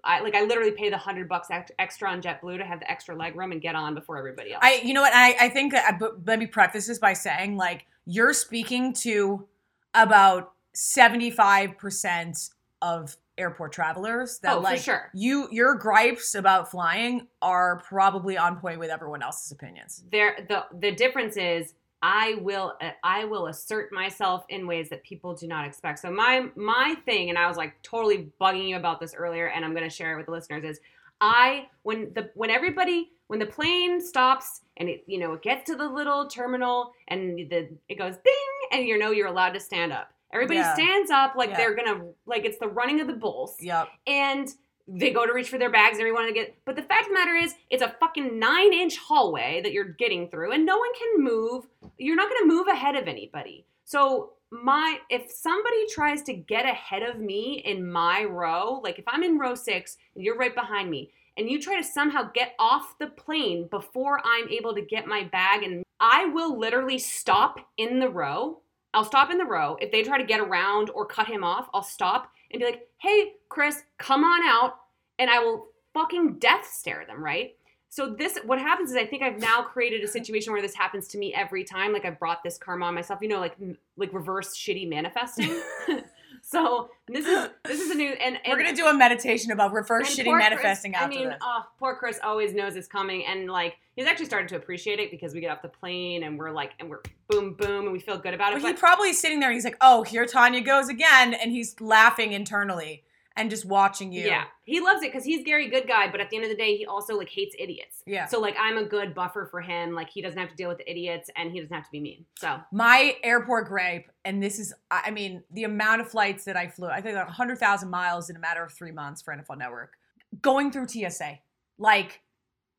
I 0.04 0.20
like 0.20 0.36
I 0.36 0.42
literally 0.42 0.70
pay 0.70 0.88
the 0.88 0.96
hundred 0.98 1.28
bucks 1.28 1.48
extra 1.80 2.08
on 2.08 2.22
JetBlue 2.22 2.58
to 2.58 2.64
have 2.64 2.78
the 2.78 2.88
extra 2.88 3.16
leg 3.16 3.34
room 3.34 3.50
and 3.50 3.60
get 3.60 3.74
on 3.74 3.92
before 3.96 4.16
everybody 4.18 4.52
else. 4.52 4.60
I, 4.64 4.80
you 4.84 4.94
know 4.94 5.00
what? 5.00 5.12
I, 5.12 5.34
I 5.40 5.48
think 5.48 5.72
that. 5.72 5.94
uh, 5.94 5.96
But 5.98 6.24
let 6.24 6.38
me 6.38 6.46
preface 6.46 6.86
this 6.86 7.00
by 7.00 7.12
saying, 7.12 7.56
like, 7.56 7.86
you're 8.04 8.32
speaking 8.32 8.92
to 9.02 9.48
about 9.94 10.52
seventy 10.74 11.32
five 11.32 11.76
percent 11.76 12.50
of 12.80 13.16
airport 13.36 13.72
travelers. 13.72 14.38
That 14.40 14.52
Oh, 14.52 14.56
for 14.58 14.62
like 14.62 14.80
sure. 14.80 15.10
you, 15.12 15.48
your 15.50 15.74
gripes 15.74 16.36
about 16.36 16.70
flying 16.70 17.26
are 17.42 17.80
probably 17.80 18.38
on 18.38 18.60
point 18.60 18.78
with 18.78 18.90
everyone 18.90 19.22
else's 19.24 19.50
opinions. 19.50 20.04
there 20.12 20.36
the 20.48 20.66
the 20.78 20.92
difference 20.92 21.36
is 21.36 21.74
I 22.02 22.34
will 22.42 22.74
uh, 22.80 22.90
I 23.02 23.24
will 23.24 23.46
assert 23.46 23.92
myself 23.92 24.44
in 24.48 24.66
ways 24.66 24.88
that 24.90 25.02
people 25.02 25.34
do 25.34 25.46
not 25.46 25.66
expect. 25.66 25.98
So 26.00 26.10
my 26.10 26.46
my 26.54 26.94
thing, 27.06 27.30
and 27.30 27.38
I 27.38 27.48
was 27.48 27.56
like 27.56 27.80
totally 27.82 28.28
bugging 28.40 28.68
you 28.68 28.76
about 28.76 29.00
this 29.00 29.14
earlier, 29.14 29.48
and 29.48 29.64
I'm 29.64 29.72
going 29.74 29.88
to 29.88 29.94
share 29.94 30.12
it 30.12 30.16
with 30.16 30.26
the 30.26 30.32
listeners. 30.32 30.64
Is 30.64 30.80
I 31.20 31.68
when 31.82 32.12
the 32.14 32.30
when 32.34 32.50
everybody 32.50 33.10
when 33.28 33.38
the 33.38 33.46
plane 33.46 34.00
stops 34.00 34.60
and 34.76 34.88
it 34.88 35.04
you 35.06 35.18
know 35.18 35.32
it 35.32 35.42
gets 35.42 35.64
to 35.70 35.76
the 35.76 35.88
little 35.88 36.26
terminal 36.28 36.92
and 37.08 37.38
the 37.50 37.68
it 37.88 37.96
goes 37.98 38.14
ding 38.24 38.78
and 38.78 38.86
you 38.86 38.98
know 38.98 39.10
you're 39.10 39.26
allowed 39.28 39.52
to 39.54 39.60
stand 39.60 39.92
up. 39.92 40.12
Everybody 40.32 40.58
Yeah. 40.58 40.74
stands 40.74 41.10
up 41.10 41.34
like 41.34 41.50
Yeah. 41.50 41.56
they're 41.56 41.74
gonna 41.74 42.04
like 42.26 42.44
it's 42.44 42.58
the 42.58 42.68
running 42.68 43.00
of 43.00 43.06
the 43.06 43.14
bulls 43.14 43.56
Yep. 43.60 43.88
and 44.06 44.48
they 44.88 45.10
go 45.10 45.26
to 45.26 45.32
reach 45.32 45.48
for 45.48 45.58
their 45.58 45.70
bags 45.70 45.94
and 45.94 46.00
everyone 46.00 46.26
to 46.26 46.32
get 46.32 46.56
but 46.64 46.76
the 46.76 46.82
fact 46.82 47.02
of 47.02 47.08
the 47.08 47.14
matter 47.14 47.34
is 47.34 47.54
it's 47.70 47.82
a 47.82 47.96
fucking 47.98 48.38
nine 48.38 48.72
inch 48.72 48.96
hallway 48.98 49.60
that 49.62 49.72
you're 49.72 49.84
getting 49.84 50.28
through 50.28 50.52
and 50.52 50.64
no 50.64 50.78
one 50.78 50.92
can 50.98 51.24
move. 51.24 51.66
You're 51.98 52.16
not 52.16 52.30
going 52.30 52.42
to 52.42 52.54
move 52.54 52.68
ahead 52.68 52.94
of 52.94 53.08
anybody. 53.08 53.64
So 53.84 54.32
my 54.50 54.98
if 55.10 55.30
somebody 55.30 55.86
tries 55.90 56.22
to 56.22 56.32
get 56.32 56.64
ahead 56.66 57.02
of 57.02 57.18
me 57.18 57.62
in 57.64 57.90
my 57.90 58.22
row 58.22 58.80
like 58.84 58.96
if 58.96 59.04
i'm 59.08 59.24
in 59.24 59.40
row 59.40 59.56
six 59.56 59.96
and 60.14 60.22
you're 60.22 60.38
right 60.38 60.54
behind 60.54 60.88
me 60.88 61.10
and 61.36 61.50
you 61.50 61.60
try 61.60 61.76
to 61.76 61.82
somehow 61.82 62.30
get 62.32 62.54
off 62.60 62.94
the 63.00 63.08
plane 63.08 63.66
before 63.72 64.20
i'm 64.24 64.48
able 64.48 64.72
to 64.72 64.82
get 64.82 65.08
my 65.08 65.24
bag 65.24 65.64
and 65.64 65.82
i 65.98 66.26
will 66.26 66.56
literally 66.56 66.98
stop 66.98 67.58
in 67.76 67.98
the 67.98 68.08
row. 68.08 68.60
I'll 68.94 69.04
stop 69.04 69.30
in 69.30 69.36
the 69.36 69.44
row. 69.44 69.76
If 69.80 69.92
they 69.92 70.02
try 70.02 70.16
to 70.16 70.24
get 70.24 70.40
around 70.40 70.88
or 70.90 71.04
cut 71.04 71.26
him 71.26 71.44
off, 71.44 71.68
I'll 71.74 71.82
stop 71.82 72.32
and 72.50 72.60
be 72.60 72.66
like, 72.66 72.88
hey, 72.98 73.32
Chris, 73.48 73.82
come 73.98 74.24
on 74.24 74.42
out. 74.44 74.74
And 75.18 75.30
I 75.30 75.38
will 75.38 75.68
fucking 75.94 76.38
death 76.38 76.66
stare 76.70 77.04
them, 77.06 77.22
right? 77.22 77.54
So 77.88 78.14
this 78.18 78.38
what 78.44 78.58
happens 78.58 78.90
is 78.90 78.96
I 78.96 79.06
think 79.06 79.22
I've 79.22 79.38
now 79.38 79.62
created 79.62 80.02
a 80.02 80.08
situation 80.08 80.52
where 80.52 80.60
this 80.60 80.74
happens 80.74 81.08
to 81.08 81.18
me 81.18 81.32
every 81.32 81.64
time. 81.64 81.92
Like 81.92 82.04
I've 82.04 82.18
brought 82.18 82.42
this 82.42 82.58
karma 82.58 82.86
on 82.86 82.94
myself, 82.94 83.20
you 83.22 83.28
know, 83.28 83.40
like 83.40 83.56
like 83.96 84.12
reverse 84.12 84.56
shitty 84.56 84.88
manifesting. 84.88 85.58
so 86.48 86.90
this 87.08 87.26
is 87.26 87.48
this 87.64 87.80
is 87.80 87.90
a 87.90 87.94
new 87.94 88.10
and, 88.10 88.36
and 88.36 88.52
We're 88.52 88.58
gonna 88.62 88.76
do 88.76 88.86
a 88.86 88.94
meditation 88.94 89.50
about 89.50 89.72
reverse 89.72 90.16
shitty 90.16 90.38
manifesting 90.38 90.92
Chris, 90.92 91.04
I 91.04 91.08
mean, 91.08 91.34
oh, 91.40 91.62
poor 91.78 91.96
Chris 91.96 92.20
always 92.22 92.54
knows 92.54 92.76
it's 92.76 92.86
coming, 92.86 93.24
and 93.26 93.50
like 93.50 93.76
he's 93.96 94.06
actually 94.06 94.26
starting 94.26 94.48
to 94.48 94.56
appreciate 94.56 95.00
it 95.00 95.10
because 95.10 95.34
we 95.34 95.40
get 95.40 95.50
off 95.50 95.60
the 95.60 95.68
plane 95.68 96.22
and 96.22 96.38
we're 96.38 96.52
like, 96.52 96.72
and 96.78 96.88
we're 96.88 97.00
boom, 97.28 97.54
boom, 97.54 97.84
and 97.84 97.92
we 97.92 97.98
feel 97.98 98.16
good 98.16 98.32
about 98.32 98.52
it. 98.52 98.62
But 98.62 98.68
he 98.68 98.74
probably 98.74 99.08
is 99.08 99.20
sitting 99.20 99.40
there 99.40 99.48
and 99.48 99.54
he's 99.56 99.64
like, 99.64 99.76
"Oh, 99.80 100.04
here 100.04 100.24
Tanya 100.24 100.60
goes 100.60 100.88
again," 100.88 101.34
and 101.34 101.50
he's 101.50 101.80
laughing 101.80 102.32
internally 102.32 103.02
and 103.36 103.50
just 103.50 103.64
watching 103.66 104.12
you. 104.12 104.26
yeah, 104.26 104.44
he 104.64 104.80
loves 104.80 105.02
it 105.02 105.12
because 105.12 105.24
he's 105.24 105.44
Gary 105.44 105.68
good 105.68 105.86
guy, 105.86 106.10
but 106.10 106.20
at 106.20 106.30
the 106.30 106.36
end 106.36 106.44
of 106.44 106.50
the 106.50 106.56
day, 106.56 106.76
he 106.76 106.86
also 106.86 107.16
like 107.16 107.28
hates 107.28 107.54
idiots. 107.58 108.02
Yeah. 108.06 108.26
So 108.26 108.40
like 108.40 108.56
I'm 108.58 108.78
a 108.78 108.84
good 108.84 109.14
buffer 109.14 109.46
for 109.50 109.60
him. 109.60 109.92
Like 109.94 110.08
he 110.10 110.22
doesn't 110.22 110.38
have 110.38 110.48
to 110.50 110.56
deal 110.56 110.68
with 110.68 110.78
the 110.78 110.90
idiots, 110.90 111.30
and 111.36 111.52
he 111.52 111.60
doesn't 111.60 111.74
have 111.74 111.84
to 111.84 111.90
be 111.92 112.00
mean. 112.00 112.24
So 112.38 112.58
My 112.72 113.16
airport 113.22 113.68
gripe, 113.68 114.10
and 114.24 114.42
this 114.42 114.58
is, 114.58 114.72
I 114.90 115.10
mean, 115.10 115.42
the 115.50 115.64
amount 115.64 116.00
of 116.00 116.08
flights 116.10 116.44
that 116.44 116.56
I 116.56 116.68
flew, 116.68 116.88
I 116.88 117.00
think 117.00 117.14
like 117.16 117.26
100,000 117.26 117.90
miles 117.90 118.30
in 118.30 118.36
a 118.36 118.40
matter 118.40 118.64
of 118.64 118.72
three 118.72 118.92
months 118.92 119.20
for 119.22 119.34
NFL 119.36 119.58
Network, 119.58 119.92
going 120.40 120.70
through 120.72 120.88
TSA. 120.88 121.38
Like, 121.78 122.22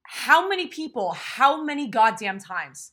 how 0.03 0.47
many 0.47 0.67
people, 0.67 1.11
how 1.13 1.63
many 1.63 1.87
goddamn 1.87 2.39
times, 2.39 2.91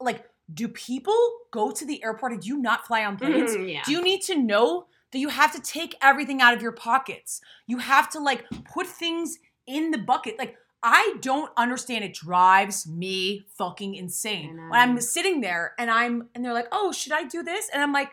like, 0.00 0.24
do 0.52 0.68
people 0.68 1.16
go 1.50 1.70
to 1.72 1.84
the 1.84 2.02
airport 2.04 2.32
and 2.32 2.40
do 2.42 2.48
you 2.48 2.58
not 2.58 2.86
fly 2.86 3.04
on 3.04 3.16
planes? 3.16 3.50
Mhm, 3.52 3.72
yeah. 3.72 3.82
Do 3.84 3.92
you 3.92 4.02
need 4.02 4.20
to 4.22 4.36
know 4.36 4.86
that 5.16 5.20
you 5.20 5.30
have 5.30 5.50
to 5.54 5.60
take 5.62 5.96
everything 6.02 6.42
out 6.42 6.52
of 6.52 6.60
your 6.60 6.72
pockets? 6.72 7.40
You 7.66 7.78
have 7.78 8.10
to 8.10 8.20
like 8.20 8.44
put 8.70 8.86
things 8.86 9.38
in 9.66 9.90
the 9.90 9.98
bucket. 9.98 10.38
Like 10.38 10.56
I 10.82 11.16
don't 11.20 11.50
understand. 11.56 12.04
It 12.04 12.12
drives 12.12 12.86
me 12.86 13.46
fucking 13.56 13.94
insane. 13.94 14.56
When 14.68 14.78
I'm 14.78 15.00
sitting 15.00 15.40
there 15.40 15.72
and 15.78 15.90
I'm 15.90 16.28
and 16.34 16.44
they're 16.44 16.52
like, 16.52 16.68
"Oh, 16.70 16.92
should 16.92 17.12
I 17.12 17.24
do 17.24 17.42
this?" 17.42 17.70
And 17.72 17.82
I'm 17.82 17.94
like, 17.94 18.10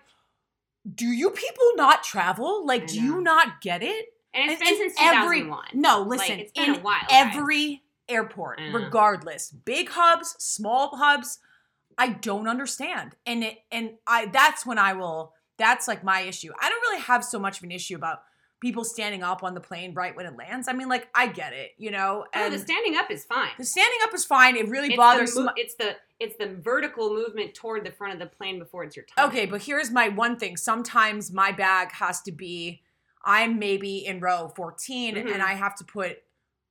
"Do 0.95 1.05
you 1.07 1.29
people 1.29 1.71
not 1.75 2.03
travel? 2.03 2.65
Like, 2.65 2.87
do 2.87 3.01
you 3.01 3.19
not 3.21 3.59
get 3.61 3.83
it?" 3.83 4.05
and 4.33 4.49
it's 4.49 4.59
been 4.63 4.73
in 4.73 4.77
since 4.79 4.93
every- 4.99 5.41
2001. 5.41 5.65
No, 5.73 5.99
Like, 5.99 6.21
listen. 6.21 6.39
it's 6.39 6.51
been 6.53 6.73
in 6.73 6.79
a 6.79 6.79
while, 6.79 7.01
every 7.09 7.83
airport, 8.09 8.59
regardless, 8.71 9.51
big 9.51 9.89
hubs, 9.89 10.35
small 10.39 10.95
hubs, 10.97 11.37
I 11.97 12.09
don't 12.09 12.47
understand, 12.47 13.15
and 13.27 13.43
it 13.43 13.59
and 13.71 13.97
I 14.07 14.25
that's 14.27 14.65
when 14.65 14.79
I 14.79 14.93
will. 14.93 15.33
That's 15.57 15.87
like 15.87 16.03
my 16.03 16.21
issue. 16.21 16.51
I 16.61 16.69
don't 16.69 16.81
really 16.81 17.01
have 17.01 17.23
so 17.23 17.39
much 17.39 17.57
of 17.59 17.63
an 17.63 17.71
issue 17.71 17.95
about 17.95 18.23
people 18.61 18.83
standing 18.85 19.23
up 19.23 19.43
on 19.43 19.53
the 19.53 19.59
plane 19.59 19.93
right 19.93 20.15
when 20.15 20.25
it 20.25 20.37
lands. 20.37 20.67
I 20.69 20.73
mean, 20.73 20.87
like 20.87 21.09
I 21.13 21.27
get 21.27 21.51
it, 21.53 21.71
you 21.77 21.91
know. 21.91 22.25
Oh, 22.33 22.45
And 22.45 22.53
the 22.53 22.59
standing 22.59 22.95
up 22.95 23.11
is 23.11 23.25
fine. 23.25 23.49
the 23.57 23.65
standing 23.65 23.99
up 24.03 24.13
is 24.13 24.23
fine. 24.25 24.55
It 24.55 24.69
really 24.69 24.87
It's 24.89 24.97
bothers. 24.97 25.33
the, 25.33 25.41
mo- 25.43 25.51
it's 25.57 25.75
the 25.75 25.95
it's 26.19 26.37
the 26.37 26.47
vertical 26.47 27.13
movement 27.13 27.53
toward 27.53 27.85
the 27.85 27.91
front 27.91 28.13
of 28.13 28.19
the 28.19 28.25
plane 28.35 28.59
before 28.59 28.83
it's 28.85 28.95
your 28.95 29.03
tummy. 29.05 29.27
Okay, 29.27 29.45
but 29.45 29.61
here's 29.63 29.91
my 29.91 30.07
one 30.09 30.37
thing. 30.37 30.55
Sometimes 30.55 31.31
my 31.33 31.51
bag 31.51 31.91
has 31.91 32.21
to 32.21 32.31
be, 32.31 32.81
I'm 33.25 33.59
maybe 33.59 34.05
in 34.05 34.21
row 34.21 34.53
14 34.55 35.15
Mhm. 35.15 35.33
and 35.33 35.41
I 35.43 35.53
have 35.53 35.75
to 35.75 35.83
put, 35.83 36.19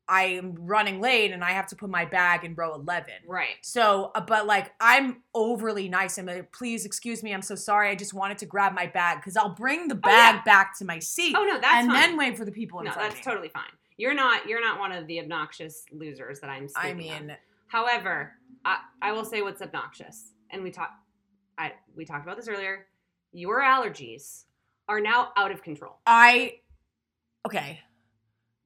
I'm 0.09 0.55
running 0.59 1.01
late 1.01 1.33
and 1.33 1.43
I 1.45 1.51
have 1.51 1.67
to 1.69 1.77
put 1.77 1.91
my 1.91 2.05
bag 2.05 2.45
in 2.45 2.55
row 2.55 2.75
11. 2.75 3.13
Right. 3.27 3.57
So, 3.63 4.11
uh, 4.15 4.21
but 4.21 4.47
like, 4.47 4.73
I'm 4.81 5.23
overly 5.35 5.89
nice. 5.89 6.19
I'm 6.19 6.27
like, 6.27 6.53
please 6.53 6.85
excuse 6.85 7.23
me. 7.23 7.33
I'm 7.33 7.43
so 7.43 7.55
sorry. 7.55 7.89
I 7.91 7.95
just 7.95 8.13
wanted 8.13 8.39
to 8.39 8.47
grab 8.47 8.75
my 8.75 8.87
bag 8.87 9.19
because 9.19 9.37
I'll 9.37 9.55
bring 9.55 9.89
the 9.89 9.95
bag 9.95 10.37
yeah. 10.37 10.43
back 10.43 10.79
to 10.79 10.85
my 10.85 10.99
seat 10.99 11.35
Oh 11.39 11.45
no, 11.45 11.61
that's 11.61 11.75
and 11.75 11.91
fine. 11.91 12.01
then 12.01 12.17
wait 12.17 12.37
for 12.37 12.45
the 12.45 12.53
people 12.53 12.81
in 12.81 12.87
no, 12.87 12.93
front 12.93 13.11
that's 13.11 13.27
me. 13.27 13.31
totally 13.31 13.49
fine. 13.49 13.71
You're 13.97 14.15
not 14.15 14.47
you're 14.47 14.61
not 14.61 14.79
one 14.79 14.93
of 14.93 15.07
the 15.07 15.21
obnoxious 15.21 15.85
losers 15.93 16.41
that 16.41 16.51
I'm 16.51 16.69
I 16.77 16.93
mean, 16.95 17.37
However, 17.69 18.33
I, 18.67 18.79
I 19.01 19.13
will 19.13 19.25
say 19.25 19.41
what's 19.41 19.63
obnoxious, 19.63 20.33
and 20.51 20.63
we 20.63 20.71
talked 20.71 20.93
I 21.57 21.73
we 21.97 22.05
talked 22.05 22.25
about 22.25 22.37
this 22.37 22.49
earlier. 22.49 22.87
Your 23.33 23.61
allergies 23.61 24.45
are 24.89 25.01
now 25.01 25.31
out 25.37 25.51
of 25.51 25.63
control. 25.63 25.99
I, 26.07 26.59
okay, 27.47 27.81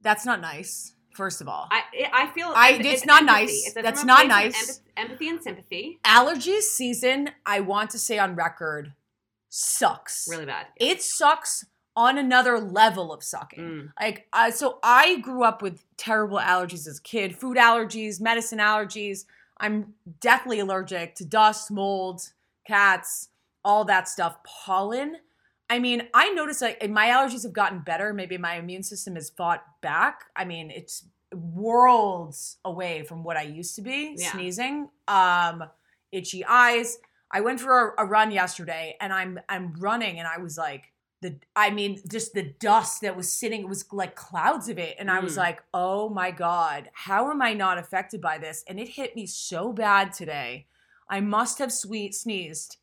that's 0.00 0.26
not 0.26 0.40
nice, 0.40 0.94
first 1.16 1.40
of 1.40 1.48
all. 1.48 1.68
I 1.70 1.82
I 2.12 2.26
feel 2.28 2.52
I- 2.54 2.72
it's, 2.72 2.86
it's 2.86 3.06
not 3.06 3.22
empathy. 3.22 3.40
nice. 3.46 3.66
It's 3.66 3.74
That's 3.74 4.04
not 4.04 4.26
nice. 4.28 4.54
empath- 4.56 4.80
empathy 4.96 5.28
and 5.28 5.42
sympathy, 5.42 5.98
allergies 6.04 6.62
season, 6.62 7.30
I 7.44 7.60
want 7.60 7.90
to 7.90 7.98
say 7.98 8.18
on 8.18 8.34
record, 8.36 8.92
sucks. 9.48 10.26
really 10.30 10.46
bad. 10.46 10.66
It 10.76 11.02
sucks 11.02 11.64
on 11.94 12.18
another 12.18 12.58
level 12.60 13.12
of 13.12 13.22
sucking. 13.22 13.58
Mm. 13.64 13.92
Like, 13.98 14.26
uh, 14.32 14.50
so 14.50 14.78
I 14.82 15.16
grew 15.20 15.42
up 15.44 15.62
with 15.62 15.84
terrible 15.96 16.38
allergies 16.38 16.86
as 16.86 16.98
a 16.98 17.02
kid 17.02 17.34
food 17.36 17.56
allergies, 17.56 18.20
medicine 18.20 18.58
allergies. 18.58 19.24
I'm 19.58 19.94
deathly 20.20 20.60
allergic 20.60 21.14
to 21.16 21.24
dust, 21.24 21.70
mold, 21.70 22.20
cats, 22.66 23.28
all 23.64 23.84
that 23.86 24.08
stuff. 24.08 24.36
Pollen. 24.44 25.16
I 25.68 25.78
mean, 25.80 26.08
I 26.14 26.30
noticed 26.30 26.62
like 26.62 26.88
my 26.90 27.08
allergies 27.08 27.42
have 27.42 27.52
gotten 27.52 27.80
better. 27.80 28.12
Maybe 28.14 28.38
my 28.38 28.54
immune 28.56 28.82
system 28.82 29.16
has 29.16 29.30
fought 29.30 29.64
back. 29.80 30.24
I 30.36 30.44
mean, 30.44 30.70
it's 30.70 31.04
worlds 31.34 32.58
away 32.64 33.02
from 33.02 33.24
what 33.24 33.36
I 33.36 33.42
used 33.42 33.74
to 33.76 33.82
be. 33.82 34.14
Yeah. 34.16 34.32
Sneezing, 34.32 34.88
um, 35.08 35.64
itchy 36.12 36.44
eyes. 36.44 36.98
I 37.32 37.40
went 37.40 37.60
for 37.60 37.94
a, 37.98 38.04
a 38.04 38.06
run 38.06 38.30
yesterday, 38.30 38.96
and 39.00 39.12
I'm 39.12 39.40
I'm 39.48 39.74
running, 39.78 40.18
and 40.20 40.28
I 40.28 40.38
was 40.38 40.56
like, 40.56 40.92
the 41.22 41.36
I 41.56 41.70
mean, 41.70 42.00
just 42.08 42.34
the 42.34 42.54
dust 42.60 43.00
that 43.00 43.16
was 43.16 43.32
sitting, 43.32 43.62
it 43.62 43.68
was 43.68 43.84
like 43.92 44.14
clouds 44.14 44.68
of 44.68 44.78
it. 44.78 44.96
And 45.00 45.10
I 45.10 45.18
was 45.18 45.34
Mm. 45.34 45.38
like, 45.38 45.62
oh 45.74 46.08
my 46.08 46.30
God, 46.30 46.90
how 46.92 47.30
am 47.30 47.42
I 47.42 47.52
not 47.54 47.78
affected 47.78 48.20
by 48.20 48.38
this? 48.38 48.62
And 48.68 48.78
it 48.78 48.88
hit 48.90 49.16
me 49.16 49.26
so 49.26 49.72
bad 49.72 50.12
today. 50.12 50.66
I 51.10 51.20
must 51.20 51.58
have 51.58 51.72
sweet 51.72 52.14
sneezed. 52.14 52.76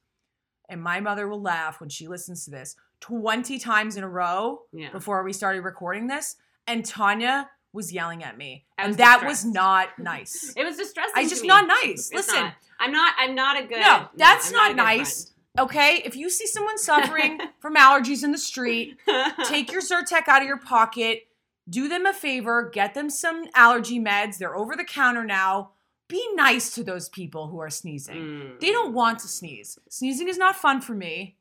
And 0.74 0.82
my 0.82 1.00
mother 1.00 1.28
will 1.28 1.42
laugh 1.42 1.80
when 1.80 1.90
she 1.90 2.08
listens 2.08 2.44
to 2.46 2.52
this 2.52 2.76
20 3.02 3.60
times 3.60 3.96
in 3.96 4.04
a 4.04 4.10
row 4.10 4.64
Yeah. 4.74 4.92
before 4.92 5.24
we 5.24 5.32
started 5.32 5.62
recording 5.62 6.08
this. 6.08 6.36
And 6.68 6.84
Tanya 6.86 7.50
was 7.74 7.94
yelling 7.94 8.24
at 8.24 8.38
me. 8.38 8.66
And 8.78 8.96
that 8.98 9.24
was 9.26 9.46
not 9.46 9.90
nice. 10.00 10.54
It 10.58 10.64
was 10.64 10.78
distressing. 10.78 11.14
I 11.16 11.24
to 11.24 11.30
just 11.30 11.46
not 11.46 11.68
nice. 11.68 12.10
It's 12.12 12.14
Listen, 12.14 12.36
not. 12.42 12.54
I'm 12.80 12.92
not. 12.92 13.14
I'm 13.18 13.36
not 13.36 13.64
a 13.64 13.68
good. 13.68 13.80
no, 13.80 14.08
that's 14.18 14.50
I'm 14.50 14.54
not, 14.56 14.68
good 14.70 14.78
nice. 14.78 15.32
Okay, 15.60 16.02
if 16.04 16.16
you 16.16 16.30
see 16.32 16.48
someone 16.48 16.80
suffering 16.80 17.40
from 17.60 17.76
allergies 17.76 18.24
in 18.24 18.32
the 18.32 18.38
street, 18.40 18.98
take 19.46 19.72
your 19.72 19.82
Zyrtec 19.82 20.28
out 20.28 20.42
of 20.42 20.48
your 20.48 20.58
pocket, 20.58 21.28
do 21.70 21.88
them 21.88 22.08
a 22.08 22.14
favor, 22.14 22.72
get 22.74 22.96
them 22.96 23.10
some 23.12 23.46
allergy 23.54 24.00
meds. 24.00 24.40
They're 24.40 24.56
over 24.56 24.76
the 24.76 24.84
counter 24.84 25.24
now. 25.24 25.72
Be 26.14 26.24
nice 26.36 26.76
to 26.76 26.84
those 26.84 27.10
people 27.10 27.48
who 27.48 27.58
are 27.58 27.72
sneezing. 27.72 28.16
Mm. 28.18 28.60
They 28.60 28.70
don't 28.70 28.94
want 28.94 29.18
to 29.20 29.28
sneeze. 29.28 29.80
Sneezing 29.90 30.28
is 30.28 30.38
not 30.38 30.56
fun 30.56 30.80
for 30.80 30.94
me. 30.94 31.38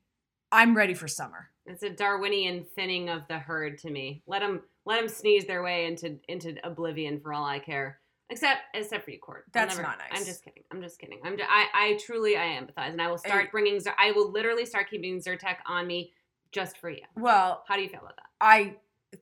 I'm 0.50 0.74
ready 0.74 0.94
for 0.94 1.06
summer. 1.08 1.50
It's 1.66 1.82
a 1.82 1.90
Darwinian 1.90 2.64
thinning 2.74 3.10
of 3.10 3.28
the 3.28 3.38
herd 3.38 3.76
to 3.80 3.90
me. 3.90 4.22
Let 4.26 4.38
them 4.40 4.62
let 4.86 4.98
them 4.98 5.10
sneeze 5.10 5.44
their 5.44 5.62
way 5.62 5.84
into 5.84 6.18
into 6.26 6.54
oblivion 6.64 7.20
for 7.20 7.34
all 7.34 7.44
I 7.44 7.58
care. 7.58 8.00
Except 8.30 8.60
except 8.72 9.04
for 9.04 9.10
you, 9.10 9.18
Court. 9.18 9.44
That's 9.52 9.76
never- 9.76 9.86
not 9.86 9.98
nice. 9.98 10.18
I'm 10.18 10.24
just 10.24 10.42
kidding. 10.42 10.62
I'm 10.72 10.80
just 10.80 10.98
kidding. 10.98 11.20
I'm. 11.22 11.36
Just, 11.36 11.50
I 11.52 11.66
I 11.74 11.98
truly 12.02 12.38
I 12.38 12.58
empathize, 12.58 12.92
and 12.92 13.02
I 13.02 13.08
will 13.10 13.18
start 13.18 13.44
Hey. 13.44 13.48
bringing. 13.52 13.78
I 13.98 14.12
will 14.12 14.32
literally 14.32 14.64
start 14.64 14.88
keeping 14.88 15.20
Zyrtec 15.20 15.56
on 15.66 15.86
me 15.86 16.14
just 16.50 16.78
for 16.78 16.88
you. 16.88 17.02
Well, 17.14 17.62
How 17.68 17.76
do 17.76 17.82
you 17.82 17.90
feel 17.90 18.00
about 18.00 18.16
that? 18.16 18.28
I 18.40 18.76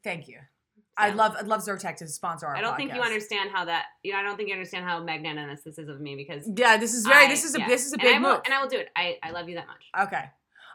thank 0.04 0.28
you. 0.28 0.38
I'd 1.00 1.14
love 1.16 1.34
I'd 1.38 1.46
love 1.46 1.60
Zyrtec 1.62 1.96
to 1.96 2.06
sponsor 2.08 2.46
our 2.46 2.56
I 2.56 2.60
don't 2.60 2.76
think 2.76 2.94
you 2.94 3.00
understand 3.00 3.50
how 3.52 3.64
that. 3.66 3.86
You 4.02 4.12
know, 4.12 4.18
I 4.18 4.22
don't 4.22 4.36
think 4.36 4.48
you 4.48 4.54
understand 4.54 4.84
how 4.84 5.02
magnanimous 5.02 5.62
this 5.62 5.78
is 5.78 5.88
of 5.88 6.00
me 6.00 6.16
because 6.16 6.48
Yeah, 6.56 6.76
this 6.76 6.94
is 6.94 7.06
very 7.06 7.26
I- 7.26 7.28
this 7.28 7.44
is 7.44 7.54
a 7.54 7.60
yeah. 7.60 7.68
this 7.68 7.86
is 7.86 7.92
a 7.92 7.98
big 7.98 8.16
I 8.16 8.18
will, 8.18 8.30
move. 8.34 8.40
and 8.44 8.54
I 8.54 8.60
will 8.62 8.68
do 8.68 8.78
it. 8.78 8.88
I 8.96 9.18
I 9.22 9.30
love 9.30 9.48
you 9.48 9.54
that 9.56 9.66
much. 9.66 10.06
Okay. 10.08 10.24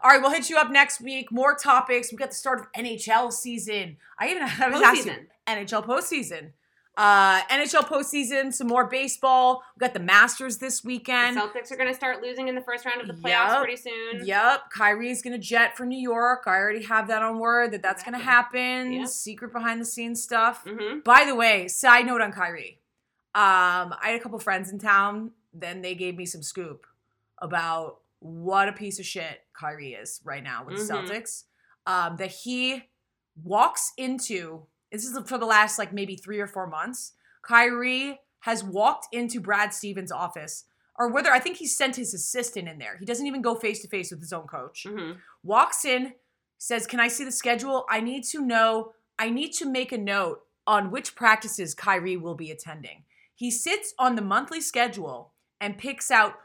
All 0.03 0.11
right, 0.11 0.21
we'll 0.21 0.31
hit 0.31 0.49
you 0.51 0.57
up 0.57 0.69
next 0.69 1.01
week. 1.01 1.31
More 1.31 1.55
topics. 1.55 2.11
We 2.11 2.17
got 2.17 2.29
the 2.29 2.35
start 2.35 2.59
of 2.59 2.67
NHL 2.73 3.31
season. 3.33 3.97
I 4.19 4.29
even 4.29 4.45
haven't 4.45 4.83
asked 4.83 5.05
you 5.05 5.13
NHL 5.47 5.83
postseason. 5.85 6.51
Uh, 6.97 7.41
NHL 7.47 7.83
postseason. 7.87 8.53
Some 8.53 8.67
more 8.67 8.85
baseball. 8.87 9.63
We 9.75 9.79
got 9.85 9.93
the 9.93 9.99
Masters 9.99 10.57
this 10.59 10.81
The 10.81 10.87
weekend. 10.87 11.37
Celtics 11.37 11.71
are 11.71 11.75
going 11.75 11.89
to 11.89 11.93
start 11.93 12.21
losing 12.21 12.47
in 12.47 12.55
the 12.55 12.61
first 12.61 12.85
round 12.85 13.01
of 13.01 13.07
the 13.07 13.13
playoffs 13.13 13.49
Yup. 13.49 13.57
pretty 13.63 13.75
soon. 13.75 14.25
Yep, 14.25 14.69
Kyrie's 14.71 15.21
gonna 15.21 15.37
jet 15.37 15.75
for 15.75 15.85
New 15.85 15.99
York. 15.99 16.43
I 16.47 16.51
already 16.51 16.83
have 16.83 17.07
that 17.09 17.21
on 17.21 17.39
word 17.39 17.71
that 17.73 17.81
that's 17.81 18.01
gonna 18.03 18.17
happen. 18.19 18.93
Yep. 18.93 19.07
Secret 19.07 19.51
behind 19.51 19.81
the 19.81 19.85
scenes 19.85 20.23
stuff. 20.23 20.63
Mm-hmm. 20.65 20.99
By 20.99 21.25
the 21.25 21.35
way, 21.35 21.67
side 21.67 22.05
note 22.05 22.21
on 22.21 22.31
Kyrie. 22.31 22.79
Um, 23.33 23.93
I 24.01 24.09
had 24.11 24.15
a 24.15 24.19
couple 24.19 24.39
friends 24.39 24.71
in 24.71 24.79
town. 24.79 25.31
Then 25.53 25.81
they 25.81 25.95
gave 25.95 26.15
me 26.15 26.25
some 26.25 26.41
scoop 26.43 26.85
about 27.41 27.99
what 28.19 28.69
a 28.69 28.73
piece 28.73 28.99
of 28.99 29.05
shit 29.05 29.41
Kyrie 29.53 29.93
is 29.93 30.21
right 30.23 30.41
now 30.43 30.63
with 30.65 30.77
the 30.77 30.93
Mhm. 30.93 31.07
Celtics. 31.09 31.43
Um, 31.85 32.15
that 32.17 32.31
he 32.31 32.83
walks 33.43 33.91
into 33.97 34.65
this 34.91 35.05
is 35.05 35.17
for 35.27 35.37
the 35.37 35.45
last 35.45 35.77
like 35.79 35.93
maybe 35.93 36.15
three 36.15 36.39
or 36.39 36.47
four 36.47 36.67
months. 36.67 37.13
Kyrie 37.41 38.19
has 38.41 38.63
walked 38.63 39.07
into 39.11 39.39
Brad 39.39 39.73
Stevens' 39.73 40.11
office, 40.11 40.65
or 40.97 41.11
whether 41.11 41.31
I 41.31 41.39
think 41.39 41.57
he 41.57 41.67
sent 41.67 41.95
his 41.95 42.13
assistant 42.13 42.67
in 42.67 42.77
there. 42.77 42.97
He 42.99 43.05
doesn't 43.05 43.25
even 43.27 43.41
go 43.41 43.55
face 43.55 43.81
to 43.81 43.87
face 43.87 44.11
with 44.11 44.19
his 44.21 44.33
own 44.33 44.47
coach 44.47 44.85
Mm-hmm. 44.87 45.19
walks 45.43 45.83
in, 45.85 46.13
says, 46.57 46.87
Can 46.87 46.99
I 46.99 47.07
see 47.07 47.23
the 47.25 47.31
schedule? 47.31 47.85
I 47.89 48.01
need 48.01 48.23
to 48.25 48.41
know, 48.41 48.93
I 49.19 49.29
need 49.29 49.51
to 49.53 49.65
make 49.69 49.91
a 49.91 49.97
note 49.97 50.41
on 50.67 50.91
which 50.91 51.15
practices 51.15 51.73
Kyrie 51.75 52.17
will 52.17 52.35
be 52.35 52.49
attending. 52.51 53.03
He 53.35 53.51
sits 53.51 53.93
on 53.99 54.15
the 54.15 54.21
monthly 54.21 54.61
schedule 54.61 55.33
and 55.59 55.77
picks 55.77 56.09
out 56.09 56.35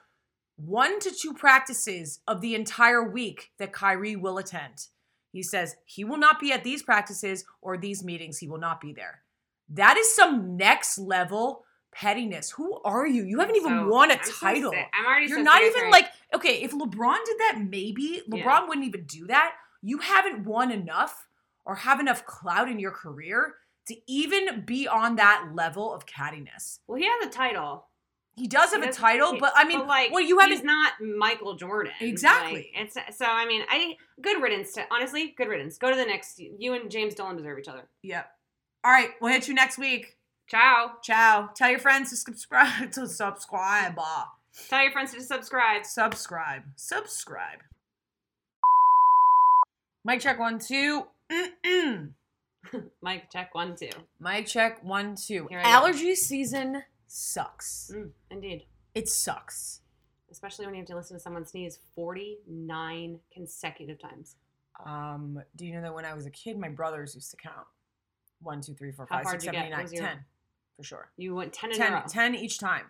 one 0.57 0.99
to 1.01 1.11
two 1.11 1.33
practices 1.33 2.21
of 2.27 2.41
the 2.41 2.55
entire 2.55 3.03
week 3.03 3.51
that 3.59 3.73
Kyrie 3.73 4.17
will 4.17 4.37
attend. 4.39 4.87
He 5.33 5.43
says 5.43 5.77
he 5.85 6.05
will 6.05 6.19
not 6.19 6.41
be 6.41 6.53
at 6.53 6.65
these 6.65 6.83
practices 6.83 7.45
or 7.63 7.77
these 7.77 8.03
meetings, 8.05 8.39
he 8.39 8.49
will 8.49 8.59
not 8.59 8.81
be 8.81 8.93
there. 8.93 9.23
That 9.69 9.97
is 9.97 10.15
some 10.15 10.57
next 10.57 10.99
level 10.99 11.65
pettiness. 11.93 12.51
Who 12.51 12.81
are 12.85 13.07
you? 13.07 13.25
You 13.25 13.39
haven't 13.41 13.57
even 13.57 13.81
So, 13.81 13.89
won 13.89 14.11
a 14.11 14.15
I'm 14.15 14.21
title. 14.21 14.73
sick. 14.73 14.87
I'm 14.93 15.07
already. 15.07 15.27
You're 15.27 15.39
so 15.39 15.43
not 15.45 15.63
even 15.63 15.75
hearing- 15.75 15.93
like 15.93 16.07
okay. 16.35 16.63
If 16.63 16.73
LeBron 16.73 17.25
did 17.25 17.39
that, 17.39 17.59
maybe 17.69 18.23
LeBron 18.29 18.39
Yeah. 18.45 18.65
wouldn't 18.67 18.87
even 18.87 19.05
do 19.05 19.27
that. 19.29 19.55
You 19.83 19.99
haven't 19.99 20.45
won 20.45 20.71
enough 20.71 21.27
or 21.65 21.77
have 21.77 22.01
enough 22.01 22.25
clout 22.27 22.69
in 22.69 22.79
your 22.79 22.91
career 22.91 23.57
to 23.87 23.97
even 24.11 24.65
be 24.65 24.87
on 24.89 25.17
that 25.17 25.51
level 25.55 25.93
of 25.95 26.07
cattiness. 26.07 26.81
Well, 26.87 26.99
he 26.99 27.07
has 27.07 27.27
a 27.27 27.31
title. 27.31 27.87
He 28.41 28.49
does 28.49 28.73
have 28.73 28.83
He 28.83 28.89
a 28.89 28.93
title, 28.93 29.37
but 29.39 29.53
I 29.55 29.65
mean, 29.65 29.87
like, 29.87 30.13
well, 30.13 30.23
you 30.23 30.39
He's 30.39 30.49
haven't. 30.61 30.65
not 30.67 30.93
Michael 31.19 31.57
Jordan. 31.57 31.93
Exactly. 32.01 32.73
Like, 32.75 32.97
it's 32.97 33.19
so. 33.19 33.27
I 33.27 33.45
mean, 33.45 33.65
I 33.69 33.97
good 34.23 34.41
riddance 34.43 34.73
to 34.73 34.85
honestly. 34.91 35.35
Good 35.37 35.49
riddance. 35.49 35.77
Go 35.77 35.91
to 35.91 35.97
the 35.97 36.07
next. 36.07 36.39
You 36.39 36.73
and 36.73 36.91
James 36.91 37.15
Dolan 37.15 37.37
deserve 37.37 37.59
each 37.59 37.69
other. 37.69 37.87
Yep. 38.03 38.27
All 38.83 38.93
right, 38.93 39.11
we'll 39.21 39.31
hit 39.31 39.47
you 39.47 39.53
next 39.53 39.77
week. 39.77 40.17
Ciao. 40.49 40.93
Ciao. 41.03 41.51
Tell 41.55 41.69
your 41.69 41.81
friends 41.81 42.09
to 42.11 42.17
subscribe 42.17 42.91
to 42.93 43.07
subscribe. 43.07 43.99
Tell 44.71 44.83
your 44.83 44.91
friends 44.91 45.13
to 45.13 45.21
subscribe. 45.21 45.85
Subscribe. 45.85 46.63
Subscribe. 46.77 47.59
Mic 50.03 50.21
check 50.21 50.39
one, 50.39 50.59
two. 50.59 51.09
Mic, 53.03 53.31
check 53.31 53.55
one, 53.55 53.77
two. 53.77 53.91
Mic 54.19 54.47
check 54.47 54.83
one, 54.83 55.15
two. 55.15 55.47
I 55.51 55.63
go. 55.63 55.69
Allergy 55.69 56.15
season 56.15 56.83
sucks. 57.11 57.91
Mm, 57.95 58.11
indeed. 58.31 58.65
It 58.95 59.09
sucks. 59.09 59.81
Especially 60.31 60.67
when 60.67 60.75
you 60.75 60.81
have 60.81 60.89
to 60.89 60.97
listen 60.97 61.17
to 61.17 61.21
someone 61.21 61.45
sneeze 61.45 61.79
49 61.95 63.19
consecutive 63.33 63.99
times. 64.01 64.37
Um, 64.85 65.43
do 65.57 65.67
you 65.67 65.75
know 65.75 65.83
that 65.83 65.95
when 65.95 66.05
I 66.05 66.15
was 66.15 66.27
a 66.27 66.31
kid, 66.31 66.57
my 66.59 66.69
brothers 66.69 67.15
used 67.15 67.31
to 67.33 67.37
count 67.37 67.67
one, 68.41 68.61
two, 68.63 68.75
three, 68.75 68.93
four, 68.93 69.07
How 69.11 69.19
five, 69.19 69.27
six, 69.33 69.45
seven, 69.45 69.61
eight, 69.61 69.71
nine, 69.71 69.83
was 69.83 69.93
your- 69.93 70.03
ten, 70.05 70.25
for 70.77 70.83
sure. 70.85 71.11
You 71.17 71.35
went 71.35 71.53
10 71.53 71.73
in 71.73 71.83
a 71.83 71.85
row. 71.91 72.01
10, 72.01 72.09
10 72.09 72.35
each 72.37 72.59
time. 72.59 72.87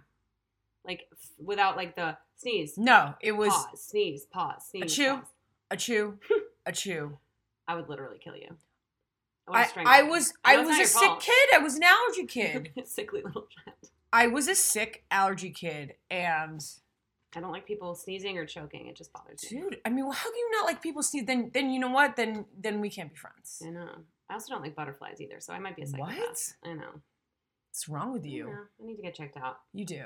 Like 0.84 1.08
f- 1.12 1.30
without 1.38 1.76
like 1.76 1.96
the 1.96 2.16
sneeze, 2.36 2.78
No, 2.78 3.14
it 3.20 3.32
was 3.32 3.52
pause, 3.52 3.82
sneeze, 3.82 4.24
pause, 4.26 4.62
sneeze. 4.70 4.94
chew. 4.94 5.16
pause. 5.16 5.24
a 5.70 5.76
chew, 5.76 6.18
a 6.66 6.72
chew. 6.72 7.18
I 7.68 7.74
would 7.74 7.88
literally 7.88 8.18
kill 8.18 8.36
you. 8.36 8.56
I, 9.52 9.68
I 9.84 10.02
was 10.04 10.32
I 10.44 10.52
I 10.52 10.56
know 10.56 10.68
it's 10.68 10.78
was 10.78 10.78
a 10.78 10.92
sick 10.92 11.02
fault. 11.08 11.20
kid. 11.22 11.48
I 11.54 11.58
was 11.58 11.74
an 11.74 11.82
allergy 11.82 12.24
kid. 12.26 12.70
Sickly 12.86 13.22
little 13.22 13.46
child. 13.64 13.90
I 14.12 14.26
was 14.26 14.48
a 14.48 14.54
sick 14.54 15.04
allergy 15.10 15.50
kid, 15.50 15.94
and 16.10 16.60
I 17.34 17.40
don't 17.40 17.52
like 17.52 17.66
people 17.66 17.94
sneezing 17.94 18.36
or 18.38 18.46
choking. 18.46 18.86
It 18.88 18.96
just 18.96 19.12
bothers 19.12 19.44
me. 19.50 19.60
dude, 19.60 19.78
I 19.84 19.90
mean, 19.90 20.04
well, 20.04 20.14
how 20.14 20.28
can 20.30 20.36
you 20.36 20.50
not 20.52 20.66
like 20.66 20.82
people 20.82 21.02
sneeze? 21.02 21.26
Then, 21.26 21.50
then 21.54 21.70
you 21.70 21.78
know 21.78 21.90
what? 21.90 22.16
Then, 22.16 22.44
then 22.58 22.80
we 22.80 22.90
can't 22.90 23.10
be 23.10 23.16
friends. 23.16 23.62
I 23.64 23.70
know. 23.70 23.88
I 24.28 24.34
also 24.34 24.52
don't 24.52 24.62
like 24.62 24.74
butterflies 24.76 25.20
either, 25.20 25.40
so 25.40 25.52
I 25.52 25.58
might 25.58 25.76
be 25.76 25.82
a 25.82 25.86
psychopath. 25.86 26.16
What? 26.18 26.70
I 26.70 26.74
know. 26.74 27.00
What's 27.70 27.88
wrong 27.88 28.12
with 28.12 28.26
you? 28.26 28.48
I 28.82 28.84
need 28.86 28.96
to 28.96 29.02
get 29.02 29.14
checked 29.14 29.36
out. 29.36 29.58
You 29.72 29.84
do. 29.84 30.02